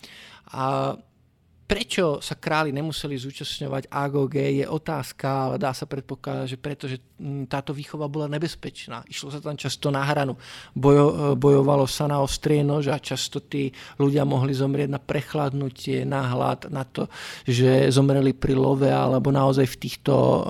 A 0.54 0.94
Prečo 1.66 2.22
sa 2.22 2.38
králi 2.38 2.70
nemuseli 2.70 3.18
zúčastňovať 3.18 3.90
AGOG 3.90 4.38
je 4.38 4.66
otázka, 4.70 5.26
ale 5.26 5.56
dá 5.58 5.74
sa 5.74 5.82
predpokladať, 5.82 6.46
že 6.46 6.58
pretože 6.62 6.96
mm, 7.18 7.50
táto 7.50 7.74
výchova 7.74 8.06
bola 8.06 8.30
nebezpečná. 8.30 9.02
Išlo 9.10 9.34
sa 9.34 9.42
tam 9.42 9.58
často 9.58 9.90
na 9.90 10.06
hranu. 10.06 10.38
Bojo, 10.78 11.34
bojovalo 11.34 11.90
sa 11.90 12.06
na 12.06 12.22
ostrie 12.22 12.62
nož 12.62 12.94
a 12.94 13.02
často 13.02 13.42
tí 13.42 13.74
ľudia 13.98 14.22
mohli 14.22 14.54
zomrieť 14.54 14.94
na 14.94 15.02
prechladnutie, 15.02 16.06
na 16.06 16.30
hlad, 16.30 16.70
na 16.70 16.86
to, 16.86 17.10
že 17.42 17.90
zomreli 17.90 18.30
pri 18.30 18.54
love 18.54 18.86
alebo 18.86 19.34
naozaj 19.34 19.66
v 19.66 19.80
týchto 19.82 20.14
uh, 20.14 20.42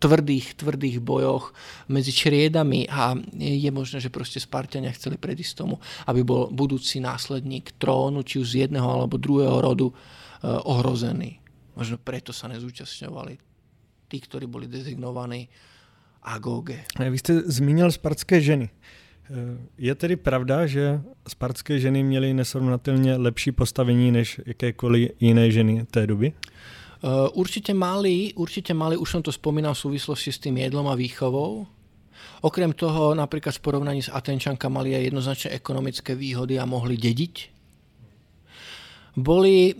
tvrdých, 0.00 0.56
tvrdých 0.56 1.04
bojoch 1.04 1.52
medzi 1.92 2.16
čriedami 2.16 2.88
a 2.88 3.12
je 3.36 3.68
možné, 3.68 4.00
že 4.00 4.08
proste 4.08 4.40
Spartania 4.40 4.88
chceli 4.96 5.20
predísť 5.20 5.52
tomu, 5.52 5.76
aby 6.08 6.24
bol 6.24 6.48
budúci 6.48 6.96
následník 6.96 7.76
trónu, 7.76 8.24
či 8.24 8.40
už 8.40 8.56
z 8.56 8.56
jedného 8.64 8.88
alebo 8.88 9.20
druhého 9.20 9.60
rodu 9.60 9.92
ohrození. 10.42 11.40
Možno 11.76 11.96
preto 12.00 12.32
sa 12.32 12.48
nezúčastňovali 12.48 13.38
tí, 14.10 14.16
ktorí 14.18 14.50
boli 14.50 14.66
dezignovaní 14.66 15.48
Agoge. 16.22 16.84
Vy 16.98 17.18
jste 17.18 17.40
zmínil 17.46 17.92
spartské 17.92 18.40
ženy. 18.40 18.68
Eh, 19.30 19.58
je 19.78 19.94
tedy 19.94 20.16
pravda, 20.16 20.66
že 20.66 21.00
spartské 21.28 21.78
ženy 21.78 22.02
měly 22.02 22.34
nesrovnatelně 22.34 23.16
lepší 23.16 23.52
postavení 23.52 24.12
než 24.12 24.40
jakékoliv 24.46 25.10
jiné 25.20 25.50
ženy 25.50 25.86
té 25.90 26.06
doby? 26.06 26.32
Eh, 26.32 27.28
určite 27.32 27.74
mali, 27.74 28.34
určite 28.34 28.74
mali, 28.74 28.96
už 28.96 29.10
som 29.10 29.22
to 29.22 29.32
spomínal 29.32 29.74
v 29.74 29.78
súvislosti 29.78 30.32
s 30.32 30.38
tým 30.38 30.56
jedlom 30.56 30.88
a 30.88 30.94
výchovou. 30.94 31.66
Okrem 32.40 32.72
toho, 32.72 33.14
napríklad 33.14 33.56
v 33.56 33.60
porovnaní 33.60 34.02
s 34.02 34.12
Atenčanka 34.12 34.68
mali 34.68 34.92
aj 34.92 35.02
jednoznačne 35.08 35.50
ekonomické 35.56 36.12
výhody 36.12 36.58
a 36.60 36.68
mohli 36.68 36.96
dediť. 36.96 37.34
Boli 39.16 39.72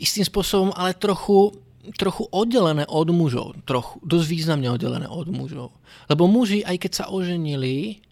istým 0.00 0.26
spôsobom 0.26 0.70
ale 0.74 0.96
trochu, 0.96 1.54
trochu 1.98 2.26
oddelené 2.30 2.84
od 2.90 3.08
mužov. 3.14 3.58
Trochu, 3.68 4.00
dosť 4.02 4.26
významne 4.26 4.68
oddelené 4.72 5.06
od 5.06 5.28
mužov. 5.30 5.74
Lebo 6.10 6.26
muži, 6.26 6.66
aj 6.66 6.76
keď 6.80 6.92
sa 6.92 7.04
oženili, 7.10 8.02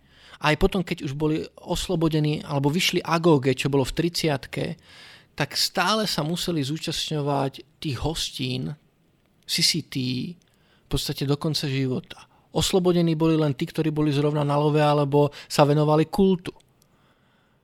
aj 0.42 0.54
potom, 0.58 0.82
keď 0.82 1.06
už 1.06 1.14
boli 1.14 1.46
oslobodení 1.62 2.42
alebo 2.42 2.66
vyšli 2.66 2.98
agóge, 3.02 3.54
čo 3.54 3.70
bolo 3.70 3.86
v 3.86 4.10
30 4.10 5.32
tak 5.32 5.56
stále 5.56 6.04
sa 6.04 6.20
museli 6.20 6.60
zúčastňovať 6.60 7.80
tých 7.80 7.96
hostín, 8.04 8.76
CCT, 9.48 9.94
v 10.36 10.86
podstate 10.88 11.24
do 11.24 11.40
konca 11.40 11.64
života. 11.64 12.28
Oslobodení 12.52 13.16
boli 13.16 13.40
len 13.40 13.56
tí, 13.56 13.64
ktorí 13.64 13.88
boli 13.88 14.12
zrovna 14.12 14.44
na 14.44 14.60
love 14.60 14.76
alebo 14.76 15.32
sa 15.48 15.64
venovali 15.64 16.04
kultu. 16.12 16.52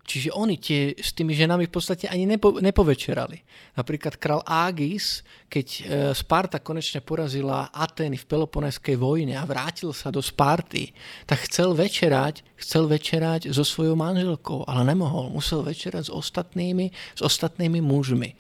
Čiže 0.09 0.33
oni 0.33 0.57
tie, 0.57 0.97
s 0.97 1.13
tými 1.13 1.37
ženami 1.37 1.69
v 1.69 1.73
podstate 1.77 2.09
ani 2.09 2.25
nepo, 2.25 2.57
nepovečerali. 2.57 3.45
Napríklad 3.77 4.17
král 4.17 4.41
Agis, 4.49 5.21
keď 5.53 5.67
e, 5.69 5.81
Sparta 6.17 6.65
konečne 6.65 7.05
porazila 7.05 7.69
Atény 7.69 8.17
v 8.17 8.25
Peloponeskej 8.25 8.97
vojne 8.97 9.37
a 9.37 9.45
vrátil 9.45 9.93
sa 9.93 10.09
do 10.09 10.25
Sparty, 10.25 10.97
tak 11.29 11.45
chcel 11.45 11.77
večerať, 11.77 12.41
chcel 12.57 12.89
večerať 12.89 13.53
so 13.53 13.61
svojou 13.61 14.01
manželkou, 14.01 14.65
ale 14.65 14.89
nemohol. 14.89 15.29
Musel 15.29 15.61
večerať 15.61 16.09
s 16.09 16.13
ostatnými, 16.13 16.89
s 17.13 17.21
ostatnými 17.21 17.85
mužmi. 17.85 18.33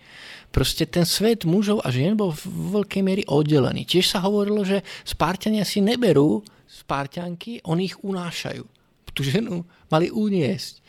Proste 0.48 0.88
ten 0.88 1.04
svet 1.04 1.44
mužov 1.44 1.84
a 1.84 1.92
žien 1.92 2.16
bol 2.16 2.32
v 2.32 2.80
veľkej 2.80 3.02
miery 3.04 3.22
oddelený. 3.28 3.84
Tiež 3.84 4.08
sa 4.08 4.24
hovorilo, 4.24 4.64
že 4.64 4.80
Spartania 5.04 5.68
si 5.68 5.84
neberú 5.84 6.40
Spartianky, 6.64 7.60
oni 7.68 7.92
ich 7.92 8.00
unášajú. 8.00 8.64
Tú 9.12 9.20
ženu 9.20 9.68
mali 9.88 10.12
uniesť. 10.12 10.74
E, 10.78 10.82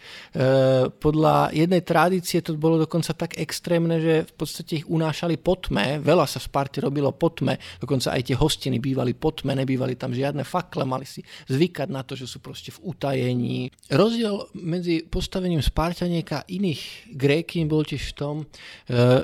podľa 0.92 1.52
jednej 1.52 1.84
tradície 1.84 2.40
to 2.40 2.56
bolo 2.56 2.80
dokonca 2.80 3.12
tak 3.16 3.36
extrémne, 3.36 4.00
že 4.00 4.28
v 4.28 4.34
podstate 4.36 4.84
ich 4.84 4.88
unášali 4.88 5.40
po 5.40 5.60
tme, 5.60 6.00
veľa 6.00 6.26
sa 6.28 6.40
v 6.40 6.48
Sparte 6.48 6.80
robilo 6.80 7.12
po 7.12 7.32
tme, 7.32 7.60
dokonca 7.80 8.16
aj 8.16 8.32
tie 8.32 8.36
hostiny 8.40 8.80
bývali 8.80 9.16
po 9.16 9.36
tme, 9.36 9.56
nebývali 9.60 10.00
tam 10.00 10.16
žiadne 10.16 10.44
fakle, 10.48 10.88
mali 10.88 11.04
si 11.04 11.24
zvykať 11.52 11.88
na 11.92 12.04
to, 12.04 12.16
že 12.16 12.28
sú 12.28 12.40
proste 12.40 12.72
v 12.72 12.80
utajení. 12.96 13.72
Rozdiel 13.92 14.52
medzi 14.56 15.04
postavením 15.04 15.64
Spartaniek 15.64 16.28
a 16.36 16.46
iných 16.48 17.12
Gréky 17.16 17.62
bol 17.68 17.84
tiež 17.84 18.12
v 18.12 18.16
tom, 18.16 18.36
e, 18.44 18.46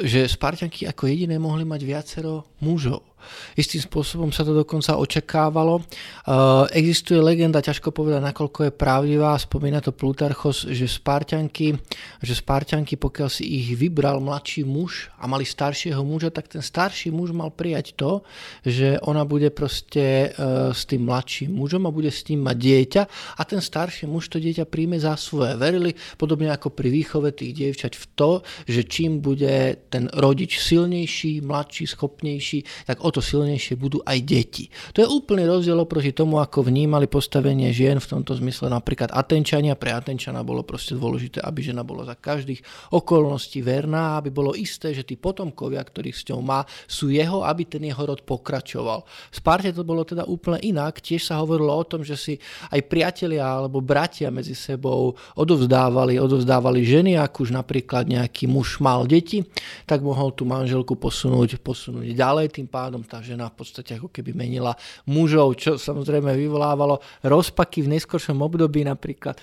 že 0.03 0.27
Spartanky 0.27 0.87
ako 0.87 1.07
jediné 1.07 1.39
mohli 1.39 1.63
mať 1.63 1.81
viacero 1.83 2.47
mužov. 2.59 3.15
Istým 3.55 3.81
spôsobom 3.89 4.29
sa 4.29 4.45
to 4.45 4.53
dokonca 4.53 4.97
očakávalo. 4.97 5.81
Uh, 6.25 6.65
existuje 6.71 7.17
legenda, 7.17 7.63
ťažko 7.63 7.91
povedať, 7.91 8.21
nakoľko 8.21 8.69
je 8.69 8.71
pravdivá, 8.71 9.37
spomína 9.65 9.81
to 9.81 9.97
Plutarchos, 9.97 10.69
že 10.69 10.85
Spartanky, 10.85 11.73
že 12.21 12.37
Spartanky, 12.37 13.01
pokiaľ 13.01 13.29
si 13.33 13.49
ich 13.49 13.73
vybral 13.73 14.21
mladší 14.21 14.61
muž 14.61 15.09
a 15.17 15.25
mali 15.25 15.41
staršieho 15.41 16.05
muža, 16.05 16.29
tak 16.29 16.53
ten 16.53 16.61
starší 16.61 17.09
muž 17.09 17.33
mal 17.33 17.49
prijať 17.49 17.97
to, 17.97 18.21
že 18.61 19.01
ona 19.01 19.25
bude 19.25 19.49
proste 19.49 20.29
uh, 20.29 20.69
s 20.69 20.85
tým 20.85 21.09
mladším 21.09 21.49
mužom 21.49 21.81
a 21.81 21.89
bude 21.89 22.13
s 22.13 22.21
ním 22.29 22.45
mať 22.45 22.57
dieťa 22.61 23.01
a 23.09 23.41
ten 23.41 23.57
starší 23.57 24.05
muž 24.05 24.29
to 24.29 24.37
dieťa 24.37 24.69
príjme 24.69 25.01
za 25.01 25.17
svoje. 25.17 25.57
Verili, 25.57 25.97
podobne 26.13 26.53
ako 26.53 26.69
pri 26.69 26.93
výchove 26.93 27.33
tých 27.33 27.57
dievčať 27.57 27.97
v 27.97 28.05
to, 28.13 28.31
že 28.69 28.85
čím 28.85 29.17
bude 29.17 29.81
ten 29.89 30.13
rodič 30.13 30.61
silnejší, 30.61 31.41
mladší, 31.41 31.89
schopnejší, 31.89 32.85
tak 32.85 33.01
o 33.01 33.09
to 33.09 33.17
silnejšie 33.17 33.81
budú 33.81 34.05
aj 34.05 34.21
deti. 34.21 34.69
To 34.93 35.01
je 35.01 35.09
úplný 35.09 35.49
rozdiel 35.49 35.81
oproti 35.81 36.13
tomu, 36.13 36.37
ako 36.37 36.69
vnímali 36.69 37.09
postavenie 37.09 37.73
žien 37.73 37.97
v 37.97 38.13
tomto 38.13 38.37
zmysle 38.37 38.69
napríklad 38.69 39.09
Atenčania. 39.55 39.79
Pre 39.79 39.91
Atenčana 39.95 40.41
bolo 40.43 40.67
proste 40.67 40.99
dôležité, 40.99 41.39
aby 41.39 41.63
žena 41.63 41.87
bola 41.87 42.03
za 42.03 42.19
každých 42.19 42.91
okolností 42.91 43.63
verná, 43.63 44.19
aby 44.19 44.27
bolo 44.35 44.51
isté, 44.51 44.91
že 44.91 45.07
tí 45.07 45.15
potomkovia, 45.15 45.79
ktorých 45.79 46.15
s 46.15 46.27
ňou 46.27 46.43
má, 46.43 46.67
sú 46.91 47.07
jeho, 47.07 47.47
aby 47.47 47.63
ten 47.63 47.87
jeho 47.87 48.03
rod 48.03 48.27
pokračoval. 48.27 49.07
V 49.07 49.35
Sparte 49.39 49.71
to 49.71 49.87
bolo 49.87 50.03
teda 50.03 50.27
úplne 50.27 50.59
inak. 50.59 50.99
Tiež 50.99 51.31
sa 51.31 51.39
hovorilo 51.39 51.71
o 51.71 51.87
tom, 51.87 52.03
že 52.03 52.19
si 52.19 52.33
aj 52.67 52.83
priatelia 52.91 53.47
alebo 53.47 53.79
bratia 53.79 54.27
medzi 54.27 54.51
sebou 54.51 55.15
odovzdávali, 55.39 56.19
odovzdávali 56.19 56.83
ženy, 56.83 57.15
ak 57.15 57.39
už 57.39 57.55
napríklad 57.55 58.11
nejaký 58.11 58.51
muž 58.51 58.83
mal 58.83 59.07
deti, 59.07 59.47
tak 59.87 60.03
mohol 60.03 60.35
tú 60.35 60.43
manželku 60.43 60.99
posunúť, 60.99 61.63
posunúť 61.63 62.11
ďalej, 62.11 62.59
tým 62.59 62.67
pádom 62.67 62.99
tá 63.07 63.23
žena 63.23 63.47
v 63.47 63.63
podstate 63.63 63.95
ako 63.95 64.11
keby 64.11 64.35
menila 64.35 64.75
mužov, 65.07 65.55
čo 65.55 65.79
samozrejme 65.79 66.35
vyvolávalo 66.35 66.99
rozpaky 67.23 67.85
v 67.85 67.95
neskoršom 67.95 68.41
období 68.41 68.83
napríklad 68.83 69.37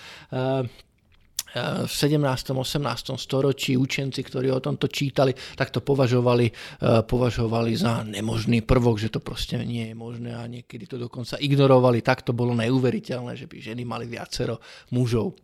v 1.86 1.92
17. 1.92 2.50
18. 2.50 3.16
storočí 3.16 3.76
učenci, 3.76 4.24
ktorí 4.24 4.48
o 4.50 4.60
tomto 4.60 4.88
čítali, 4.88 5.34
tak 5.56 5.70
to 5.70 5.84
považovali, 5.84 6.46
eh, 6.48 7.02
považovali 7.02 7.76
za 7.76 8.02
nemožný 8.02 8.64
prvok, 8.64 8.98
že 8.98 9.12
to 9.12 9.20
proste 9.20 9.60
nie 9.60 9.92
je 9.92 9.94
možné 9.94 10.32
a 10.32 10.48
niekedy 10.48 10.88
to 10.88 10.96
dokonca 10.96 11.36
ignorovali. 11.36 12.00
Tak 12.00 12.24
to 12.24 12.32
bolo 12.32 12.56
neuveriteľné, 12.56 13.36
že 13.36 13.46
by 13.46 13.56
ženy 13.60 13.84
mali 13.84 14.08
viacero 14.08 14.58
mužov. 14.90 15.36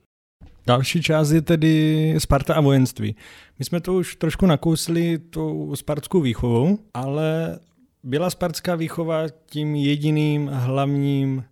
Další 0.67 1.03
část 1.03 1.31
je 1.31 1.43
tedy 1.43 1.73
Sparta 2.19 2.55
a 2.55 2.61
vojenství. 2.61 3.17
My 3.59 3.65
jsme 3.65 3.81
to 3.81 3.95
už 3.95 4.17
trošku 4.17 4.47
nakousli 4.47 5.19
tou 5.19 5.77
spartskou 5.77 6.21
výchovou, 6.21 6.79
ale 6.95 7.59
byla 8.05 8.31
spartská 8.31 8.77
výchova 8.77 9.29
tím 9.51 9.75
jediným 9.75 10.47
hlavním 10.53 11.45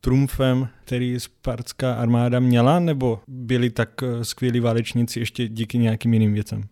trumfem, 0.00 0.68
který 0.84 1.20
spartská 1.20 1.94
armáda 1.94 2.40
měla, 2.40 2.78
nebo 2.78 3.20
byli 3.28 3.70
tak 3.70 3.90
skvělí 4.22 4.60
válečníci 4.60 5.20
ještě 5.20 5.48
díky 5.48 5.78
nějakým 5.78 6.12
jiným 6.12 6.32
věcem? 6.32 6.62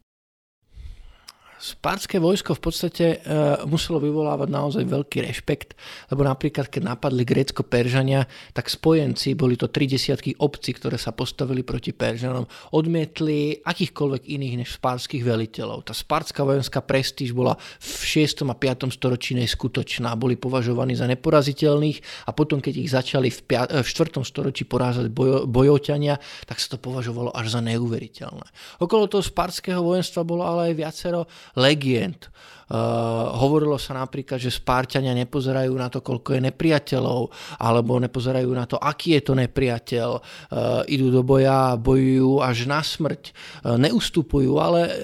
Spartské 1.57 2.21
vojsko 2.21 2.53
v 2.53 2.63
podstate 2.63 3.07
uh, 3.17 3.65
muselo 3.65 3.97
vyvolávať 3.97 4.49
naozaj 4.53 4.85
veľký 4.85 5.25
rešpekt, 5.25 5.73
lebo 6.13 6.29
napríklad 6.29 6.69
keď 6.69 6.83
napadli 6.85 7.25
Grécko-Peržania, 7.25 8.29
tak 8.53 8.69
spojenci, 8.69 9.33
boli 9.33 9.57
to 9.57 9.73
tri 9.73 9.89
desiatky 9.89 10.37
obcí, 10.37 10.77
ktoré 10.77 11.01
sa 11.01 11.17
postavili 11.17 11.65
proti 11.65 11.97
Peržanom, 11.97 12.45
odmietli 12.77 13.65
akýchkoľvek 13.65 14.23
iných 14.29 14.55
než 14.61 14.69
spartských 14.77 15.25
veliteľov. 15.25 15.89
Tá 15.89 15.97
spartská 15.97 16.45
vojenská 16.45 16.85
prestíž 16.85 17.33
bola 17.33 17.57
v 17.81 18.01
6. 18.05 18.45
a 18.45 18.53
5. 18.53 18.93
storočí 18.93 19.33
neskutočná, 19.33 20.13
boli 20.13 20.37
považovaní 20.37 20.93
za 20.93 21.09
neporaziteľných 21.09 22.29
a 22.29 22.37
potom, 22.37 22.61
keď 22.61 22.75
ich 22.77 22.93
začali 22.93 23.33
v, 23.33 23.41
5, 23.73 23.81
v 23.81 23.89
4. 23.89 24.21
storočí 24.29 24.69
porázať 24.69 25.09
bojo, 25.09 25.49
bojoťania, 25.49 26.21
tak 26.45 26.61
sa 26.61 26.77
to 26.77 26.79
považovalo 26.79 27.33
až 27.33 27.49
za 27.49 27.65
neuveriteľné. 27.65 28.45
Okolo 28.85 29.09
toho 29.09 29.25
spartského 29.25 29.81
vojenstva 29.81 30.21
bolo 30.21 30.45
ale 30.45 30.73
aj 30.73 30.75
viacero 30.77 31.25
legend. 31.57 32.31
Uh, 32.67 33.31
hovorilo 33.39 33.79
sa 33.79 33.95
napríklad, 33.95 34.43
že 34.43 34.51
Spárťania 34.51 35.15
nepozerajú 35.15 35.71
na 35.79 35.87
to, 35.87 36.03
koľko 36.03 36.35
je 36.35 36.51
nepriateľov, 36.51 37.31
alebo 37.63 38.03
nepozerajú 38.03 38.51
na 38.51 38.67
to, 38.67 38.75
aký 38.75 39.15
je 39.15 39.23
to 39.23 39.39
nepriateľ. 39.39 40.11
Uh, 40.19 40.83
idú 40.91 41.15
do 41.15 41.23
boja, 41.23 41.79
bojujú 41.79 42.43
až 42.43 42.67
na 42.67 42.83
smrť. 42.83 43.31
Uh, 43.63 43.79
neustupujú, 43.79 44.59
ale 44.59 44.91
uh, 44.91 44.95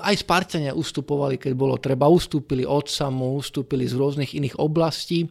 aj 0.00 0.24
Spárťania 0.24 0.72
ustupovali, 0.72 1.36
keď 1.36 1.52
bolo 1.52 1.76
treba. 1.76 2.08
Ustúpili 2.08 2.64
od 2.64 2.88
samu, 2.88 3.36
ustúpili 3.36 3.84
z 3.84 3.92
rôznych 3.92 4.32
iných 4.32 4.56
oblastí 4.56 5.28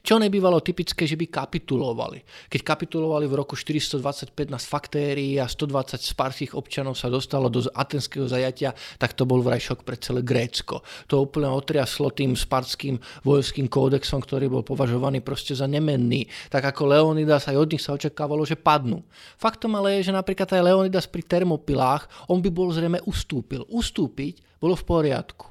Čo 0.00 0.16
nebývalo 0.16 0.60
typické, 0.64 1.04
že 1.04 1.18
by 1.18 1.26
kapitulovali. 1.28 2.24
Keď 2.48 2.60
kapitulovali 2.64 3.28
v 3.28 3.34
roku 3.38 3.54
425 3.54 4.32
na 4.48 4.58
Sfaktérii 4.58 5.36
a 5.38 5.46
120 5.46 6.00
sparských 6.00 6.52
občanov 6.56 6.96
sa 6.96 7.12
dostalo 7.12 7.52
do 7.52 7.64
atenského 7.70 8.24
zajatia, 8.24 8.72
tak 8.96 9.12
to 9.12 9.28
bol 9.28 9.44
vraj 9.44 9.60
šok 9.60 9.84
pre 9.84 10.00
celé 10.00 10.24
Grécko. 10.24 10.82
To 11.12 11.24
úplne 11.24 11.52
otriaslo 11.52 12.10
tým 12.10 12.34
sparským 12.34 12.96
vojenským 13.22 13.68
kódexom, 13.68 14.24
ktorý 14.24 14.48
bol 14.50 14.64
považovaný 14.66 15.20
proste 15.20 15.52
za 15.52 15.68
nemenný. 15.68 16.26
Tak 16.48 16.74
ako 16.74 16.90
Leonidas, 16.90 17.46
aj 17.46 17.56
od 17.60 17.68
nich 17.70 17.82
sa 17.84 17.94
očakávalo, 17.94 18.42
že 18.48 18.58
padnú. 18.58 19.04
Faktom 19.36 19.76
ale 19.76 20.00
je, 20.00 20.10
že 20.10 20.16
napríklad 20.16 20.48
aj 20.48 20.64
Leonidas 20.64 21.06
pri 21.06 21.22
termopilách, 21.22 22.08
on 22.32 22.40
by 22.40 22.50
bol 22.50 22.72
zrejme 22.72 22.98
ustúpil. 23.04 23.68
Ustúpiť 23.68 24.58
bolo 24.58 24.74
v 24.74 24.84
poriadku. 24.84 25.46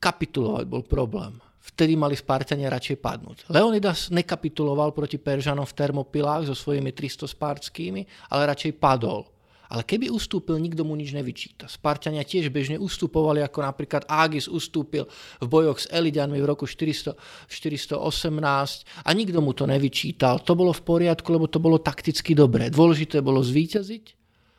Kapitulovať 0.00 0.64
bol 0.64 0.80
problém 0.80 1.49
vtedy 1.74 1.94
mali 1.94 2.18
Spartania 2.18 2.68
radšej 2.68 2.96
padnúť. 2.98 3.36
Leonidas 3.48 4.10
nekapituloval 4.10 4.90
proti 4.90 5.16
Peržanom 5.16 5.64
v 5.64 5.76
Termopilách 5.78 6.50
so 6.50 6.54
svojimi 6.58 6.90
300 6.90 7.30
spartskými, 7.30 8.02
ale 8.34 8.50
radšej 8.50 8.76
padol. 8.76 9.26
Ale 9.70 9.86
keby 9.86 10.10
ustúpil, 10.10 10.58
nikto 10.58 10.82
mu 10.82 10.98
nič 10.98 11.14
nevyčíta. 11.14 11.70
Spartania 11.70 12.26
tiež 12.26 12.50
bežne 12.50 12.74
ustupovali, 12.74 13.38
ako 13.38 13.62
napríklad 13.62 14.02
Agis 14.10 14.50
ustúpil 14.50 15.06
v 15.38 15.46
bojoch 15.46 15.78
s 15.78 15.86
Elidianmi 15.86 16.42
v 16.42 16.50
roku 16.50 16.66
400, 16.66 17.14
418 17.46 19.06
a 19.06 19.10
nikto 19.14 19.38
mu 19.38 19.54
to 19.54 19.70
nevyčítal. 19.70 20.42
To 20.42 20.58
bolo 20.58 20.74
v 20.74 20.82
poriadku, 20.82 21.30
lebo 21.30 21.46
to 21.46 21.62
bolo 21.62 21.78
takticky 21.78 22.34
dobré. 22.34 22.66
Dôležité 22.66 23.22
bolo 23.22 23.38
zvíťaziť, 23.46 24.04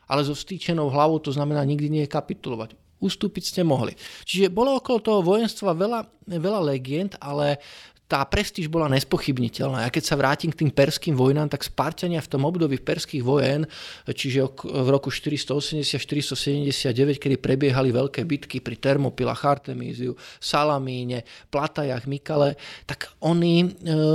ale 0.08 0.24
so 0.24 0.32
vstýčenou 0.32 0.88
hlavou 0.88 1.20
to 1.20 1.28
znamená 1.28 1.60
nikdy 1.60 1.92
nie 1.92 2.04
kapitulovať 2.08 2.81
ustúpiť 3.02 3.42
ste 3.42 3.62
mohli. 3.66 3.98
Čiže 4.22 4.54
bolo 4.54 4.78
okolo 4.78 4.98
toho 5.02 5.20
vojenstva 5.26 5.74
veľa, 5.74 6.00
veľa 6.30 6.60
legend, 6.62 7.18
ale 7.18 7.58
tá 8.12 8.20
prestíž 8.28 8.68
bola 8.68 8.92
nespochybniteľná. 8.92 9.88
Ja 9.88 9.90
keď 9.90 10.04
sa 10.04 10.20
vrátim 10.20 10.52
k 10.52 10.60
tým 10.60 10.68
perským 10.68 11.16
vojnám, 11.16 11.48
tak 11.48 11.64
Spartania 11.64 12.20
v 12.20 12.28
tom 12.28 12.44
období 12.44 12.76
perských 12.76 13.24
vojen, 13.24 13.64
čiže 14.04 14.52
v 14.68 14.88
roku 14.92 15.08
480-479, 15.08 16.92
kedy 17.16 17.40
prebiehali 17.40 17.88
veľké 17.88 18.20
bitky 18.28 18.60
pri 18.60 18.76
Termopilach, 18.76 19.40
Artemíziu, 19.48 20.12
Salamíne, 20.36 21.24
Platajach, 21.48 22.04
Mikale, 22.04 22.60
tak 22.84 23.16
oni 23.24 23.64
e, 23.64 23.68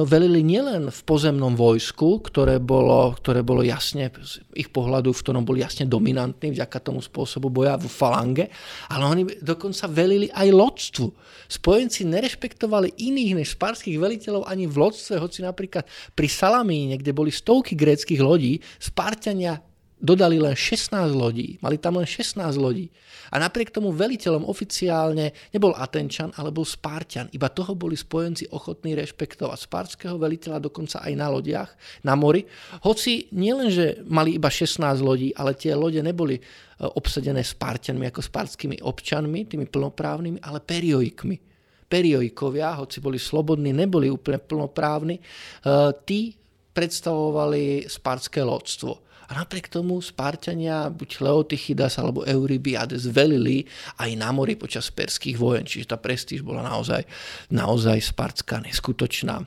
velili 0.05 0.45
nielen 0.45 0.93
v 0.93 1.01
pozemnom 1.01 1.57
vojsku, 1.57 2.21
ktoré 2.21 2.61
bolo, 2.61 3.17
ktoré 3.17 3.41
bolo 3.41 3.65
jasne, 3.65 4.13
z 4.21 4.45
ich 4.53 4.69
pohľadu, 4.69 5.09
v 5.09 5.23
ktorom 5.25 5.41
boli 5.41 5.65
jasne 5.65 5.89
dominantní 5.89 6.53
vďaka 6.53 6.85
tomu 6.85 7.01
spôsobu 7.01 7.49
boja 7.49 7.81
v 7.81 7.89
falange, 7.89 8.45
ale 8.93 9.03
oni 9.09 9.23
dokonca 9.41 9.89
velili 9.89 10.29
aj 10.29 10.47
lodstvu. 10.53 11.07
Spojenci 11.47 12.03
nerešpektovali 12.03 12.99
iných 12.99 13.41
než 13.41 13.55
sparských 13.55 13.86
gréckých 13.87 14.03
veliteľov 14.03 14.43
ani 14.51 14.67
v 14.67 14.75
lodstve, 14.75 15.15
hoci 15.15 15.39
napríklad 15.47 15.87
pri 16.11 16.27
Salamíne, 16.27 16.99
kde 16.99 17.15
boli 17.15 17.31
stovky 17.31 17.71
gréckých 17.71 18.19
lodí, 18.19 18.59
Spartania 18.75 19.63
dodali 19.95 20.37
len 20.37 20.53
16 20.53 20.91
lodí. 21.15 21.55
Mali 21.63 21.79
tam 21.79 21.97
len 21.97 22.05
16 22.05 22.37
lodí. 22.59 22.91
A 23.31 23.39
napriek 23.39 23.71
tomu 23.71 23.95
veliteľom 23.95 24.43
oficiálne 24.43 25.31
nebol 25.55 25.71
Atenčan, 25.73 26.35
ale 26.35 26.51
bol 26.51 26.67
Spartan. 26.67 27.31
Iba 27.31 27.47
toho 27.49 27.73
boli 27.79 27.95
spojenci 27.95 28.51
ochotní 28.51 28.93
rešpektovať. 28.93 29.57
Spartského 29.57 30.19
veliteľa 30.19 30.59
dokonca 30.67 31.01
aj 31.01 31.13
na 31.15 31.27
lodiach, 31.31 31.71
na 32.03 32.13
mori. 32.19 32.43
Hoci 32.83 33.31
nielenže 33.33 34.03
mali 34.05 34.35
iba 34.35 34.51
16 34.51 34.83
lodí, 34.99 35.31
ale 35.33 35.55
tie 35.55 35.73
lode 35.73 36.03
neboli 36.03 36.37
e, 36.37 36.41
obsadené 36.83 37.41
Spartanmi 37.41 38.05
ako 38.11 38.21
spartskými 38.21 38.83
občanmi, 38.83 39.49
tými 39.49 39.65
plnoprávnymi, 39.65 40.43
ale 40.43 40.59
periojikmi 40.61 41.56
periojkovia, 41.87 42.75
hoci 42.77 42.99
boli 42.99 43.15
slobodní, 43.15 43.71
neboli 43.71 44.11
úplne 44.11 44.37
plnoprávni, 44.43 45.17
e, 45.17 45.23
tí 46.03 46.35
predstavovali 46.75 47.87
spartské 47.87 48.43
lodstvo. 48.43 49.07
A 49.27 49.35
napriek 49.35 49.67
tomu 49.67 49.99
Spartania, 49.99 50.87
buď 50.87 51.19
Leotychidas 51.19 51.99
alebo 51.99 52.23
Eurybiades 52.23 53.11
velili 53.11 53.67
aj 53.99 54.15
na 54.15 54.31
mori 54.31 54.55
počas 54.55 54.87
perských 54.87 55.35
vojen, 55.35 55.67
čiže 55.67 55.91
tá 55.91 55.97
prestíž 55.99 56.47
bola 56.47 56.63
naozaj, 56.63 57.03
naozaj 57.51 57.99
spartská, 57.99 58.63
neskutočná. 58.63 59.43
E, 59.43 59.45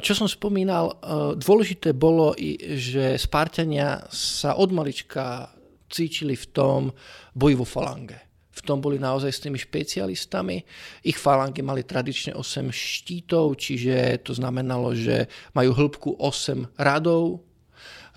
čo 0.00 0.12
som 0.12 0.28
spomínal, 0.28 0.92
e, 0.92 0.94
dôležité 1.40 1.96
bolo, 1.96 2.36
že 2.76 3.16
Spartania 3.16 4.04
sa 4.12 4.56
od 4.56 4.72
malička 4.72 5.52
cítili 5.88 6.36
v 6.36 6.46
tom 6.52 6.80
boji 7.32 7.56
vo 7.56 7.64
falange 7.64 8.27
v 8.58 8.66
tom 8.66 8.82
boli 8.82 8.98
naozaj 8.98 9.30
s 9.30 9.42
tými 9.46 9.56
špecialistami. 9.56 10.66
Ich 11.06 11.16
falangy 11.16 11.62
mali 11.62 11.86
tradične 11.86 12.34
8 12.34 12.74
štítov, 12.74 13.54
čiže 13.54 14.26
to 14.26 14.34
znamenalo, 14.34 14.92
že 14.98 15.30
majú 15.54 15.70
hĺbku 15.70 16.18
8 16.18 16.74
radov, 16.74 17.48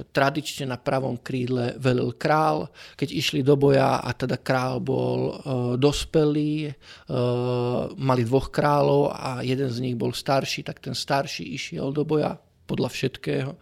tradične 0.10 0.66
na 0.66 0.82
pravom 0.82 1.22
krídle 1.22 1.78
velil 1.78 2.18
král. 2.18 2.74
Keď 2.98 3.10
išli 3.14 3.40
do 3.46 3.54
boja 3.54 4.02
a 4.02 4.10
teda 4.18 4.42
král 4.42 4.82
bol 4.82 5.20
e, 5.30 5.34
dospelý, 5.78 6.54
e, 6.66 6.74
mali 8.02 8.22
dvoch 8.26 8.50
kráľov 8.50 9.14
a 9.14 9.46
jeden 9.46 9.70
z 9.70 9.78
nich 9.86 9.94
bol 9.94 10.10
starší, 10.10 10.66
tak 10.66 10.82
ten 10.82 10.98
starší 10.98 11.46
išiel 11.54 11.94
do 11.94 12.02
boja 12.02 12.42
podľa 12.66 12.90
všetkého. 12.90 13.52
E, 13.54 13.60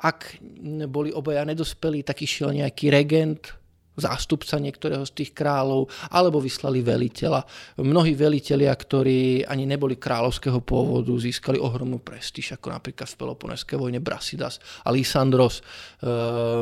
ak 0.00 0.40
boli 0.88 1.12
obaja 1.12 1.44
nedospelí, 1.44 2.00
tak 2.00 2.24
išiel 2.24 2.56
nejaký 2.56 2.88
regent, 2.88 3.59
zástupca 3.98 4.56
niektorého 4.56 5.02
z 5.02 5.12
tých 5.12 5.30
kráľov, 5.34 5.90
alebo 6.14 6.38
vyslali 6.38 6.80
veliteľa. 6.80 7.42
Mnohí 7.82 8.14
veliteľia, 8.14 8.70
ktorí 8.72 9.44
ani 9.44 9.66
neboli 9.66 9.98
kráľovského 9.98 10.62
pôvodu, 10.62 11.10
získali 11.18 11.58
ohromnú 11.58 11.98
prestíž, 12.00 12.56
ako 12.56 12.70
napríklad 12.70 13.06
v 13.10 13.18
Peloponeskej 13.18 13.76
vojne 13.76 14.00
Brasidas 14.00 14.62
a 14.86 14.94
Lysandros, 14.94 15.60
e, 15.60 15.62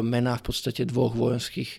mená 0.02 0.40
v 0.40 0.44
podstate 0.48 0.88
dvoch 0.88 1.12
vojenských 1.14 1.70
e, 1.70 1.78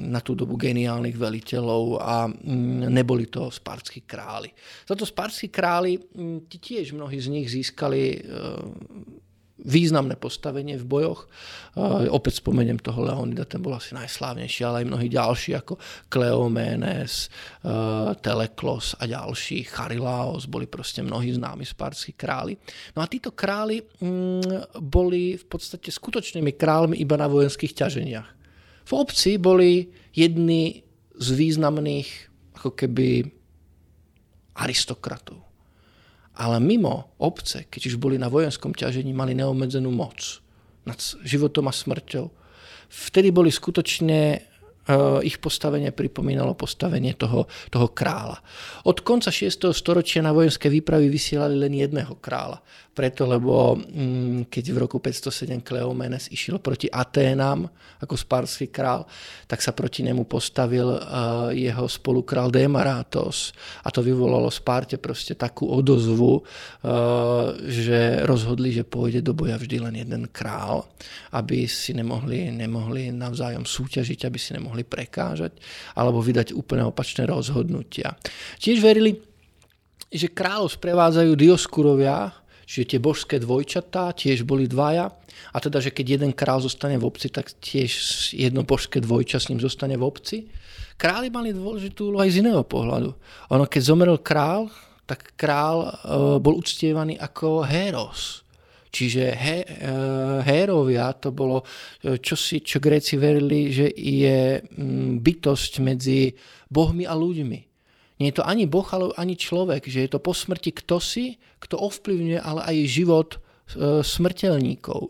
na 0.00 0.24
tú 0.24 0.32
dobu 0.32 0.56
geniálnych 0.56 1.14
veliteľov 1.14 1.82
a 2.00 2.26
mm, 2.26 2.88
neboli 2.88 3.28
to 3.28 3.52
spartskí 3.52 4.08
králi. 4.08 4.50
Za 4.88 4.98
to 4.98 5.04
spartskí 5.04 5.52
králi, 5.52 6.00
mm, 6.00 6.50
tiež 6.50 6.96
mnohí 6.96 7.20
z 7.20 7.28
nich 7.28 7.48
získali 7.52 8.02
e, 8.16 8.20
významné 9.62 10.18
postavenie 10.18 10.74
v 10.74 10.86
bojoch. 10.86 11.30
Uh, 11.78 12.10
opäť 12.10 12.42
spomeniem 12.42 12.82
toho 12.82 13.06
Leonida, 13.06 13.46
ten 13.46 13.62
bol 13.62 13.78
asi 13.78 13.94
najslávnejší, 13.94 14.60
ale 14.66 14.82
aj 14.82 14.90
mnohí 14.90 15.06
ďalší 15.06 15.54
ako 15.54 15.78
Kleomenes, 16.10 17.30
uh, 17.62 18.10
Teleklos 18.18 18.98
a 18.98 19.06
ďalší, 19.06 19.62
Charilaos, 19.70 20.50
boli 20.50 20.66
proste 20.66 21.06
mnohí 21.06 21.30
známi 21.30 21.62
sparskí 21.62 22.18
králi. 22.18 22.58
No 22.98 23.02
a 23.02 23.06
títo 23.06 23.30
králi 23.30 23.78
mm, 23.78 24.82
boli 24.82 25.38
v 25.38 25.46
podstate 25.46 25.86
skutočnými 25.94 26.58
kráľmi 26.58 26.98
iba 26.98 27.14
na 27.14 27.30
vojenských 27.30 27.78
ťaženiach. 27.78 28.28
V 28.84 28.92
obci 28.92 29.38
boli 29.38 29.86
jedni 30.10 30.82
z 31.14 31.28
významných 31.30 32.10
ako 32.58 32.74
keby 32.74 33.22
aristokratov 34.58 35.53
ale 36.34 36.58
mimo 36.58 37.14
obce, 37.22 37.70
keď 37.70 37.94
už 37.94 37.96
boli 37.98 38.18
na 38.18 38.26
vojenskom 38.26 38.74
ťažení, 38.74 39.14
mali 39.14 39.38
neobmedzenú 39.38 39.90
moc 39.94 40.42
nad 40.84 40.98
životom 41.22 41.70
a 41.70 41.74
smrťou. 41.74 42.26
Vtedy 42.90 43.30
boli 43.30 43.50
skutočne 43.50 44.42
ich 45.24 45.40
postavenie 45.40 45.96
pripomínalo 45.96 46.52
postavenie 46.52 47.16
toho, 47.16 47.48
toho 47.72 47.88
kráľa. 47.92 48.40
Od 48.84 49.00
konca 49.00 49.32
6. 49.32 49.72
storočia 49.72 50.20
na 50.20 50.34
vojenské 50.34 50.68
výpravy 50.68 51.08
vysielali 51.08 51.56
len 51.56 51.72
jedného 51.72 52.20
kráľa. 52.20 52.60
Preto, 52.94 53.26
lebo 53.26 53.74
mm, 53.74 54.46
keď 54.46 54.64
v 54.70 54.78
roku 54.86 55.02
507 55.02 55.66
Kleomenes 55.66 56.30
išiel 56.30 56.62
proti 56.62 56.86
Aténam 56.86 57.66
ako 57.98 58.14
sparský 58.14 58.70
král, 58.70 59.02
tak 59.50 59.58
sa 59.58 59.74
proti 59.74 60.06
nemu 60.06 60.22
postavil 60.30 60.94
uh, 60.94 61.50
jeho 61.50 61.90
spolukrál 61.90 62.54
Demaratos 62.54 63.50
a 63.82 63.90
to 63.90 63.98
vyvolalo 63.98 64.46
Sparte 64.46 65.02
proste 65.02 65.34
takú 65.34 65.66
odozvu, 65.74 66.38
uh, 66.38 67.58
že 67.66 68.22
rozhodli, 68.22 68.70
že 68.70 68.86
pôjde 68.86 69.26
do 69.26 69.34
boja 69.34 69.58
vždy 69.58 69.76
len 69.90 69.94
jeden 69.98 70.30
král, 70.30 70.86
aby 71.34 71.66
si 71.66 71.98
nemohli, 71.98 72.54
nemohli 72.54 73.10
navzájom 73.10 73.66
súťažiť, 73.66 74.22
aby 74.22 74.38
si 74.38 74.54
nemohli 74.54 74.73
mohli 74.74 74.82
prekážať 74.82 75.54
alebo 75.94 76.18
vydať 76.18 76.50
úplne 76.50 76.90
opačné 76.90 77.30
rozhodnutia. 77.30 78.18
Tiež 78.58 78.82
verili, 78.82 79.22
že 80.10 80.26
kráľov 80.34 80.74
sprevádzajú 80.74 81.30
dioskurovia, 81.38 82.34
čiže 82.66 82.94
tie 82.94 82.98
božské 82.98 83.38
dvojčatá, 83.38 84.10
tiež 84.18 84.42
boli 84.42 84.66
dvaja. 84.66 85.14
A 85.54 85.56
teda, 85.62 85.78
že 85.78 85.94
keď 85.94 86.18
jeden 86.18 86.32
král 86.34 86.58
zostane 86.58 86.98
v 86.98 87.06
obci, 87.06 87.30
tak 87.30 87.54
tiež 87.62 87.90
jedno 88.34 88.66
božské 88.66 88.98
dvojča 88.98 89.38
s 89.38 89.50
ním 89.54 89.62
zostane 89.62 89.94
v 89.94 90.06
obci. 90.06 90.50
Králi 90.94 91.30
mali 91.30 91.50
dôležitú 91.50 92.10
úlohu 92.10 92.22
aj 92.22 92.30
z 92.30 92.40
iného 92.42 92.62
pohľadu. 92.62 93.10
Ono, 93.50 93.64
keď 93.66 93.82
zomrel 93.82 94.18
král, 94.22 94.70
tak 95.04 95.34
král 95.34 95.82
e, 95.82 95.90
bol 96.38 96.54
uctievaný 96.62 97.18
ako 97.18 97.66
Héros. 97.66 98.43
Čiže 98.94 99.24
he, 99.34 99.66
e, 99.66 99.68
hérovia 100.46 101.10
to 101.18 101.34
bolo 101.34 101.66
e, 101.66 102.22
čosi, 102.22 102.62
čo 102.62 102.78
Gréci 102.78 103.18
verili, 103.18 103.74
že 103.74 103.90
je 103.90 104.62
mm, 104.62 105.18
bytosť 105.18 105.72
medzi 105.82 106.30
bohmi 106.70 107.02
a 107.02 107.18
ľuďmi. 107.18 107.60
Nie 108.22 108.30
je 108.30 108.38
to 108.38 108.46
ani 108.46 108.70
boh, 108.70 108.86
ale 108.94 109.10
ani 109.18 109.34
človek, 109.34 109.90
že 109.90 110.06
je 110.06 110.10
to 110.14 110.22
po 110.22 110.30
smrti 110.30 110.70
kto 110.70 111.02
si, 111.02 111.42
kto 111.58 111.74
ovplyvňuje 111.82 112.38
ale 112.38 112.62
aj 112.62 112.76
život 112.86 113.30
e, 113.34 113.38
smrteľníkov. 114.06 115.00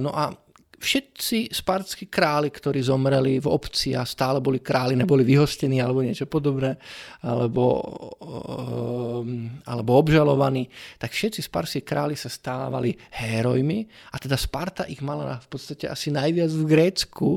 No 0.00 0.10
a 0.14 0.30
všetci 0.76 1.56
spartskí 1.56 2.06
králi, 2.12 2.52
ktorí 2.52 2.84
zomreli 2.84 3.40
v 3.40 3.48
obci 3.48 3.96
a 3.96 4.04
stále 4.04 4.44
boli 4.44 4.60
králi, 4.60 4.92
neboli 4.92 5.24
vyhostení 5.24 5.80
alebo 5.80 6.04
niečo 6.04 6.28
podobné, 6.28 6.76
alebo, 7.24 7.80
ehm, 8.20 9.64
alebo 9.64 9.90
obžalovaní, 9.96 10.68
tak 11.00 11.16
všetci 11.16 11.40
spartskí 11.40 11.80
králi 11.80 12.14
sa 12.14 12.28
stávali 12.28 12.92
hérojmi 13.16 13.88
a 14.12 14.16
teda 14.20 14.36
Sparta 14.36 14.84
ich 14.86 15.00
mala 15.00 15.40
v 15.40 15.48
podstate 15.48 15.88
asi 15.88 16.12
najviac 16.12 16.52
v 16.52 16.64
Grécku, 16.68 17.28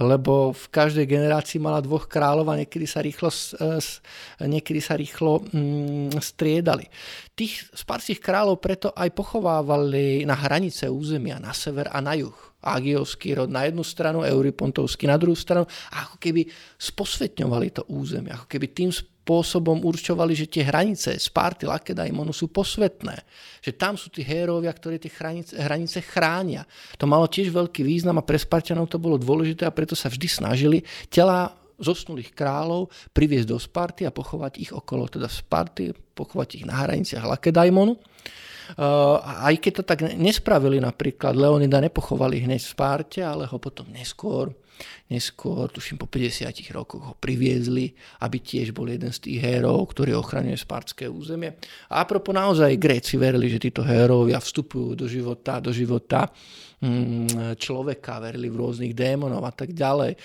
lebo 0.00 0.52
v 0.52 0.66
každej 0.72 1.04
generácii 1.04 1.60
mala 1.60 1.84
dvoch 1.84 2.08
kráľov 2.08 2.48
a 2.52 2.60
niekedy 2.64 2.88
sa 2.88 3.04
rýchlo, 3.04 3.28
niekedy 4.40 4.80
sa 4.80 4.96
rýchlo 4.96 5.44
mm, 5.48 6.16
striedali. 6.20 6.88
Tých 7.36 7.72
sparských 7.72 8.20
kráľov 8.20 8.60
preto 8.60 8.88
aj 8.92 9.12
pochovávali 9.12 10.24
na 10.24 10.36
hranice 10.36 10.88
územia, 10.88 11.40
na 11.40 11.52
sever 11.52 11.92
a 11.92 12.00
na 12.00 12.16
juh 12.16 12.51
Agiovský 12.62 13.34
rod 13.34 13.50
na 13.50 13.66
jednu 13.66 13.82
stranu, 13.82 14.22
Euripontovský 14.22 15.10
na 15.10 15.18
druhú 15.18 15.34
stranu 15.34 15.66
a 15.90 16.06
ako 16.06 16.16
keby 16.22 16.46
sposvetňovali 16.78 17.68
to 17.74 17.82
územie, 17.90 18.30
ako 18.30 18.46
keby 18.46 18.70
tým 18.70 18.94
spôsobom 19.22 19.86
určovali, 19.86 20.34
že 20.34 20.50
tie 20.50 20.66
hranice 20.66 21.14
Sparty, 21.14 21.66
Lakedaimonu 21.66 22.34
sú 22.34 22.50
posvetné. 22.50 23.22
Že 23.62 23.72
tam 23.78 23.94
sú 23.94 24.10
tí 24.10 24.26
hérovia, 24.26 24.74
ktorí 24.74 24.98
tie 24.98 25.14
hranice, 25.14 25.54
hranice 25.54 26.02
chránia. 26.02 26.66
To 26.98 27.06
malo 27.06 27.30
tiež 27.30 27.54
veľký 27.54 27.86
význam 27.86 28.18
a 28.18 28.26
pre 28.26 28.34
Spartanov 28.34 28.90
to 28.90 28.98
bolo 28.98 29.14
dôležité 29.14 29.62
a 29.62 29.74
preto 29.74 29.94
sa 29.94 30.10
vždy 30.10 30.26
snažili 30.26 30.78
tela 31.06 31.54
zosnulých 31.78 32.34
kráľov 32.34 32.90
priviesť 33.14 33.46
do 33.46 33.58
Sparty 33.58 34.02
a 34.06 34.14
pochovať 34.14 34.58
ich 34.58 34.70
okolo 34.74 35.06
teda 35.06 35.30
Sparty, 35.30 35.94
pochovať 36.14 36.62
ich 36.62 36.64
na 36.66 36.82
hraniciach 36.82 37.22
Lakedaimonu. 37.22 37.98
Uh, 38.78 39.20
aj 39.46 39.54
keď 39.60 39.72
to 39.80 39.84
tak 39.84 39.98
nespravili 40.16 40.80
napríklad, 40.80 41.36
Leonida 41.36 41.82
nepochovali 41.82 42.42
hneď 42.44 42.60
v 42.62 42.72
Sparte, 42.72 43.20
ale 43.20 43.44
ho 43.44 43.58
potom 43.60 43.88
neskôr, 43.90 44.54
neskôr, 45.12 45.68
tuším 45.68 46.00
po 46.00 46.08
50 46.08 46.48
rokoch 46.72 47.02
ho 47.04 47.14
priviezli, 47.18 47.92
aby 48.24 48.40
tiež 48.40 48.72
bol 48.72 48.88
jeden 48.88 49.12
z 49.12 49.18
tých 49.28 49.38
hérov, 49.44 49.92
ktorý 49.92 50.16
ochraňuje 50.16 50.56
spartské 50.56 51.04
územie. 51.06 51.54
A 51.92 52.02
apropo 52.02 52.32
naozaj 52.32 52.80
Gréci 52.80 53.20
verili, 53.20 53.52
že 53.52 53.60
títo 53.62 53.84
hérovia 53.84 54.40
vstupujú 54.40 54.96
do 54.96 55.06
života, 55.06 55.60
do 55.60 55.70
života 55.70 56.26
mm, 56.80 57.56
človeka, 57.60 58.24
verili 58.24 58.48
v 58.48 58.58
rôznych 58.58 58.92
démonov 58.96 59.44
a 59.44 59.52
tak 59.52 59.76
ďalej. 59.76 60.16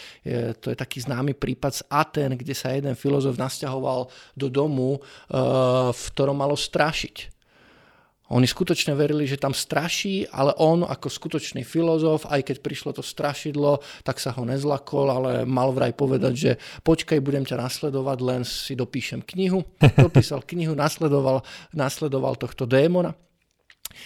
To 0.64 0.68
je 0.72 0.78
taký 0.78 1.04
známy 1.04 1.36
prípad 1.36 1.72
z 1.74 1.82
Aten, 1.92 2.32
kde 2.40 2.56
sa 2.56 2.74
jeden 2.74 2.96
filozof 2.96 3.36
nasťahoval 3.36 4.10
do 4.34 4.48
domu, 4.48 4.98
uh, 4.98 5.92
v 5.92 6.04
ktorom 6.16 6.38
malo 6.40 6.56
strašiť 6.58 7.37
oni 8.28 8.44
skutočne 8.44 8.92
verili, 8.92 9.24
že 9.24 9.40
tam 9.40 9.56
straší, 9.56 10.28
ale 10.28 10.52
on 10.60 10.84
ako 10.84 11.08
skutočný 11.08 11.64
filozof, 11.64 12.28
aj 12.28 12.44
keď 12.52 12.58
prišlo 12.60 12.92
to 12.92 13.00
strašidlo, 13.00 13.80
tak 14.04 14.20
sa 14.20 14.36
ho 14.36 14.44
nezlakol, 14.44 15.08
ale 15.08 15.32
mal 15.48 15.72
vraj 15.72 15.96
povedať, 15.96 16.34
že 16.36 16.52
počkaj, 16.84 17.24
budem 17.24 17.48
ťa 17.48 17.56
nasledovať, 17.56 18.18
len 18.20 18.42
si 18.44 18.76
dopíšem 18.76 19.24
knihu. 19.24 19.64
Dopísal 20.08 20.44
knihu, 20.44 20.76
nasledoval, 20.76 21.40
nasledoval 21.72 22.36
tohto 22.36 22.68
démona. 22.68 23.16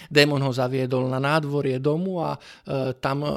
Démon 0.07 0.39
ho 0.39 0.51
zaviedol 0.53 1.09
na 1.11 1.19
nádvorie 1.19 1.81
domu 1.81 2.23
a 2.23 2.37
e, 2.37 2.95
tam, 2.95 3.25
e, 3.25 3.33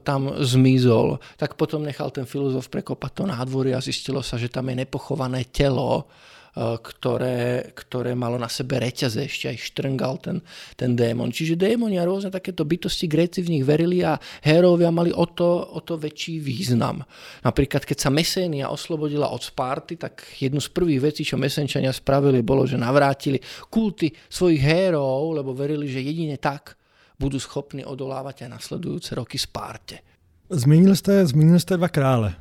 tam 0.00 0.40
zmizol. 0.40 1.20
Tak 1.36 1.58
potom 1.58 1.84
nechal 1.84 2.08
ten 2.08 2.24
filozof 2.24 2.72
prekopať 2.72 3.10
to 3.12 3.24
nádvorie 3.28 3.76
a 3.76 3.84
zistilo 3.84 4.24
sa, 4.24 4.40
že 4.40 4.48
tam 4.48 4.72
je 4.72 4.86
nepochované 4.86 5.44
telo 5.52 6.08
ktoré, 6.56 7.72
ktoré 7.72 8.12
malo 8.12 8.36
na 8.36 8.48
sebe 8.52 8.76
reťaze, 8.76 9.24
ešte 9.24 9.48
aj 9.48 9.72
štrngal 9.72 10.20
ten, 10.20 10.36
ten 10.76 10.92
démon. 10.92 11.32
Čiže 11.32 11.56
démoni 11.56 11.96
a 11.96 12.04
rôzne 12.04 12.28
takéto 12.28 12.68
bytosti, 12.68 13.08
Gréci 13.08 13.40
v 13.40 13.56
nich 13.56 13.64
verili 13.64 14.04
a 14.04 14.20
hérovia 14.44 14.92
mali 14.92 15.08
o 15.16 15.24
to, 15.32 15.48
o 15.48 15.80
to 15.80 15.96
väčší 15.96 16.44
význam. 16.44 17.00
Napríklad, 17.40 17.88
keď 17.88 17.98
sa 18.04 18.12
Mesénia 18.12 18.68
oslobodila 18.68 19.32
od 19.32 19.40
Sparty, 19.40 19.96
tak 19.96 20.28
jednu 20.36 20.60
z 20.60 20.68
prvých 20.68 21.00
vecí, 21.00 21.24
čo 21.24 21.40
Mesenčania 21.40 21.88
spravili, 21.88 22.44
bolo, 22.44 22.68
že 22.68 22.76
navrátili 22.76 23.40
kulty 23.72 24.12
svojich 24.28 24.60
hérov, 24.60 25.32
lebo 25.32 25.56
verili, 25.56 25.88
že 25.88 26.04
jedine 26.04 26.36
tak 26.36 26.76
budú 27.16 27.40
schopní 27.40 27.80
odolávať 27.80 28.44
aj 28.44 28.60
nasledujúce 28.60 29.16
roky 29.16 29.40
Sparte. 29.40 30.04
Zmínil 30.52 30.92
jste, 30.92 31.24
zmínil 31.24 31.56
jste 31.56 31.80
dva 31.80 31.88
krále. 31.88 32.36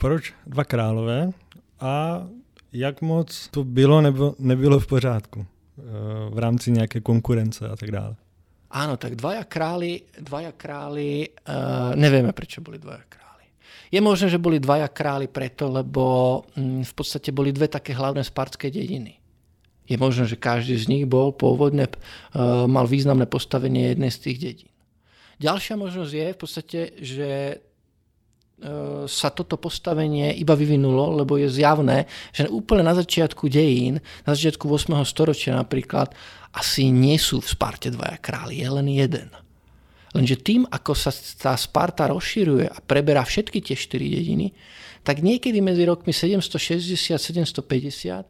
Proč 0.00 0.32
dva 0.48 0.64
králové? 0.64 1.28
A 1.76 2.24
jak 2.72 3.02
moc 3.02 3.48
to 3.48 3.64
bylo 3.64 4.00
nebo 4.00 4.34
nebylo 4.38 4.80
v 4.80 4.86
pořádku 4.86 5.46
eh, 5.46 5.82
v 6.30 6.38
rámci 6.38 6.70
nějaké 6.70 7.00
konkurence 7.00 7.68
a 7.68 7.76
tak 7.76 7.90
dále. 7.90 8.16
Áno, 8.70 8.94
tak 8.94 9.18
dvaja 9.18 9.42
králi, 9.50 9.98
dvaja 10.14 10.54
králi, 10.54 11.26
uh, 11.26 11.90
nevieme 11.98 12.30
prečo 12.30 12.62
boli 12.62 12.78
dvaja 12.78 13.02
králi. 13.10 13.50
Je 13.90 13.98
možné, 13.98 14.30
že 14.30 14.38
boli 14.38 14.62
dvaja 14.62 14.86
králi 14.86 15.26
preto, 15.26 15.66
lebo 15.66 16.02
um, 16.54 16.86
v 16.86 16.92
podstate 16.94 17.34
boli 17.34 17.50
dve 17.50 17.66
také 17.66 17.90
hlavné 17.90 18.22
spartské 18.22 18.70
dediny. 18.70 19.18
Je 19.90 19.98
možné, 19.98 20.30
že 20.30 20.38
každý 20.38 20.78
z 20.78 20.86
nich 20.86 21.02
bol 21.02 21.34
pôvodne, 21.34 21.90
uh, 21.90 22.70
mal 22.70 22.86
významné 22.86 23.26
postavenie 23.26 23.90
jednej 23.90 24.14
z 24.14 24.18
tých 24.22 24.38
dedín. 24.38 24.72
Ďalšia 25.42 25.74
možnosť 25.74 26.12
je 26.14 26.26
v 26.30 26.38
podstate, 26.38 26.80
že 27.02 27.28
sa 29.08 29.28
toto 29.32 29.56
postavenie 29.56 30.36
iba 30.36 30.52
vyvinulo, 30.52 31.16
lebo 31.16 31.40
je 31.40 31.48
zjavné, 31.48 32.04
že 32.30 32.44
úplne 32.52 32.84
na 32.84 32.92
začiatku 32.92 33.48
dejín, 33.48 34.04
na 34.28 34.32
začiatku 34.36 34.68
8. 34.68 34.92
storočia 35.08 35.56
napríklad, 35.56 36.12
asi 36.52 36.92
nie 36.92 37.16
sú 37.16 37.40
v 37.40 37.48
Sparte 37.48 37.88
dvaja 37.88 38.20
králi, 38.20 38.60
je 38.60 38.68
len 38.68 38.88
jeden. 38.90 39.28
Lenže 40.10 40.42
tým, 40.42 40.66
ako 40.66 40.92
sa 40.92 41.14
tá 41.38 41.54
Sparta 41.54 42.10
rozširuje 42.10 42.66
a 42.66 42.78
preberá 42.82 43.22
všetky 43.22 43.62
tie 43.62 43.78
štyri 43.78 44.10
dediny, 44.10 44.50
tak 45.06 45.22
niekedy 45.22 45.62
medzi 45.62 45.86
rokmi 45.86 46.10
760 46.10 47.16
750 47.16 48.26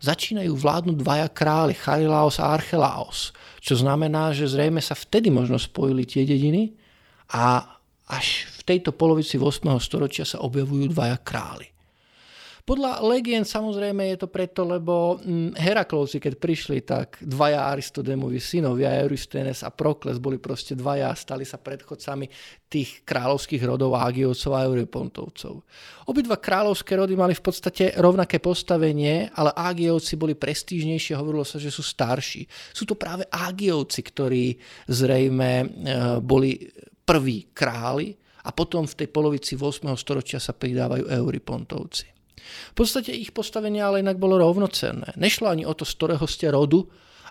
začínajú 0.00 0.52
vládnuť 0.54 0.96
dvaja 1.00 1.28
králi, 1.34 1.74
Charilaos 1.74 2.38
a 2.38 2.54
Archelaos, 2.54 3.34
čo 3.58 3.74
znamená, 3.74 4.30
že 4.30 4.46
zrejme 4.46 4.78
sa 4.78 4.94
vtedy 4.94 5.28
možno 5.28 5.58
spojili 5.58 6.06
tie 6.06 6.22
dediny 6.22 6.76
a 7.34 7.73
až 8.10 8.48
v 8.60 8.60
tejto 8.64 8.92
polovici 8.92 9.40
8. 9.40 9.64
storočia 9.80 10.24
sa 10.28 10.42
objavujú 10.44 10.92
dvaja 10.92 11.16
králi. 11.20 11.74
Podľa 12.64 13.04
legend 13.04 13.44
samozrejme 13.44 14.16
je 14.16 14.24
to 14.24 14.32
preto, 14.32 14.64
lebo 14.64 15.20
mm, 15.20 15.52
Heraklovci, 15.52 16.16
keď 16.16 16.32
prišli, 16.40 16.80
tak 16.80 17.20
dvaja 17.20 17.68
Aristodémovi 17.68 18.40
synovia, 18.40 19.04
Eurystenes 19.04 19.60
a 19.60 19.68
Prokles, 19.68 20.16
boli 20.16 20.40
proste 20.40 20.72
dvaja 20.72 21.12
a 21.12 21.18
stali 21.18 21.44
sa 21.44 21.60
predchodcami 21.60 22.24
tých 22.64 23.04
kráľovských 23.04 23.60
rodov 23.68 24.00
Agiovcov 24.00 24.56
a 24.56 24.64
Eurypontovcov. 24.64 25.60
Obidva 26.08 26.40
kráľovské 26.40 26.96
rody 26.96 27.12
mali 27.12 27.36
v 27.36 27.44
podstate 27.44 28.00
rovnaké 28.00 28.40
postavenie, 28.40 29.28
ale 29.36 29.52
Agiovci 29.52 30.16
boli 30.16 30.32
prestížnejšie, 30.32 31.20
hovorilo 31.20 31.44
sa, 31.44 31.60
že 31.60 31.68
sú 31.68 31.84
starší. 31.84 32.48
Sú 32.72 32.88
to 32.88 32.96
práve 32.96 33.28
Agiovci, 33.28 34.00
ktorí 34.00 34.56
zrejme 34.88 35.50
e, 35.60 35.66
boli 36.24 36.64
prví 37.04 37.52
králi 37.52 38.16
a 38.44 38.50
potom 38.52 38.84
v 38.84 39.04
tej 39.04 39.08
polovici 39.08 39.56
8. 39.56 39.88
storočia 39.96 40.40
sa 40.40 40.52
pridávajú 40.52 41.08
Euripontovci. 41.08 42.06
V 42.44 42.74
podstate 42.76 43.12
ich 43.12 43.32
postavenie 43.32 43.80
ale 43.80 44.04
inak 44.04 44.20
bolo 44.20 44.36
rovnocenné. 44.36 45.16
Nešlo 45.16 45.48
ani 45.48 45.64
o 45.64 45.72
to, 45.72 45.88
z 45.88 45.96
ktorého 45.96 46.26
ste 46.28 46.52
rodu, 46.52 46.84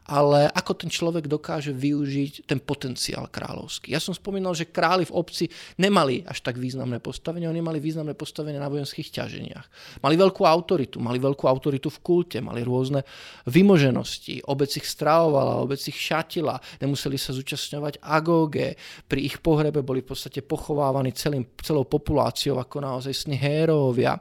ale 0.04 0.52
ako 0.52 0.84
ten 0.84 0.90
človek 0.92 1.32
dokáže 1.32 1.72
využiť 1.72 2.44
ten 2.44 2.60
potenciál 2.60 3.32
kráľovský. 3.32 3.96
Ja 3.96 4.04
som 4.04 4.12
spomínal, 4.12 4.52
že 4.52 4.68
králi 4.68 5.08
v 5.08 5.16
obci 5.16 5.46
nemali 5.80 6.28
až 6.28 6.44
tak 6.44 6.60
významné 6.60 7.00
postavenie, 7.00 7.48
oni 7.48 7.64
mali 7.64 7.80
významné 7.80 8.12
postavenie 8.12 8.60
na 8.60 8.68
vojenských 8.68 9.16
ťaženiach. 9.16 9.66
Mali 10.04 10.16
veľkú 10.20 10.44
autoritu, 10.44 11.00
mali 11.00 11.24
veľkú 11.24 11.48
autoritu 11.48 11.88
v 11.88 12.00
kulte, 12.04 12.38
mali 12.44 12.68
rôzne 12.68 13.08
vymoženosti, 13.48 14.44
obec 14.44 14.72
ich 14.76 14.84
stravovala, 14.84 15.64
obec 15.64 15.80
ich 15.80 15.96
šatila, 15.96 16.60
nemuseli 16.84 17.16
sa 17.16 17.32
zúčastňovať 17.32 18.04
agóge, 18.04 18.76
pri 19.08 19.24
ich 19.24 19.40
pohrebe 19.40 19.80
boli 19.80 20.04
v 20.04 20.12
podstate 20.12 20.44
pochovávaní 20.44 21.16
celým, 21.16 21.48
celou 21.64 21.88
populáciou 21.88 22.60
ako 22.60 22.84
naozaj 22.84 23.16
sní 23.16 23.40
hérovia, 23.40 24.20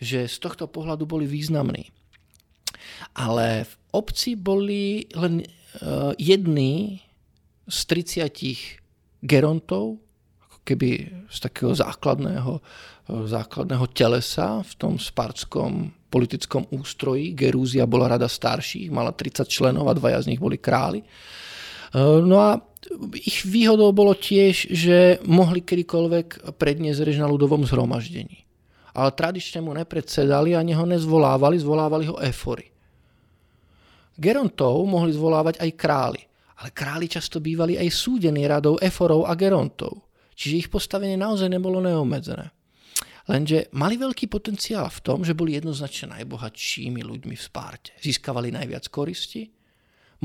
že 0.00 0.24
z 0.24 0.36
tohto 0.40 0.72
pohľadu 0.72 1.04
boli 1.04 1.28
významní. 1.28 1.92
Ale 3.14 3.66
v 3.66 3.77
obci 3.92 4.36
boli 4.36 5.08
len 5.16 5.44
uh, 5.44 6.12
jedný 6.16 7.02
z 7.68 7.78
30 7.86 9.24
gerontov, 9.24 10.00
ako 10.48 10.58
keby 10.64 10.88
z 11.28 11.38
takého 11.38 11.72
základného, 11.72 12.52
uh, 12.58 13.24
základného 13.24 13.86
telesa 13.92 14.64
v 14.64 14.72
tom 14.76 14.94
spartskom 14.96 15.92
politickom 16.08 16.64
ústroji. 16.72 17.36
Gerúzia 17.36 17.84
bola 17.84 18.16
rada 18.16 18.28
starších, 18.28 18.88
mala 18.88 19.12
30 19.12 19.44
členov 19.44 19.88
a 19.88 19.96
dvaja 19.96 20.24
z 20.24 20.32
nich 20.32 20.40
boli 20.40 20.56
králi. 20.56 21.04
Uh, 21.92 22.20
no 22.24 22.40
a 22.40 22.60
ich 23.16 23.44
výhodou 23.44 23.90
bolo 23.92 24.14
tiež, 24.14 24.70
že 24.70 25.18
mohli 25.26 25.60
kedykoľvek 25.60 26.56
predniesť 26.56 27.00
rež 27.04 27.16
na 27.20 27.28
ľudovom 27.28 27.66
zhromaždení. 27.66 28.48
ale 28.98 29.14
tradične 29.14 29.62
mu 29.62 29.70
nepredsedali 29.78 30.58
ani 30.58 30.74
ho 30.74 30.82
nezvolávali, 30.82 31.54
zvolávali 31.62 32.10
ho 32.10 32.18
efory. 32.18 32.77
Gerontov 34.18 34.82
mohli 34.82 35.14
zvolávať 35.14 35.62
aj 35.62 35.70
králi, 35.78 36.22
ale 36.58 36.74
králi 36.74 37.06
často 37.06 37.38
bývali 37.38 37.78
aj 37.78 37.86
súdení 37.94 38.42
radou 38.50 38.74
eforov 38.82 39.30
a 39.30 39.38
gerontov, 39.38 40.10
čiže 40.34 40.66
ich 40.66 40.68
postavenie 40.68 41.14
naozaj 41.14 41.46
nebolo 41.46 41.78
neobmedzené. 41.78 42.50
Lenže 43.28 43.68
mali 43.76 44.00
veľký 44.00 44.26
potenciál 44.26 44.88
v 44.88 45.04
tom, 45.04 45.18
že 45.20 45.36
boli 45.36 45.54
jednoznačne 45.54 46.18
najbohatšími 46.18 47.04
ľuďmi 47.04 47.36
v 47.36 47.42
Sparte. 47.44 47.92
Získavali 48.00 48.48
najviac 48.50 48.88
koristi, 48.88 49.52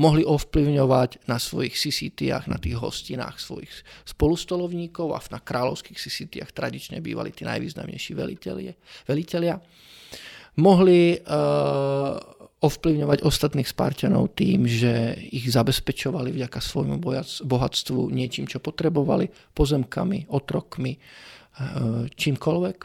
mohli 0.00 0.24
ovplyvňovať 0.26 1.28
na 1.30 1.38
svojich 1.38 1.76
sisitiach, 1.76 2.50
na 2.50 2.58
tých 2.58 2.80
hostinách 2.80 3.38
svojich 3.38 3.70
spolustolovníkov 4.08 5.14
a 5.14 5.20
na 5.30 5.38
kráľovských 5.38 6.00
sisitiach 6.00 6.50
tradične 6.50 6.98
bývali 6.98 7.30
tí 7.30 7.46
najvýznamnejší 7.46 8.12
velitelia. 8.16 8.74
velitelia. 9.06 9.60
Mohli 10.58 11.18
uh, 11.18 12.43
ovplyvňovať 12.64 13.22
ostatných 13.22 13.68
Spartanov 13.68 14.32
tým, 14.32 14.64
že 14.64 15.20
ich 15.30 15.44
zabezpečovali 15.52 16.32
vďaka 16.32 16.58
svojmu 16.58 16.96
bohatstvu 17.44 18.08
niečím, 18.08 18.48
čo 18.48 18.64
potrebovali, 18.64 19.28
pozemkami, 19.52 20.32
otrokmi, 20.32 20.92
eh, 20.96 21.00
čímkoľvek. 22.08 22.78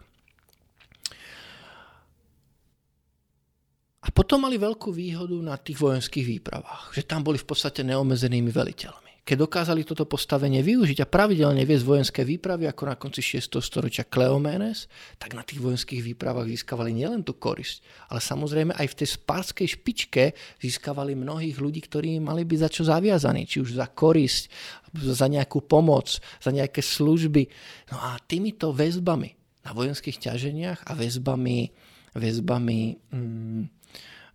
A 3.99 4.07
potom 4.15 4.47
mali 4.47 4.55
veľkú 4.55 4.95
výhodu 4.95 5.35
na 5.43 5.59
tých 5.59 5.75
vojenských 5.75 6.25
výpravách, 6.39 6.95
že 6.95 7.03
tam 7.03 7.19
boli 7.23 7.35
v 7.35 7.47
podstate 7.47 7.83
neomezenými 7.83 8.47
veliteľmi 8.47 9.08
keď 9.23 9.35
dokázali 9.45 9.85
toto 9.85 10.09
postavenie 10.09 10.63
využiť 10.65 11.03
a 11.03 11.09
pravidelne 11.09 11.61
viesť 11.63 11.85
vojenské 11.85 12.21
výpravy, 12.25 12.65
ako 12.65 12.83
na 12.89 12.95
konci 12.97 13.21
6. 13.21 13.61
storočia 13.61 14.07
Kleomenes, 14.07 14.89
tak 15.21 15.37
na 15.37 15.45
tých 15.45 15.61
vojenských 15.61 16.01
výpravách 16.01 16.49
získavali 16.49 16.95
nielen 16.95 17.21
tú 17.21 17.37
korisť, 17.37 17.85
ale 18.09 18.19
samozrejme 18.23 18.73
aj 18.73 18.87
v 18.89 18.97
tej 19.03 19.09
spárskej 19.19 19.67
špičke 19.79 20.23
získavali 20.57 21.13
mnohých 21.13 21.61
ľudí, 21.61 21.85
ktorí 21.85 22.17
mali 22.17 22.47
byť 22.47 22.59
za 22.59 22.69
čo 22.71 22.81
zaviazaní, 22.87 23.45
či 23.45 23.61
už 23.61 23.77
za 23.77 23.87
korisť, 23.91 24.49
za 24.97 25.27
nejakú 25.29 25.61
pomoc, 25.63 26.17
za 26.41 26.49
nejaké 26.49 26.81
služby. 26.81 27.45
No 27.93 28.01
a 28.01 28.17
týmito 28.25 28.73
väzbami 28.73 29.35
na 29.65 29.71
vojenských 29.75 30.17
ťaženiach 30.17 30.89
a 30.89 30.97
väzbami, 30.97 31.69
väzbami 32.17 32.81
mm, 33.13 33.61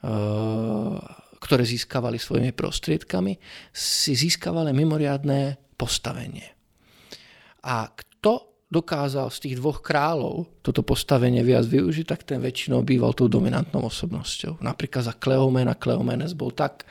uh, 0.06 1.23
ktoré 1.44 1.68
získavali 1.68 2.16
svojimi 2.16 2.56
prostriedkami, 2.56 3.36
si 3.68 4.16
získavali 4.16 4.72
mimoriadné 4.72 5.60
postavenie. 5.76 6.48
A 7.68 7.92
kto 7.92 8.64
dokázal 8.72 9.28
z 9.28 9.38
tých 9.44 9.54
dvoch 9.60 9.84
kráľov 9.84 10.48
toto 10.64 10.80
postavenie 10.80 11.44
viac 11.44 11.68
využiť, 11.68 12.06
tak 12.08 12.24
ten 12.24 12.40
väčšinou 12.40 12.80
býval 12.82 13.12
tou 13.12 13.28
dominantnou 13.28 13.86
osobnosťou. 13.86 14.64
Napríklad 14.64 15.04
za 15.04 15.14
Kleomena, 15.14 15.76
Kleomenes 15.76 16.32
bol 16.32 16.50
tak 16.50 16.88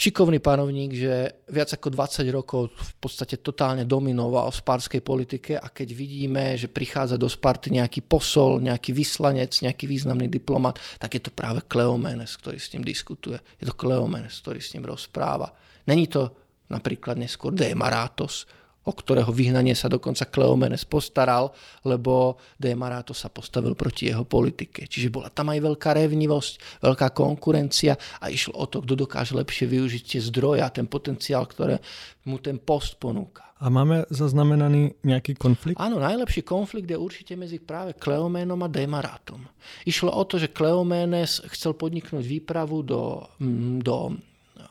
šikovný 0.00 0.40
panovník, 0.40 0.96
že 0.96 1.44
viac 1.52 1.76
ako 1.76 1.92
20 1.92 2.24
rokov 2.32 2.72
v 2.72 2.94
podstate 2.96 3.36
totálne 3.44 3.84
dominoval 3.84 4.48
v 4.48 4.60
spárskej 4.64 5.04
politike 5.04 5.60
a 5.60 5.68
keď 5.68 5.92
vidíme, 5.92 6.56
že 6.56 6.72
prichádza 6.72 7.20
do 7.20 7.28
Sparty 7.28 7.76
nejaký 7.76 8.00
posol, 8.08 8.64
nejaký 8.64 8.96
vyslanec, 8.96 9.52
nejaký 9.60 9.84
významný 9.84 10.32
diplomat, 10.32 10.80
tak 10.96 11.20
je 11.20 11.22
to 11.28 11.36
práve 11.36 11.60
Kleomenes, 11.68 12.32
ktorý 12.40 12.56
s 12.56 12.72
ním 12.72 12.88
diskutuje. 12.88 13.36
Je 13.60 13.68
to 13.68 13.76
Kleomenes, 13.76 14.40
ktorý 14.40 14.64
s 14.64 14.72
ním 14.72 14.88
rozpráva. 14.88 15.52
Není 15.84 16.08
to 16.08 16.32
napríklad 16.72 17.20
neskôr 17.20 17.52
Demaratos, 17.52 18.48
o 18.80 18.92
ktorého 18.96 19.28
vyhnanie 19.28 19.76
sa 19.76 19.92
dokonca 19.92 20.24
Kleomenes 20.28 20.88
postaral, 20.88 21.52
lebo 21.84 22.40
Demarato 22.56 23.12
sa 23.12 23.28
postavil 23.28 23.76
proti 23.76 24.08
jeho 24.08 24.24
politike. 24.24 24.88
Čiže 24.88 25.12
bola 25.12 25.28
tam 25.28 25.52
aj 25.52 25.60
veľká 25.60 25.90
revnivosť, 25.92 26.80
veľká 26.80 27.12
konkurencia 27.12 27.92
a 28.24 28.32
išlo 28.32 28.56
o 28.56 28.64
to, 28.64 28.80
kto 28.80 28.94
dokáže 28.96 29.36
lepšie 29.36 29.68
využiť 29.68 30.02
tie 30.16 30.20
zdroje 30.24 30.64
a 30.64 30.72
ten 30.72 30.88
potenciál, 30.88 31.44
ktoré 31.44 31.84
mu 32.24 32.40
ten 32.40 32.56
post 32.56 32.96
ponúka. 32.96 33.50
A 33.60 33.68
máme 33.68 34.08
zaznamenaný 34.08 35.04
nejaký 35.04 35.36
konflikt? 35.36 35.76
Áno, 35.76 36.00
najlepší 36.00 36.40
konflikt 36.40 36.88
je 36.88 36.96
určite 36.96 37.36
medzi 37.36 37.60
práve 37.60 37.92
Kleoménom 37.92 38.56
a 38.64 38.72
Demarátom. 38.72 39.44
Išlo 39.84 40.16
o 40.16 40.24
to, 40.24 40.40
že 40.40 40.48
Kleoménes 40.48 41.44
chcel 41.52 41.76
podniknúť 41.76 42.24
výpravu 42.24 42.80
do, 42.80 43.28
mm, 43.36 43.84
do 43.84 44.16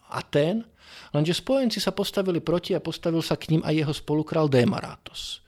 Atén, 0.09 0.65
Lenže 1.15 1.33
spojenci 1.37 1.81
sa 1.81 1.89
postavili 1.89 2.37
proti 2.43 2.77
a 2.77 2.83
postavil 2.83 3.23
sa 3.25 3.33
k 3.39 3.55
ním 3.55 3.61
aj 3.65 3.73
jeho 3.73 3.93
spolukrál 3.93 4.45
Demaratos. 4.45 5.41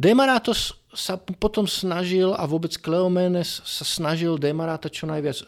Demaratos 0.00 0.80
sa 0.96 1.20
potom 1.20 1.68
snažil 1.68 2.32
a 2.32 2.48
vôbec 2.48 2.72
Kleomenes 2.80 3.60
sa 3.68 3.84
snažil 3.84 4.40
Demaráta 4.40 4.88
čo 4.88 5.04
najviac 5.04 5.38
e, 5.38 5.44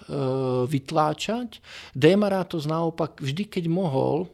vytláčať. 0.68 1.64
Demaratos 1.96 2.68
naopak 2.68 3.16
vždy, 3.16 3.48
keď 3.48 3.64
mohol, 3.72 4.28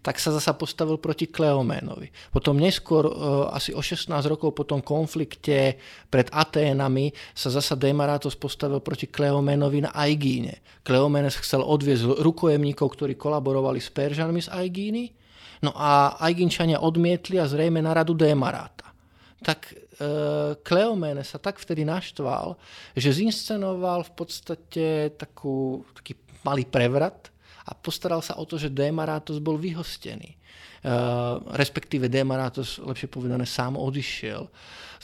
tak 0.00 0.20
sa 0.22 0.34
zasa 0.34 0.54
postavil 0.54 0.96
proti 0.96 1.28
Kleoménovi. 1.28 2.08
Potom 2.30 2.56
neskôr, 2.56 3.08
e, 3.08 3.12
asi 3.52 3.74
o 3.74 3.82
16 3.82 4.10
rokov 4.28 4.54
po 4.54 4.64
tom 4.64 4.80
konflikte 4.84 5.78
pred 6.08 6.28
Aténami, 6.32 7.10
sa 7.34 7.52
zasa 7.52 7.74
Demaratos 7.74 8.38
postavil 8.38 8.80
proti 8.80 9.10
Kleoménovi 9.10 9.84
na 9.84 9.90
Aigíne. 9.92 10.64
Kleoménes 10.82 11.36
chcel 11.40 11.60
odviezť 11.60 12.20
rukojemníkov, 12.24 12.86
ktorí 12.96 13.18
kolaborovali 13.18 13.82
s 13.82 13.92
Peržanmi 13.92 14.40
z 14.40 14.48
Aigíny, 14.52 15.04
no 15.62 15.74
a 15.74 16.16
Aigínčania 16.22 16.80
odmietli 16.80 17.36
a 17.36 17.50
zrejme 17.50 17.82
na 17.82 17.92
radu 17.92 18.14
Demaráta. 18.14 18.90
Tak 19.42 19.60
e, 19.70 19.74
Kleoménes 20.62 21.30
sa 21.30 21.38
tak 21.38 21.58
vtedy 21.62 21.86
naštval, 21.86 22.58
že 22.94 23.14
zinscenoval 23.14 24.06
v 24.08 24.12
podstate 24.14 24.86
takú, 25.14 25.86
taký 25.94 26.18
malý 26.46 26.66
prevrat, 26.66 27.30
a 27.68 27.76
postaral 27.76 28.24
sa 28.24 28.40
o 28.40 28.48
to, 28.48 28.56
že 28.56 28.72
Demaratos 28.72 29.36
bol 29.44 29.60
vyhostený. 29.60 30.40
Uh, 30.78 31.42
respektíve 31.58 32.08
Demaratos, 32.08 32.80
lepšie 32.80 33.10
povedané, 33.12 33.44
sám 33.44 33.76
odišiel. 33.76 34.48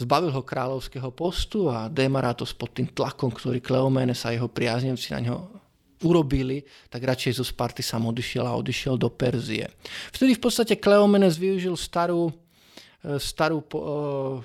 Zbavil 0.00 0.32
ho 0.32 0.40
kráľovského 0.40 1.10
postu 1.12 1.68
a 1.68 1.92
Demaratos 1.92 2.56
pod 2.56 2.72
tým 2.72 2.88
tlakom, 2.88 3.28
ktorý 3.28 3.60
Kleomenes 3.60 4.24
a 4.24 4.32
jeho 4.32 4.48
priaznivci 4.48 5.12
na 5.12 5.20
ňo 5.20 5.36
urobili, 6.04 6.62
tak 6.92 7.02
radšej 7.04 7.40
zo 7.40 7.44
Sparty 7.44 7.80
sám 7.80 8.06
odišiel 8.06 8.44
a 8.44 8.56
odišiel 8.56 8.94
do 9.00 9.08
Perzie. 9.08 9.70
Vtedy 10.12 10.36
v 10.36 10.42
podstate 10.42 10.76
Kleomenes 10.76 11.40
využil 11.40 11.74
starú, 11.74 12.28
e, 13.00 13.16
starú 13.16 13.64
uh, 13.64 14.38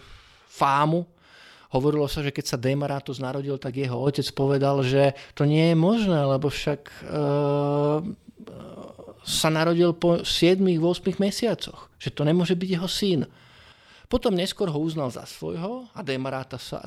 fámu, 0.48 1.04
Hovorilo 1.70 2.10
sa, 2.10 2.26
že 2.26 2.34
keď 2.34 2.46
sa 2.50 2.58
Demaratus 2.58 3.22
narodil, 3.22 3.54
tak 3.62 3.78
jeho 3.78 3.94
otec 3.94 4.26
povedal, 4.34 4.82
že 4.82 5.14
to 5.38 5.46
nie 5.46 5.74
je 5.74 5.78
možné, 5.78 6.18
lebo 6.18 6.50
však 6.50 6.82
e, 6.90 7.02
sa 9.22 9.50
narodil 9.54 9.94
po 9.94 10.26
7-8 10.26 11.22
mesiacoch, 11.22 11.94
že 12.02 12.10
to 12.10 12.26
nemôže 12.26 12.58
byť 12.58 12.70
jeho 12.74 12.90
syn. 12.90 13.22
Potom 14.10 14.34
neskôr 14.34 14.74
ho 14.74 14.82
uznal 14.82 15.14
za 15.14 15.22
svojho 15.22 15.86
a 15.94 16.02
Demarato 16.02 16.58
sa, 16.58 16.82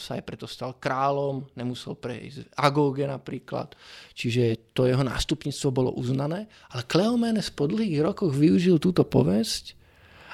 sa 0.00 0.12
aj 0.16 0.24
preto 0.24 0.48
stal 0.48 0.80
kráľom, 0.80 1.44
nemusel 1.52 1.92
prejsť 1.92 2.48
Agóge 2.56 3.04
napríklad, 3.04 3.76
čiže 4.16 4.72
to 4.72 4.88
jeho 4.88 5.04
nástupníctvo 5.04 5.68
bolo 5.68 5.92
uznané, 5.92 6.48
ale 6.72 6.88
Kleomenes 6.88 7.52
po 7.52 7.68
dlhých 7.68 8.00
rokoch 8.00 8.32
využil 8.32 8.80
túto 8.80 9.04
povesť 9.04 9.76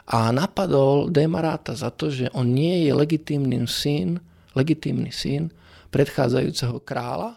a 0.09 0.33
napadol 0.33 1.13
Demaráta 1.13 1.77
za 1.77 1.93
to, 1.93 2.09
že 2.09 2.33
on 2.33 2.49
nie 2.49 2.89
je 2.89 2.93
legitímny 2.97 3.61
syn, 3.69 4.17
legitímny 4.57 5.13
syn 5.13 5.53
predchádzajúceho 5.93 6.81
kráľa 6.81 7.37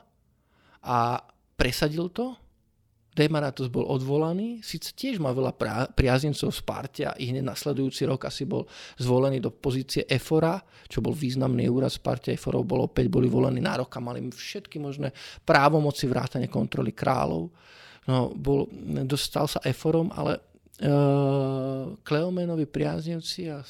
a 0.79 1.19
presadil 1.59 2.07
to. 2.11 2.35
Demaratus 3.11 3.67
bol 3.67 3.83
odvolaný, 3.91 4.63
síce 4.63 4.95
tiež 4.95 5.19
má 5.19 5.35
veľa 5.35 5.51
priaznencov 5.91 6.47
v 6.47 6.59
Sparte 6.63 7.03
a 7.03 7.11
i 7.19 7.27
hneď 7.27 7.43
nasledujúci 7.43 8.07
rok 8.07 8.23
asi 8.23 8.47
bol 8.47 8.63
zvolený 8.95 9.43
do 9.43 9.51
pozície 9.51 10.07
Efora, 10.07 10.55
čo 10.87 11.03
bol 11.03 11.11
významný 11.11 11.67
úrad 11.67 11.91
v 11.91 11.99
Sparte. 11.99 12.31
Eforov 12.31 12.63
bolo 12.63 12.87
5, 12.87 13.11
boli 13.11 13.27
volení 13.27 13.59
na 13.59 13.83
rok 13.83 13.91
a 13.91 13.99
mali 13.99 14.23
všetky 14.31 14.79
možné 14.79 15.11
právomoci 15.43 16.07
vrátane 16.07 16.47
kontroly 16.47 16.95
kráľov. 16.95 17.51
No, 18.07 18.31
bol, 18.31 18.71
dostal 19.03 19.43
sa 19.51 19.59
Eforom, 19.67 20.07
ale 20.15 20.39
Kleomenovi 22.01 22.65
priaznivci 22.65 23.53
a, 23.53 23.61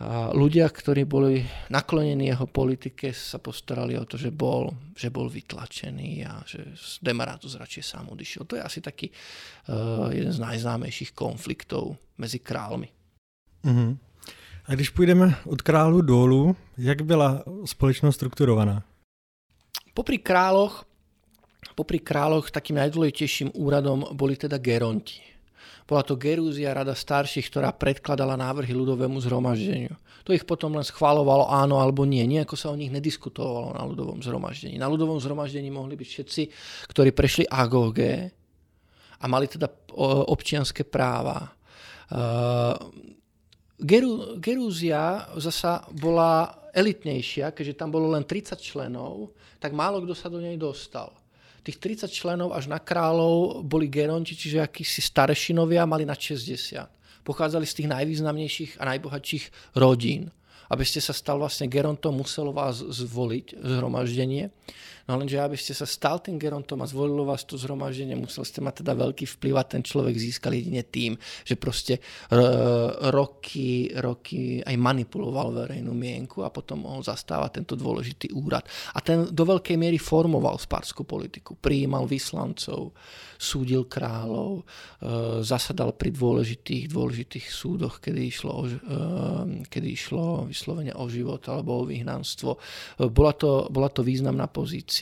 a 0.00 0.34
ľudia, 0.34 0.66
ktorí 0.66 1.06
boli 1.06 1.46
naklonení 1.70 2.34
jeho 2.34 2.50
politike, 2.50 3.14
sa 3.14 3.38
postarali 3.38 3.94
o 3.94 4.02
to, 4.02 4.18
že 4.18 4.34
bol, 4.34 4.74
že 4.98 5.06
bol 5.06 5.30
vytlačený 5.30 6.26
a 6.26 6.42
že 6.42 6.74
z 6.74 6.98
Demaratus 6.98 7.54
radšej 7.54 7.84
sám 7.84 8.10
odišiel. 8.10 8.42
To 8.42 8.58
je 8.58 8.62
asi 8.66 8.82
taký 8.82 9.06
uh, 9.06 10.10
jeden 10.10 10.34
z 10.34 10.42
najznámejších 10.42 11.14
konfliktov 11.14 11.94
mezi 12.18 12.42
králmi. 12.42 12.90
Uh-huh. 13.62 13.94
A 14.66 14.74
když 14.74 14.90
půjdeme 14.90 15.34
od 15.46 15.62
králu 15.62 16.02
dolů, 16.02 16.56
jak 16.78 17.02
byla 17.02 17.44
společnost 17.64 18.14
strukturovaná? 18.14 18.82
Popri 19.94 20.18
králoch 20.18 20.84
Popri 21.80 21.96
kráľoch 21.96 22.52
takým 22.52 22.76
najdôležitejším 22.76 23.56
úradom 23.56 24.12
boli 24.12 24.36
teda 24.36 24.60
geronti. 24.60 25.24
Bola 25.88 26.04
to 26.04 26.12
Gerúzia, 26.20 26.76
rada 26.76 26.92
starších, 26.92 27.48
ktorá 27.48 27.72
predkladala 27.72 28.36
návrhy 28.36 28.76
ľudovému 28.76 29.16
zhromaždeniu. 29.24 29.96
To 30.28 30.36
ich 30.36 30.44
potom 30.44 30.76
len 30.76 30.84
schvalovalo 30.84 31.48
áno 31.48 31.80
alebo 31.80 32.04
nie. 32.04 32.20
Nejako 32.28 32.52
sa 32.52 32.68
o 32.68 32.76
nich 32.76 32.92
nediskutovalo 32.92 33.80
na 33.80 33.82
ľudovom 33.88 34.20
zhromaždení. 34.20 34.76
Na 34.76 34.92
ľudovom 34.92 35.16
zhromaždení 35.24 35.72
mohli 35.72 35.96
byť 35.96 36.08
všetci, 36.12 36.42
ktorí 36.92 37.16
prešli 37.16 37.48
agogé 37.48 38.28
a 39.16 39.24
mali 39.24 39.48
teda 39.48 39.72
občianské 40.28 40.84
práva. 40.84 41.48
Geru, 43.80 44.36
Gerúzia 44.36 45.32
zasa 45.40 45.88
bola 45.96 46.60
elitnejšia, 46.76 47.56
keďže 47.56 47.80
tam 47.80 47.88
bolo 47.88 48.12
len 48.12 48.28
30 48.28 48.54
členov, 48.60 49.32
tak 49.56 49.72
málo 49.72 50.04
kto 50.04 50.12
sa 50.12 50.28
do 50.28 50.44
nej 50.44 50.60
dostal. 50.60 51.16
Tých 51.60 51.76
30 51.76 52.08
členov 52.08 52.56
až 52.56 52.72
na 52.72 52.80
kráľov 52.80 53.60
boli 53.60 53.86
geronti, 53.92 54.32
čiže 54.32 54.64
akísi 54.64 55.04
starešinovia, 55.04 55.84
mali 55.84 56.08
na 56.08 56.16
60. 56.16 56.88
Pochádzali 57.20 57.68
z 57.68 57.74
tých 57.76 57.88
najvýznamnejších 57.92 58.72
a 58.80 58.88
najbohatších 58.96 59.76
rodín. 59.76 60.32
Aby 60.70 60.86
ste 60.86 61.02
sa 61.02 61.10
stal 61.10 61.42
vlastne 61.42 61.66
gerontom, 61.66 62.14
muselo 62.14 62.54
vás 62.54 62.80
zvoliť 62.80 63.58
zhromaždenie. 63.58 64.54
No 65.10 65.18
lenže 65.18 65.42
aby 65.42 65.58
ste 65.58 65.74
sa 65.74 65.90
stal 65.90 66.22
tým 66.22 66.38
gerontom 66.38 66.78
a 66.78 66.86
zvolilo 66.86 67.26
vás 67.26 67.42
to 67.42 67.58
zhromaždenie, 67.58 68.14
museli 68.14 68.46
ste 68.46 68.62
mať 68.62 68.86
teda 68.86 68.94
veľký 68.94 69.26
vplyv 69.26 69.54
a 69.58 69.66
ten 69.66 69.82
človek 69.82 70.14
získal 70.14 70.54
jedine 70.54 70.86
tým, 70.86 71.18
že 71.42 71.58
proste 71.58 71.98
roky, 73.10 73.90
roky 73.98 74.62
aj 74.62 74.76
manipuloval 74.78 75.66
verejnú 75.66 75.90
mienku 75.90 76.46
a 76.46 76.54
potom 76.54 76.86
mohol 76.86 77.02
zastávať 77.02 77.58
tento 77.58 77.74
dôležitý 77.74 78.30
úrad. 78.38 78.62
A 78.94 79.02
ten 79.02 79.26
do 79.26 79.42
veľkej 79.42 79.74
miery 79.74 79.98
formoval 79.98 80.62
spárskú 80.62 81.02
politiku. 81.02 81.58
Prijímal 81.58 82.06
vyslancov, 82.06 82.94
súdil 83.40 83.88
kráľov, 83.88 84.60
e, 84.60 84.64
zasadal 85.40 85.96
pri 85.96 86.12
dôležitých, 86.12 86.92
dôležitých 86.92 87.46
súdoch, 87.48 88.04
kedy 88.04 88.20
išlo, 88.28 88.52
o, 88.52 88.64
e, 88.68 88.76
kedy 89.64 89.88
išlo 89.88 90.44
vyslovene 90.44 90.92
o 90.92 91.08
život 91.08 91.40
alebo 91.48 91.80
o 91.80 91.88
vyhnanstvo. 91.88 92.60
E, 93.00 93.08
bola 93.08 93.32
to, 93.32 93.72
bola 93.72 93.88
to 93.88 94.04
významná 94.04 94.44
pozícia. 94.52 94.99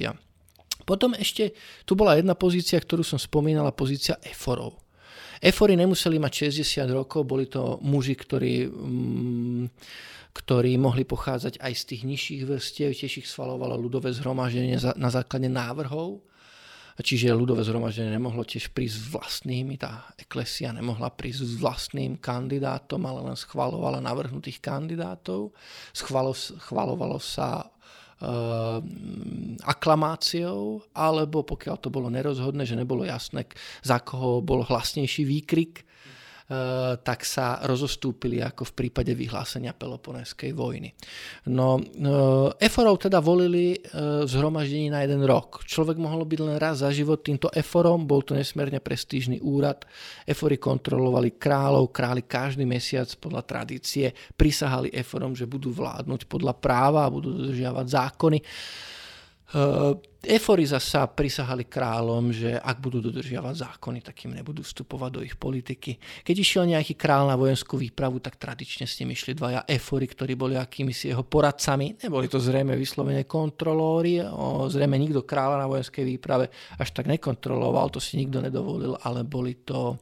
Potom 0.86 1.12
ešte 1.12 1.52
tu 1.84 1.98
bola 1.98 2.16
jedna 2.16 2.32
pozícia, 2.38 2.78
ktorú 2.80 3.04
som 3.04 3.20
spomínala, 3.20 3.76
pozícia 3.76 4.16
eforov. 4.24 4.78
Efory 5.38 5.78
nemuseli 5.78 6.18
mať 6.18 6.50
60 6.50 6.88
rokov, 6.90 7.28
boli 7.28 7.46
to 7.46 7.78
muži, 7.84 8.18
ktorí, 8.18 8.66
mm, 8.66 9.64
ktorí 10.34 10.74
mohli 10.80 11.06
pochádzať 11.06 11.62
aj 11.62 11.72
z 11.76 11.82
tých 11.94 12.02
nižších 12.08 12.42
vrstiev, 12.46 12.90
tiež 12.94 13.12
ich 13.22 13.28
svalovalo 13.28 13.78
ľudové 13.78 14.10
zhromaždenie 14.10 14.80
na 14.98 15.10
základe 15.12 15.46
návrhov 15.46 16.26
Čiže 16.98 17.30
ľudové 17.30 17.62
zhromaždenie 17.62 18.18
nemohlo 18.18 18.42
tiež 18.42 18.74
prísť 18.74 18.96
s 18.98 19.06
vlastnými, 19.14 19.78
tá 19.78 20.10
eklesia 20.18 20.74
nemohla 20.74 21.14
prísť 21.14 21.46
s 21.46 21.52
vlastným 21.62 22.18
kandidátom, 22.18 22.98
ale 23.06 23.30
len 23.30 23.38
schvalovala 23.38 24.02
navrhnutých 24.02 24.58
kandidátov. 24.58 25.54
Schvalo, 25.94 26.34
schvalovalo 26.34 27.22
sa 27.22 27.70
aklamáciou, 29.62 30.82
alebo 30.90 31.46
pokiaľ 31.46 31.76
to 31.78 31.88
bolo 31.88 32.10
nerozhodné, 32.10 32.66
že 32.66 32.74
nebolo 32.74 33.06
jasné, 33.06 33.46
za 33.86 34.02
koho 34.02 34.42
bol 34.42 34.66
hlasnejší 34.66 35.22
výkrik, 35.22 35.86
Eh, 36.17 36.17
tak 37.04 37.28
sa 37.28 37.60
rozostúpili 37.68 38.40
ako 38.40 38.72
v 38.72 38.72
prípade 38.72 39.12
vyhlásenia 39.12 39.76
Peloponeskej 39.76 40.56
vojny. 40.56 40.88
No, 41.52 41.76
eh, 41.76 42.64
eforov 42.64 43.04
teda 43.04 43.20
volili 43.20 43.76
eh, 43.76 44.24
zhromaždení 44.24 44.88
na 44.88 45.04
jeden 45.04 45.28
rok. 45.28 45.68
Človek 45.68 46.00
mohol 46.00 46.24
byť 46.24 46.40
len 46.40 46.56
raz 46.56 46.80
za 46.80 46.88
život 46.88 47.20
týmto 47.20 47.52
eforom, 47.52 48.08
bol 48.08 48.24
to 48.24 48.32
nesmierne 48.32 48.80
prestížny 48.80 49.44
úrad. 49.44 49.84
Efory 50.24 50.56
kontrolovali 50.56 51.36
kráľov, 51.36 51.92
králi 51.92 52.24
každý 52.24 52.64
mesiac 52.64 53.12
podľa 53.20 53.44
tradície 53.44 54.16
prisahali 54.32 54.88
eforom, 54.88 55.36
že 55.36 55.44
budú 55.44 55.68
vládnuť 55.76 56.24
podľa 56.32 56.56
práva 56.56 57.04
a 57.04 57.12
budú 57.12 57.28
dodržiavať 57.36 57.86
zákony. 57.92 58.38
Uh, 59.48 59.96
Efori 60.18 60.66
zasa 60.66 61.06
prisahali 61.08 61.64
kráľom, 61.70 62.34
že 62.34 62.58
ak 62.58 62.82
budú 62.82 62.98
dodržiavať 63.00 63.54
zákony, 63.54 64.02
tak 64.02 64.26
im 64.26 64.34
nebudú 64.34 64.66
vstupovať 64.66 65.10
do 65.14 65.20
ich 65.22 65.38
politiky. 65.38 65.94
Keď 66.26 66.36
išiel 66.36 66.64
nejaký 66.66 66.98
král 66.98 67.30
na 67.30 67.38
vojenskú 67.38 67.78
výpravu, 67.78 68.18
tak 68.18 68.34
tradične 68.34 68.84
s 68.84 68.98
ním 69.00 69.14
išli 69.14 69.38
dvaja 69.38 69.62
efori, 69.70 70.10
ktorí 70.10 70.34
boli 70.34 70.58
akými 70.58 70.90
si 70.90 71.14
jeho 71.14 71.22
poradcami. 71.22 72.02
Neboli 72.02 72.26
to 72.26 72.42
zrejme 72.42 72.74
vyslovene 72.74 73.24
kontrolóri, 73.30 74.18
zrejme 74.68 74.98
nikto 74.98 75.22
kráľa 75.22 75.64
na 75.64 75.70
vojenskej 75.70 76.04
výprave 76.04 76.50
až 76.76 76.90
tak 76.90 77.06
nekontroloval, 77.06 77.94
to 77.94 78.02
si 78.02 78.18
nikto 78.18 78.42
nedovolil, 78.42 78.98
ale 79.06 79.22
boli 79.22 79.62
to 79.62 79.96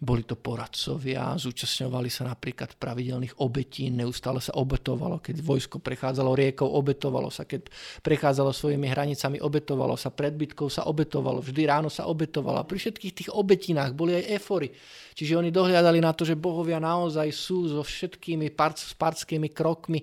boli 0.00 0.24
to 0.24 0.32
poradcovia, 0.32 1.36
zúčastňovali 1.36 2.08
sa 2.08 2.24
napríklad 2.24 2.80
pravidelných 2.80 3.44
obetí, 3.44 3.92
neustále 3.92 4.40
sa 4.40 4.56
obetovalo, 4.56 5.20
keď 5.20 5.44
vojsko 5.44 5.76
prechádzalo 5.76 6.32
riekou, 6.32 6.64
obetovalo 6.64 7.28
sa, 7.28 7.44
keď 7.44 7.68
prechádzalo 8.00 8.48
svojimi 8.48 8.88
hranicami, 8.88 9.44
obetovalo 9.44 10.00
sa, 10.00 10.08
pred 10.08 10.32
bitkou 10.32 10.72
sa 10.72 10.88
obetovalo, 10.88 11.44
vždy 11.44 11.68
ráno 11.68 11.92
sa 11.92 12.08
obetovalo. 12.08 12.64
Pri 12.64 12.80
všetkých 12.80 13.12
tých 13.12 13.30
obetinách 13.36 13.92
boli 13.92 14.16
aj 14.16 14.40
efory. 14.40 14.72
Čiže 15.12 15.36
oni 15.36 15.52
dohľadali 15.52 16.00
na 16.00 16.16
to, 16.16 16.24
že 16.24 16.32
bohovia 16.32 16.80
naozaj 16.80 17.28
sú 17.28 17.68
so 17.68 17.84
všetkými 17.84 18.56
partskými 18.96 19.52
krokmi 19.52 20.00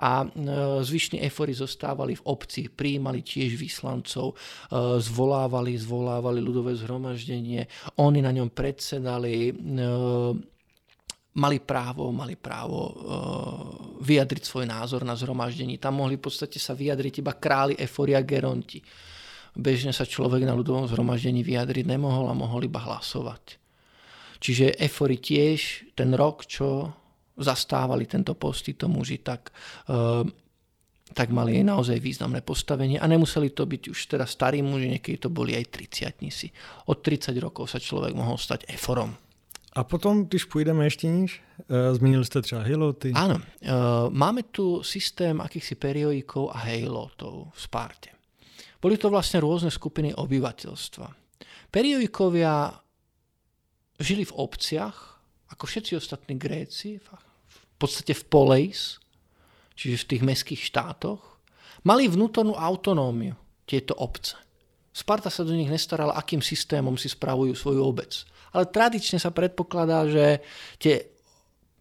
a 0.00 0.24
e, 0.24 0.28
zvyšní 0.80 1.20
efory 1.22 1.52
zostávali 1.52 2.16
v 2.16 2.24
obci, 2.24 2.72
prijímali 2.72 3.20
tiež 3.20 3.60
vyslancov, 3.60 4.32
e, 4.32 4.34
zvolávali, 4.96 5.76
zvolávali 5.76 6.40
ľudové 6.40 6.72
zhromaždenie, 6.72 7.68
oni 8.00 8.24
na 8.24 8.32
ňom 8.32 8.48
predsedali, 8.48 9.52
e, 9.52 9.52
mali 11.30 11.58
právo, 11.62 12.10
mali 12.10 12.34
právo 12.34 12.90
vyjadriť 14.02 14.42
svoj 14.42 14.66
názor 14.66 15.06
na 15.06 15.14
zhromaždení. 15.14 15.78
Tam 15.78 16.02
mohli 16.02 16.18
v 16.18 16.26
podstate 16.26 16.58
sa 16.58 16.74
vyjadriť 16.74 17.22
iba 17.22 17.38
králi, 17.38 17.78
efori 17.78 18.18
a 18.18 18.22
geronti. 18.26 18.82
Bežne 19.54 19.94
sa 19.94 20.02
človek 20.02 20.42
na 20.42 20.58
ľudovom 20.58 20.90
zhromaždení 20.90 21.46
vyjadriť 21.46 21.86
nemohol 21.86 22.26
a 22.26 22.34
mohol 22.34 22.66
iba 22.66 22.82
hlasovať. 22.82 23.62
Čiže 24.40 24.80
Efory 24.80 25.20
tiež 25.22 25.92
ten 25.94 26.16
rok, 26.16 26.48
čo 26.48 26.96
zastávali 27.40 28.06
tento 28.06 28.36
post 28.36 28.68
títo 28.68 28.86
muži, 28.86 29.24
tak, 29.24 29.50
uh, 29.88 30.22
tak 31.10 31.32
mali 31.32 31.58
aj 31.58 31.64
naozaj 31.64 31.98
významné 31.98 32.44
postavenie 32.44 33.00
a 33.00 33.06
nemuseli 33.08 33.50
to 33.50 33.66
byť 33.66 33.82
už 33.90 33.98
teda 34.16 34.28
starí 34.28 34.62
muži, 34.62 34.92
niekedy 34.92 35.16
to 35.16 35.28
boli 35.32 35.56
aj 35.56 35.72
30 35.72 36.28
si. 36.30 36.52
Od 36.86 37.00
30 37.00 37.34
rokov 37.40 37.72
sa 37.72 37.80
človek 37.80 38.14
mohol 38.14 38.38
stať 38.38 38.68
Eforom. 38.68 39.16
A 39.72 39.84
potom, 39.84 40.26
když 40.26 40.44
půjdeme 40.44 40.84
ještě 40.84 41.06
níž, 41.06 41.42
uh, 41.58 41.96
zmínili 41.96 42.24
jste 42.24 42.42
třeba 42.42 42.62
Hejloty. 42.62 43.12
Áno, 43.14 43.38
uh, 43.38 44.10
máme 44.10 44.42
tu 44.42 44.82
systém 44.82 45.40
akýchsi 45.40 45.74
periodikov 45.74 46.50
a 46.50 46.58
Hejlotov 46.58 47.54
v 47.54 47.60
Sparte. 47.62 48.10
Boli 48.80 48.96
to 48.96 49.12
vlastne 49.12 49.44
rôzne 49.44 49.68
skupiny 49.68 50.16
obyvateľstva. 50.16 51.06
Periodikovia 51.68 52.72
žili 54.00 54.24
v 54.24 54.36
obciach, 54.40 55.20
ako 55.52 55.64
všetci 55.68 55.92
ostatní 56.00 56.40
Gréci, 56.40 56.96
podstate 57.80 58.12
v 58.12 58.24
poleis, 58.28 59.00
čiže 59.74 60.04
v 60.04 60.08
tých 60.14 60.22
mestských 60.22 60.62
štátoch, 60.68 61.40
mali 61.82 62.04
vnútornú 62.06 62.52
autonómiu 62.52 63.32
tieto 63.64 63.96
obce. 63.96 64.36
Sparta 64.92 65.32
sa 65.32 65.46
do 65.46 65.56
nich 65.56 65.70
nestarala, 65.70 66.18
akým 66.18 66.44
systémom 66.44 67.00
si 67.00 67.08
spravujú 67.08 67.56
svoju 67.56 67.80
obec. 67.80 68.12
Ale 68.52 68.68
tradične 68.68 69.22
sa 69.22 69.30
predpokladá, 69.30 70.04
že 70.10 70.42
tie 70.76 71.08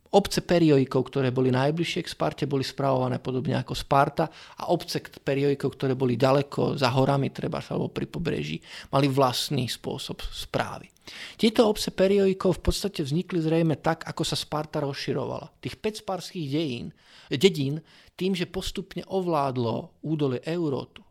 Obce 0.09 0.41
periojikov, 0.41 1.13
ktoré 1.13 1.29
boli 1.29 1.53
najbližšie 1.53 2.01
k 2.01 2.09
Sparte, 2.09 2.49
boli 2.49 2.65
spravované 2.65 3.21
podobne 3.21 3.53
ako 3.61 3.77
Sparta 3.77 4.25
a 4.57 4.73
obce 4.73 5.05
periojikov, 5.05 5.77
ktoré 5.77 5.93
boli 5.93 6.17
ďaleko 6.17 6.73
za 6.73 6.89
horami, 6.89 7.29
treba 7.29 7.61
alebo 7.61 7.93
pri 7.93 8.09
pobreží, 8.09 8.57
mali 8.89 9.05
vlastný 9.05 9.69
spôsob 9.69 10.17
správy. 10.33 10.89
Tieto 11.37 11.69
obce 11.69 11.89
periojikov 11.93 12.59
v 12.59 12.63
podstate 12.69 13.01
vznikli 13.01 13.39
zrejme 13.41 13.79
tak, 13.79 14.05
ako 14.05 14.23
sa 14.25 14.37
Sparta 14.37 14.83
rozširovala. 14.83 15.59
Tých 15.61 15.79
5 15.79 16.03
sparských 16.05 16.47
dejín, 16.49 16.87
dedín 17.31 17.81
tým, 18.19 18.35
že 18.35 18.49
postupne 18.49 19.05
ovládlo 19.07 20.03
údolie 20.03 20.43
Eurótu 20.43 21.05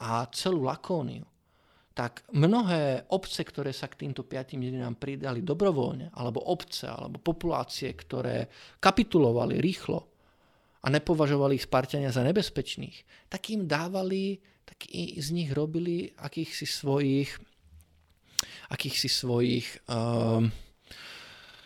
a 0.00 0.24
celú 0.32 0.64
Lakóniu, 0.64 1.28
tak 1.92 2.24
mnohé 2.32 3.04
obce, 3.12 3.44
ktoré 3.44 3.76
sa 3.76 3.90
k 3.90 4.06
týmto 4.06 4.24
piatim 4.24 4.64
dedinám 4.64 4.96
pridali 4.96 5.44
dobrovoľne, 5.44 6.16
alebo 6.16 6.40
obce, 6.48 6.88
alebo 6.88 7.20
populácie, 7.20 7.92
ktoré 7.92 8.48
kapitulovali 8.80 9.60
rýchlo 9.60 10.00
a 10.80 10.86
nepovažovali 10.88 11.60
ich 11.60 11.68
Spartania 11.68 12.08
za 12.08 12.24
nebezpečných, 12.24 13.28
tak 13.28 13.52
im 13.52 13.68
dávali, 13.68 14.40
tak 14.64 14.88
z 14.88 15.28
nich 15.34 15.52
robili 15.52 16.08
akýchsi 16.16 16.64
svojich 16.64 17.36
akýchsi 18.70 19.08
svojich 19.08 19.66
um, 19.90 20.50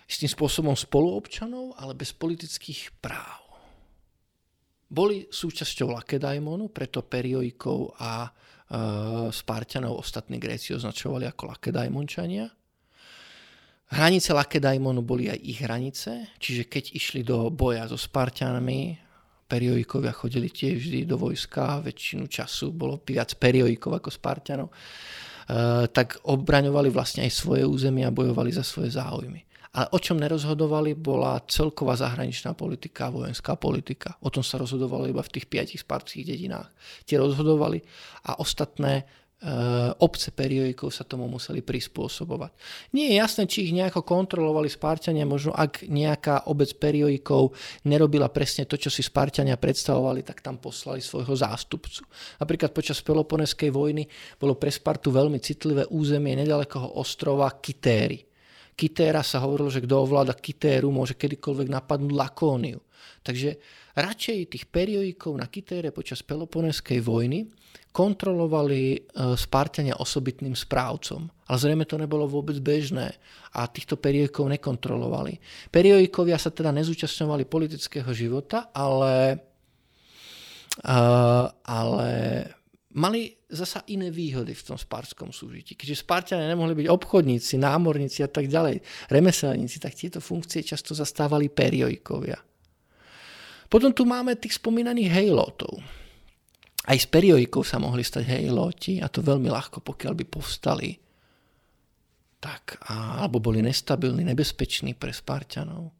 istým 0.08 0.30
spôsobom 0.30 0.74
spoluobčanov, 0.74 1.78
ale 1.78 1.92
bez 1.96 2.12
politických 2.14 3.00
práv. 3.02 3.42
Boli 4.88 5.26
súčasťou 5.26 5.90
Lakedaimonu, 5.90 6.70
preto 6.70 7.02
periojikov 7.02 7.98
a 7.98 8.30
Eh, 8.64 9.28
Spartanov 9.30 10.00
ostatní 10.00 10.40
Gréci 10.40 10.72
označovali 10.74 11.28
ako 11.28 11.52
Lakedajmončania. 11.52 12.48
Hranice 13.92 14.32
Lakedaimonu 14.32 15.04
boli 15.04 15.28
aj 15.28 15.38
ich 15.44 15.60
hranice, 15.60 16.32
čiže 16.40 16.66
keď 16.66 16.84
išli 16.96 17.20
do 17.20 17.52
boja 17.52 17.84
so 17.84 18.00
Spartianmi, 18.00 18.96
periodikovia 19.44 20.16
chodili 20.16 20.48
tiež 20.48 20.80
vždy 20.80 21.04
do 21.04 21.20
vojska, 21.20 21.84
väčšinu 21.84 22.24
času 22.24 22.72
bolo 22.72 23.04
viac 23.04 23.36
periodikov 23.36 24.00
ako 24.00 24.08
Spartianov, 24.08 24.72
eh, 24.72 24.74
tak 25.92 26.24
obraňovali 26.24 26.88
vlastne 26.88 27.28
aj 27.28 27.32
svoje 27.32 27.62
územia 27.68 28.08
a 28.08 28.16
bojovali 28.16 28.50
za 28.52 28.64
svoje 28.64 28.94
záujmy. 28.94 29.44
Ale 29.74 29.90
o 29.90 29.98
čom 29.98 30.22
nerozhodovali, 30.22 30.94
bola 30.94 31.42
celková 31.50 31.98
zahraničná 31.98 32.54
politika 32.54 33.10
a 33.10 33.14
vojenská 33.14 33.58
politika. 33.58 34.14
O 34.22 34.30
tom 34.30 34.46
sa 34.46 34.54
rozhodovalo 34.54 35.10
iba 35.10 35.18
v 35.18 35.34
tých 35.34 35.50
piatich 35.50 35.82
spartských 35.82 36.30
dedinách. 36.30 36.70
Tie 37.02 37.18
rozhodovali 37.18 37.82
a 38.30 38.38
ostatné 38.38 39.02
Eh, 39.02 39.23
obce 40.00 40.32
periodikov 40.32 40.88
sa 40.88 41.04
tomu 41.04 41.28
museli 41.28 41.60
prispôsobovať. 41.60 42.50
Nie 42.96 43.12
je 43.12 43.20
jasné, 43.20 43.42
či 43.44 43.68
ich 43.68 43.76
nejako 43.76 44.00
kontrolovali 44.00 44.72
Spartania, 44.72 45.28
možno 45.28 45.52
ak 45.52 45.84
nejaká 45.84 46.48
obec 46.48 46.72
periodikov 46.80 47.52
nerobila 47.84 48.32
presne 48.32 48.64
to, 48.64 48.80
čo 48.80 48.88
si 48.88 49.04
Spartania 49.04 49.60
predstavovali, 49.60 50.24
tak 50.24 50.40
tam 50.40 50.56
poslali 50.56 51.04
svojho 51.04 51.36
zástupcu. 51.36 52.08
Napríklad 52.40 52.72
počas 52.72 53.04
Peloponeskej 53.04 53.68
vojny 53.68 54.08
bolo 54.40 54.56
pre 54.56 54.72
Spartu 54.72 55.12
veľmi 55.12 55.36
citlivé 55.44 55.84
územie 55.92 56.32
nedalekého 56.40 56.96
ostrova 56.96 57.52
Kitéry. 57.60 58.24
Kitéra 58.74 59.22
sa 59.22 59.44
hovorilo, 59.44 59.70
že 59.70 59.84
kto 59.84 60.08
ovláda 60.08 60.34
Kitéru, 60.34 60.90
môže 60.90 61.14
kedykoľvek 61.14 61.68
napadnúť 61.68 62.10
Lakóniu. 62.10 62.80
Takže 63.22 63.60
radšej 63.94 64.56
tých 64.56 64.64
periodikov 64.72 65.36
na 65.36 65.46
Kitére 65.46 65.92
počas 65.92 66.24
Peloponeskej 66.26 66.98
vojny 67.04 67.46
kontrolovali 67.94 68.82
e, 68.90 68.98
Spartania 69.38 69.94
osobitným 70.02 70.58
správcom. 70.58 71.30
Ale 71.46 71.58
zrejme 71.62 71.86
to 71.86 71.94
nebolo 71.94 72.26
vôbec 72.26 72.58
bežné 72.58 73.14
a 73.54 73.70
týchto 73.70 73.94
periodikov 73.94 74.50
nekontrolovali. 74.50 75.38
Periodikovia 75.70 76.34
sa 76.34 76.50
teda 76.50 76.74
nezúčastňovali 76.74 77.46
politického 77.46 78.10
života, 78.10 78.74
ale, 78.74 79.38
uh, 80.82 81.46
ale 81.62 82.10
mali 82.96 83.30
zasa 83.46 83.84
iné 83.92 84.10
výhody 84.10 84.56
v 84.56 84.66
tom 84.72 84.80
spárskom 84.80 85.30
súžití. 85.30 85.78
Keďže 85.78 86.02
Spartania 86.02 86.50
nemohli 86.50 86.74
byť 86.74 86.88
obchodníci, 86.90 87.60
námorníci 87.60 88.24
a 88.24 88.30
tak 88.32 88.50
ďalej, 88.50 88.82
remeselníci, 89.12 89.78
tak 89.78 89.94
tieto 89.94 90.18
funkcie 90.18 90.64
často 90.66 90.96
zastávali 90.96 91.52
periodikovia. 91.52 92.40
Potom 93.70 93.94
tu 93.94 94.08
máme 94.08 94.34
tých 94.34 94.58
spomínaných 94.58 95.12
hejlotov 95.12 96.03
aj 96.84 96.98
z 97.00 97.06
periodikou 97.08 97.64
sa 97.64 97.80
mohli 97.80 98.04
stať 98.04 98.28
hejloti 98.28 99.00
a 99.00 99.08
to 99.08 99.24
veľmi 99.24 99.48
ľahko, 99.48 99.80
pokiaľ 99.80 100.12
by 100.20 100.24
povstali. 100.28 100.90
Tak, 102.44 102.84
alebo 102.84 103.40
boli 103.40 103.64
nestabilní, 103.64 104.20
nebezpeční 104.20 104.92
pre 104.92 105.16
Spartanov. 105.16 105.88
E, 105.88 105.92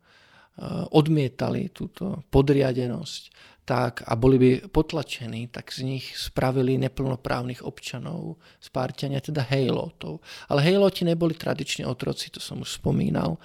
odmietali 0.93 1.73
túto 1.73 2.29
podriadenosť 2.29 3.23
tak, 3.65 4.05
a 4.05 4.13
boli 4.13 4.37
by 4.37 4.51
potlačení, 4.69 5.49
tak 5.49 5.73
z 5.73 5.89
nich 5.89 6.13
spravili 6.21 6.77
neplnoprávnych 6.77 7.65
občanov 7.65 8.37
Spartania, 8.61 9.25
teda 9.25 9.41
hejlotov. 9.41 10.21
Ale 10.53 10.61
hejloti 10.61 11.09
neboli 11.09 11.33
tradične 11.33 11.89
otroci, 11.89 12.29
to 12.29 12.45
som 12.45 12.61
už 12.61 12.77
spomínal. 12.77 13.41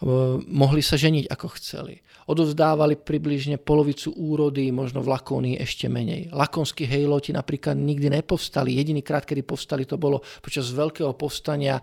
E, 0.00 0.06
mohli 0.46 0.82
sa 0.84 1.00
ženiť 1.00 1.30
ako 1.30 1.46
chceli 1.56 2.06
odovzdávali 2.26 2.98
približne 2.98 3.56
polovicu 3.62 4.10
úrody, 4.10 4.74
možno 4.74 4.98
v 5.02 5.14
Lakónii 5.14 5.56
ešte 5.62 5.86
menej. 5.86 6.34
Lakonskí 6.34 6.82
hejloti 6.82 7.30
napríklad 7.30 7.78
nikdy 7.78 8.10
nepovstali. 8.10 8.74
Jediný 8.74 9.00
krát, 9.06 9.22
kedy 9.22 9.46
povstali, 9.46 9.86
to 9.86 9.94
bolo 9.94 10.18
počas 10.42 10.74
veľkého 10.74 11.14
povstania 11.14 11.78
e, 11.78 11.82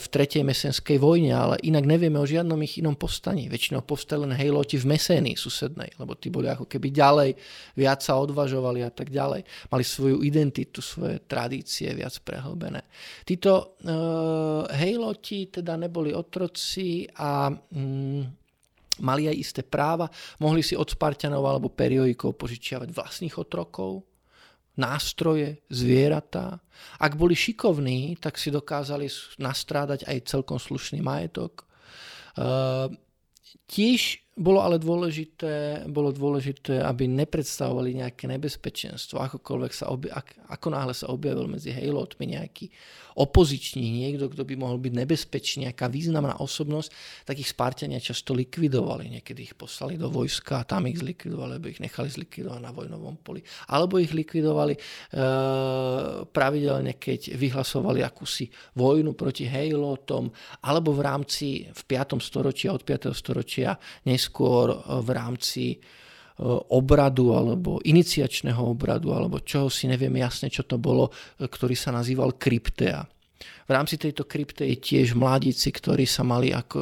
v 0.00 0.06
tretej 0.08 0.42
mesenskej 0.48 0.96
vojne, 0.96 1.36
ale 1.36 1.54
inak 1.68 1.84
nevieme 1.84 2.16
o 2.16 2.24
žiadnom 2.24 2.56
ich 2.64 2.80
inom 2.80 2.96
povstaní. 2.96 3.52
Väčšinou 3.52 3.84
povstali 3.84 4.24
len 4.24 4.32
hejloti 4.32 4.80
v 4.80 4.96
Mesénii 4.96 5.36
susednej, 5.36 5.92
lebo 6.00 6.16
tí 6.16 6.32
boli 6.32 6.48
ako 6.48 6.64
keby 6.64 6.88
ďalej, 6.88 7.30
viac 7.76 8.00
sa 8.00 8.16
odvažovali 8.16 8.80
a 8.80 8.90
tak 8.90 9.12
ďalej. 9.12 9.44
Mali 9.68 9.84
svoju 9.84 10.24
identitu, 10.24 10.80
svoje 10.80 11.20
tradície 11.28 11.92
viac 11.92 12.16
prehlbené. 12.24 12.80
Títo 13.28 13.76
uh, 13.84 14.64
hejloti 14.72 15.52
teda 15.52 15.76
neboli 15.76 16.16
otroci 16.16 17.04
a 17.20 17.51
mm, 17.58 18.22
mali 19.00 19.28
aj 19.28 19.36
isté 19.36 19.62
práva, 19.64 20.08
mohli 20.38 20.60
si 20.60 20.76
od 20.76 20.88
Spartanov 20.88 21.44
alebo 21.48 21.72
periodikov 21.72 22.36
požičiavať 22.36 22.92
vlastných 22.92 23.34
otrokov, 23.40 24.04
nástroje, 24.76 25.60
zvieratá. 25.68 26.56
Ak 26.96 27.16
boli 27.16 27.36
šikovní, 27.36 28.16
tak 28.16 28.40
si 28.40 28.48
dokázali 28.48 29.04
nastrádať 29.36 30.08
aj 30.08 30.28
celkom 30.32 30.56
slušný 30.56 31.04
majetok. 31.04 31.68
Uh, 32.32 32.88
tiež 33.68 34.21
bolo 34.32 34.64
ale 34.64 34.80
dôležité, 34.80 35.84
bolo 35.92 36.08
dôležité, 36.08 36.80
aby 36.80 37.04
nepredstavovali 37.04 38.00
nejaké 38.00 38.24
nebezpečenstvo. 38.32 39.20
Akokoľvek 39.20 39.72
sa 39.76 39.92
obja- 39.92 40.16
ak, 40.16 40.48
ako 40.48 40.66
náhle 40.72 40.96
sa 40.96 41.12
objavil 41.12 41.44
medzi 41.52 41.68
hejlotmi 41.68 42.32
nejaký 42.32 42.72
opozičný, 43.16 43.84
niekto, 43.84 44.32
kto 44.32 44.48
by 44.48 44.54
mohol 44.56 44.80
byť 44.80 44.92
nebezpečný, 45.04 45.68
nejaká 45.68 45.92
významná 45.92 46.40
osobnosť, 46.40 46.88
tak 47.28 47.44
ich 47.44 47.52
Spartania 47.52 48.00
často 48.00 48.32
likvidovali. 48.32 49.20
Niekedy 49.20 49.52
ich 49.52 49.54
poslali 49.56 50.00
do 50.00 50.08
vojska 50.08 50.64
tam 50.64 50.88
ich 50.88 51.00
zlikvidovali, 51.00 51.60
alebo 51.60 51.68
ich 51.68 51.82
nechali 51.82 52.08
zlikvidovať 52.08 52.60
na 52.64 52.72
vojnovom 52.72 53.20
poli. 53.20 53.44
Alebo 53.68 54.00
ich 54.00 54.16
likvidovali 54.16 54.74
e, 54.76 54.80
pravidelne, 56.24 56.96
keď 56.96 57.36
vyhlasovali 57.36 58.00
akúsi 58.00 58.48
vojnu 58.80 59.12
proti 59.12 59.44
hejlotom, 59.44 60.32
alebo 60.64 60.96
v 60.96 61.04
rámci 61.04 61.46
v 61.68 61.82
5. 61.84 62.16
storočia, 62.24 62.72
od 62.72 62.80
5. 62.80 63.12
storočia 63.12 63.76
neskôr 64.22 64.70
e, 64.70 64.76
v 65.02 65.10
rámci 65.10 65.64
e, 65.74 65.78
obradu 66.70 67.34
alebo 67.34 67.82
iniciačného 67.82 68.62
obradu 68.62 69.10
alebo 69.10 69.42
čoho 69.42 69.66
si 69.66 69.90
neviem 69.90 70.14
jasne, 70.22 70.46
čo 70.46 70.62
to 70.62 70.78
bolo, 70.78 71.10
e, 71.10 71.50
ktorý 71.50 71.74
sa 71.74 71.90
nazýval 71.90 72.38
kryptea. 72.38 73.02
V 73.42 73.70
rámci 73.74 73.98
tejto 73.98 74.22
kryptei 74.30 74.78
tiež 74.78 75.18
mladíci, 75.18 75.74
ktorí 75.74 76.06
sa 76.06 76.22
mali 76.22 76.54
ako 76.54 76.78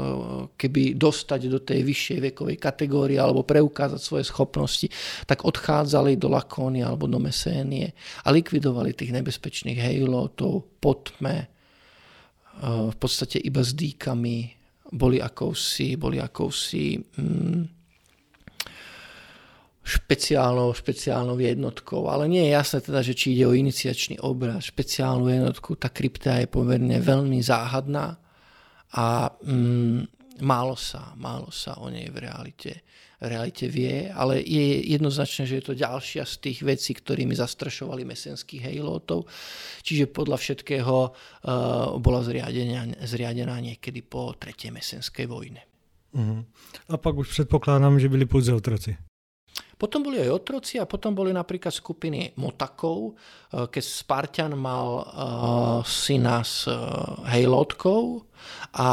keby 0.61 0.93
dostať 0.93 1.41
do 1.49 1.65
tej 1.65 1.81
vyššej 1.89 2.19
vekovej 2.33 2.57
kategórie 2.61 3.17
alebo 3.17 3.49
preukázať 3.49 4.01
svoje 4.01 4.29
schopnosti, 4.29 4.85
tak 5.25 5.49
odchádzali 5.49 6.21
do 6.21 6.29
Lakóny 6.29 6.85
alebo 6.85 7.09
do 7.09 7.17
Mesénie 7.17 7.97
a 8.25 8.29
likvidovali 8.29 8.93
tých 8.93 9.13
nebezpečných 9.13 9.81
hejlotov 9.81 10.69
pod 10.85 11.17
tme, 11.17 11.49
v 12.61 12.97
podstate 13.01 13.41
iba 13.41 13.65
s 13.65 13.73
dýkami 13.73 14.60
boli 14.91 15.23
akousi, 15.23 15.95
boli 15.95 16.19
akousi 16.19 16.99
mm, 16.99 17.63
špeciálnou, 19.81 20.75
špeciálnou 20.75 21.39
jednotkou. 21.39 22.07
Ale 22.11 22.27
nie 22.31 22.47
je 22.47 22.55
jasné 22.55 22.79
teda, 22.83 23.01
že 23.03 23.15
či 23.15 23.35
ide 23.35 23.47
o 23.47 23.57
iniciačný 23.57 24.23
obraz, 24.23 24.71
špeciálnu 24.71 25.31
jednotku. 25.31 25.79
Tá 25.79 25.91
krypta 25.91 26.39
je 26.43 26.51
pomerne 26.51 26.99
veľmi 26.99 27.39
záhadná 27.43 28.19
a 28.95 29.31
mm, 29.31 29.99
málo 30.43 30.75
sa, 30.75 31.15
málo 31.15 31.51
sa 31.55 31.79
o 31.79 31.87
nej 31.91 32.11
v 32.11 32.17
realite 32.19 32.73
realite 33.21 33.69
vie, 33.69 34.09
ale 34.09 34.41
je 34.41 34.81
jednoznačné, 34.97 35.45
že 35.45 35.61
je 35.61 35.65
to 35.65 35.75
ďalšia 35.77 36.25
z 36.25 36.35
tých 36.41 36.59
vecí, 36.65 36.97
ktorými 36.97 37.37
zastrašovali 37.37 38.09
mesenských 38.09 38.73
hejlotov. 38.73 39.29
Čiže 39.85 40.09
podľa 40.09 40.41
všetkého 40.41 40.97
uh, 41.09 41.13
bola 42.01 42.25
zriadená, 42.25 42.97
zriadená 43.05 43.61
niekedy 43.61 44.01
po 44.01 44.33
tretej 44.41 44.73
mesenskej 44.73 45.29
vojne. 45.29 45.61
Uh-huh. 46.17 46.43
A 46.89 46.97
pak 46.97 47.15
už 47.15 47.29
předpokládám, 47.31 48.01
že 48.01 48.09
byli 48.09 48.27
pouze 48.27 48.55
otroci. 48.55 48.97
Potom 49.81 50.05
boli 50.05 50.21
aj 50.21 50.29
otroci 50.29 50.77
a 50.77 50.85
potom 50.85 51.17
boli 51.17 51.33
napríklad 51.33 51.73
skupiny 51.73 52.37
motakov, 52.37 53.17
eh, 53.17 53.65
keď 53.69 53.85
Spartan 53.85 54.53
mal 54.53 54.89
uh, 55.01 55.05
syna 55.81 56.45
s 56.45 56.69
uh, 56.69 56.77
hejlotkou 57.25 58.30
a 58.71 58.87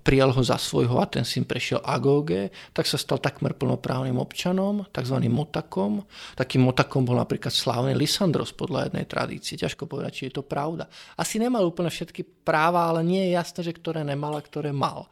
prijal 0.00 0.32
ho 0.32 0.42
za 0.44 0.56
svojho 0.56 0.96
a 0.96 1.06
ten 1.06 1.24
syn 1.28 1.44
prešiel 1.44 1.84
Agóge, 1.84 2.48
tak 2.72 2.88
sa 2.88 2.96
stal 2.96 3.20
takmer 3.20 3.52
plnoprávnym 3.52 4.16
občanom, 4.16 4.88
tzv. 4.88 5.16
motakom. 5.28 6.04
Takým 6.34 6.64
motakom 6.64 7.04
bol 7.04 7.20
napríklad 7.20 7.52
slávny 7.52 7.92
Lysandros 7.92 8.56
podľa 8.56 8.88
jednej 8.88 9.04
tradície. 9.04 9.60
Ťažko 9.60 9.84
povedať, 9.84 10.12
či 10.16 10.22
je 10.28 10.40
to 10.40 10.44
pravda. 10.44 10.88
Asi 11.20 11.36
nemal 11.36 11.68
úplne 11.68 11.92
všetky 11.92 12.44
práva, 12.44 12.88
ale 12.88 13.04
nie 13.04 13.28
je 13.28 13.36
jasné, 13.36 13.60
že 13.60 13.76
ktoré 13.76 14.00
nemal 14.02 14.34
a 14.36 14.42
ktoré 14.42 14.72
mal. 14.72 15.06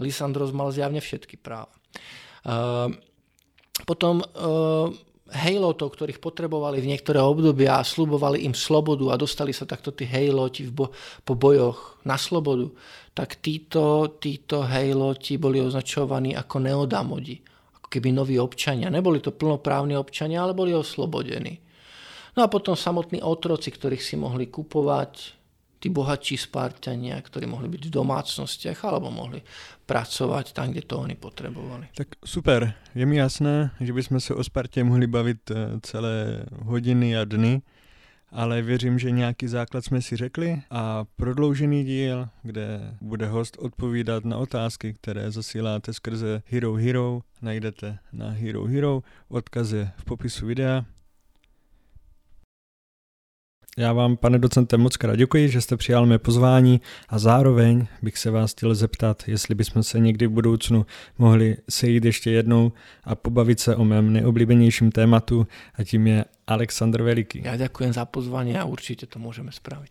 Lysandros 0.00 0.52
mal 0.52 0.72
zjavne 0.72 1.00
všetky 1.00 1.36
práva. 1.40 1.72
Uh, 2.40 2.88
potom 3.84 4.24
uh, 4.24 4.88
hejlotov, 5.32 5.96
ktorých 5.96 6.20
potrebovali 6.20 6.82
v 6.82 6.90
niektoré 6.92 7.22
obdobia 7.22 7.78
a 7.78 7.86
slubovali 7.86 8.44
im 8.44 8.54
slobodu 8.54 9.14
a 9.14 9.20
dostali 9.20 9.54
sa 9.54 9.64
takto 9.64 9.94
tí 9.94 10.04
hejloti 10.04 10.68
v 10.68 10.72
bo- 10.74 10.92
po 11.24 11.34
bojoch 11.38 12.02
na 12.04 12.20
slobodu, 12.20 12.70
tak 13.16 13.40
títo, 13.40 14.16
títo 14.20 14.62
hejloti 14.62 15.40
boli 15.40 15.58
označovaní 15.62 16.36
ako 16.36 16.56
neodamodi, 16.62 17.40
ako 17.80 17.88
keby 17.88 18.14
noví 18.14 18.36
občania. 18.36 18.92
Neboli 18.92 19.18
to 19.18 19.34
plnoprávni 19.34 19.96
občania, 19.96 20.44
ale 20.44 20.52
boli 20.52 20.76
oslobodení. 20.76 21.58
No 22.38 22.46
a 22.46 22.52
potom 22.52 22.78
samotní 22.78 23.24
otroci, 23.24 23.74
ktorých 23.74 24.02
si 24.02 24.14
mohli 24.14 24.46
kupovať, 24.46 25.39
tí 25.80 25.88
bohatší 25.88 26.36
Spartania, 26.36 27.16
ktorí 27.16 27.48
mohli 27.48 27.72
byť 27.72 27.88
v 27.88 27.96
domácnostiach 27.96 28.84
alebo 28.84 29.08
mohli 29.08 29.40
pracovať 29.88 30.52
tam, 30.52 30.70
kde 30.70 30.84
to 30.84 31.00
oni 31.00 31.16
potrebovali. 31.16 31.88
Tak 31.96 32.20
super, 32.24 32.76
je 32.94 33.04
mi 33.08 33.16
jasné, 33.16 33.72
že 33.80 33.92
bychom 33.92 34.20
se 34.20 34.34
o 34.34 34.44
Spartě 34.44 34.84
mohli 34.84 35.06
bavit 35.06 35.50
eh, 35.50 35.80
celé 35.82 36.44
hodiny 36.62 37.16
a 37.16 37.24
dny, 37.24 37.62
ale 38.32 38.62
věřím, 38.62 38.98
že 38.98 39.10
nějaký 39.10 39.48
základ 39.48 39.84
jsme 39.84 40.02
si 40.02 40.16
řekli 40.16 40.62
a 40.70 41.04
prodloužený 41.16 41.84
díl, 41.84 42.28
kde 42.42 42.94
bude 43.00 43.26
host 43.26 43.56
odpovídat 43.58 44.24
na 44.24 44.36
otázky, 44.36 44.94
které 44.94 45.30
zasíláte 45.30 45.92
skrze 45.92 46.42
Hero 46.46 46.74
Hero, 46.74 47.20
najdete 47.42 47.98
na 48.12 48.30
Hero 48.30 48.64
Hero, 48.64 49.02
odkaz 49.28 49.72
je 49.72 49.90
v 49.96 50.04
popisu 50.04 50.46
videa. 50.46 50.84
Já 53.78 53.92
vám, 53.92 54.16
pane 54.16 54.38
docente, 54.38 54.76
moc 54.76 54.96
krát 54.96 55.16
děkuji, 55.16 55.48
že 55.48 55.60
jste 55.60 55.76
přijal 55.76 56.06
mé 56.06 56.18
pozvání 56.18 56.80
a 57.08 57.18
zároveň 57.18 57.86
bych 58.02 58.18
se 58.18 58.30
vás 58.30 58.52
chtěl 58.52 58.74
zeptat, 58.74 59.22
jestli 59.26 59.54
bychom 59.54 59.82
se 59.82 59.98
někdy 59.98 60.26
v 60.26 60.30
budoucnu 60.30 60.86
mohli 61.18 61.56
sejít 61.68 62.04
ještě 62.04 62.30
jednou 62.30 62.72
a 63.04 63.14
pobavit 63.14 63.60
se 63.60 63.76
o 63.76 63.84
mém 63.84 64.12
nejoblíbenějším 64.12 64.92
tématu 64.92 65.46
a 65.74 65.84
tím 65.84 66.06
je 66.06 66.24
Aleksandr 66.46 67.02
Veliký. 67.02 67.42
Já 67.44 67.56
děkuji 67.56 67.92
za 67.92 68.04
pozvání 68.04 68.58
a 68.58 68.64
určitě 68.64 69.06
to 69.06 69.18
můžeme 69.18 69.52
spravit. 69.52 69.90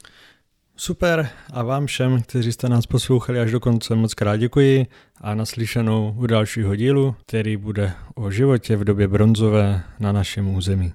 Super 0.75 1.30
a 1.53 1.63
vám 1.63 1.86
všem, 1.86 2.21
kteří 2.21 2.51
jste 2.51 2.69
nás 2.69 2.86
poslouchali 2.86 3.39
až 3.39 3.51
do 3.51 3.59
konce, 3.59 3.95
moc 3.95 4.13
krát 4.13 4.38
děkuji 4.38 4.88
a 5.21 5.36
naslyšenou 5.36 6.15
u 6.17 6.27
dalšího 6.27 6.75
dílu, 6.75 7.15
který 7.25 7.57
bude 7.57 7.93
o 8.15 8.32
životě 8.32 8.75
v 8.75 8.84
době 8.84 9.07
bronzové 9.07 9.84
na 9.99 10.11
našem 10.11 10.55
území. 10.55 10.93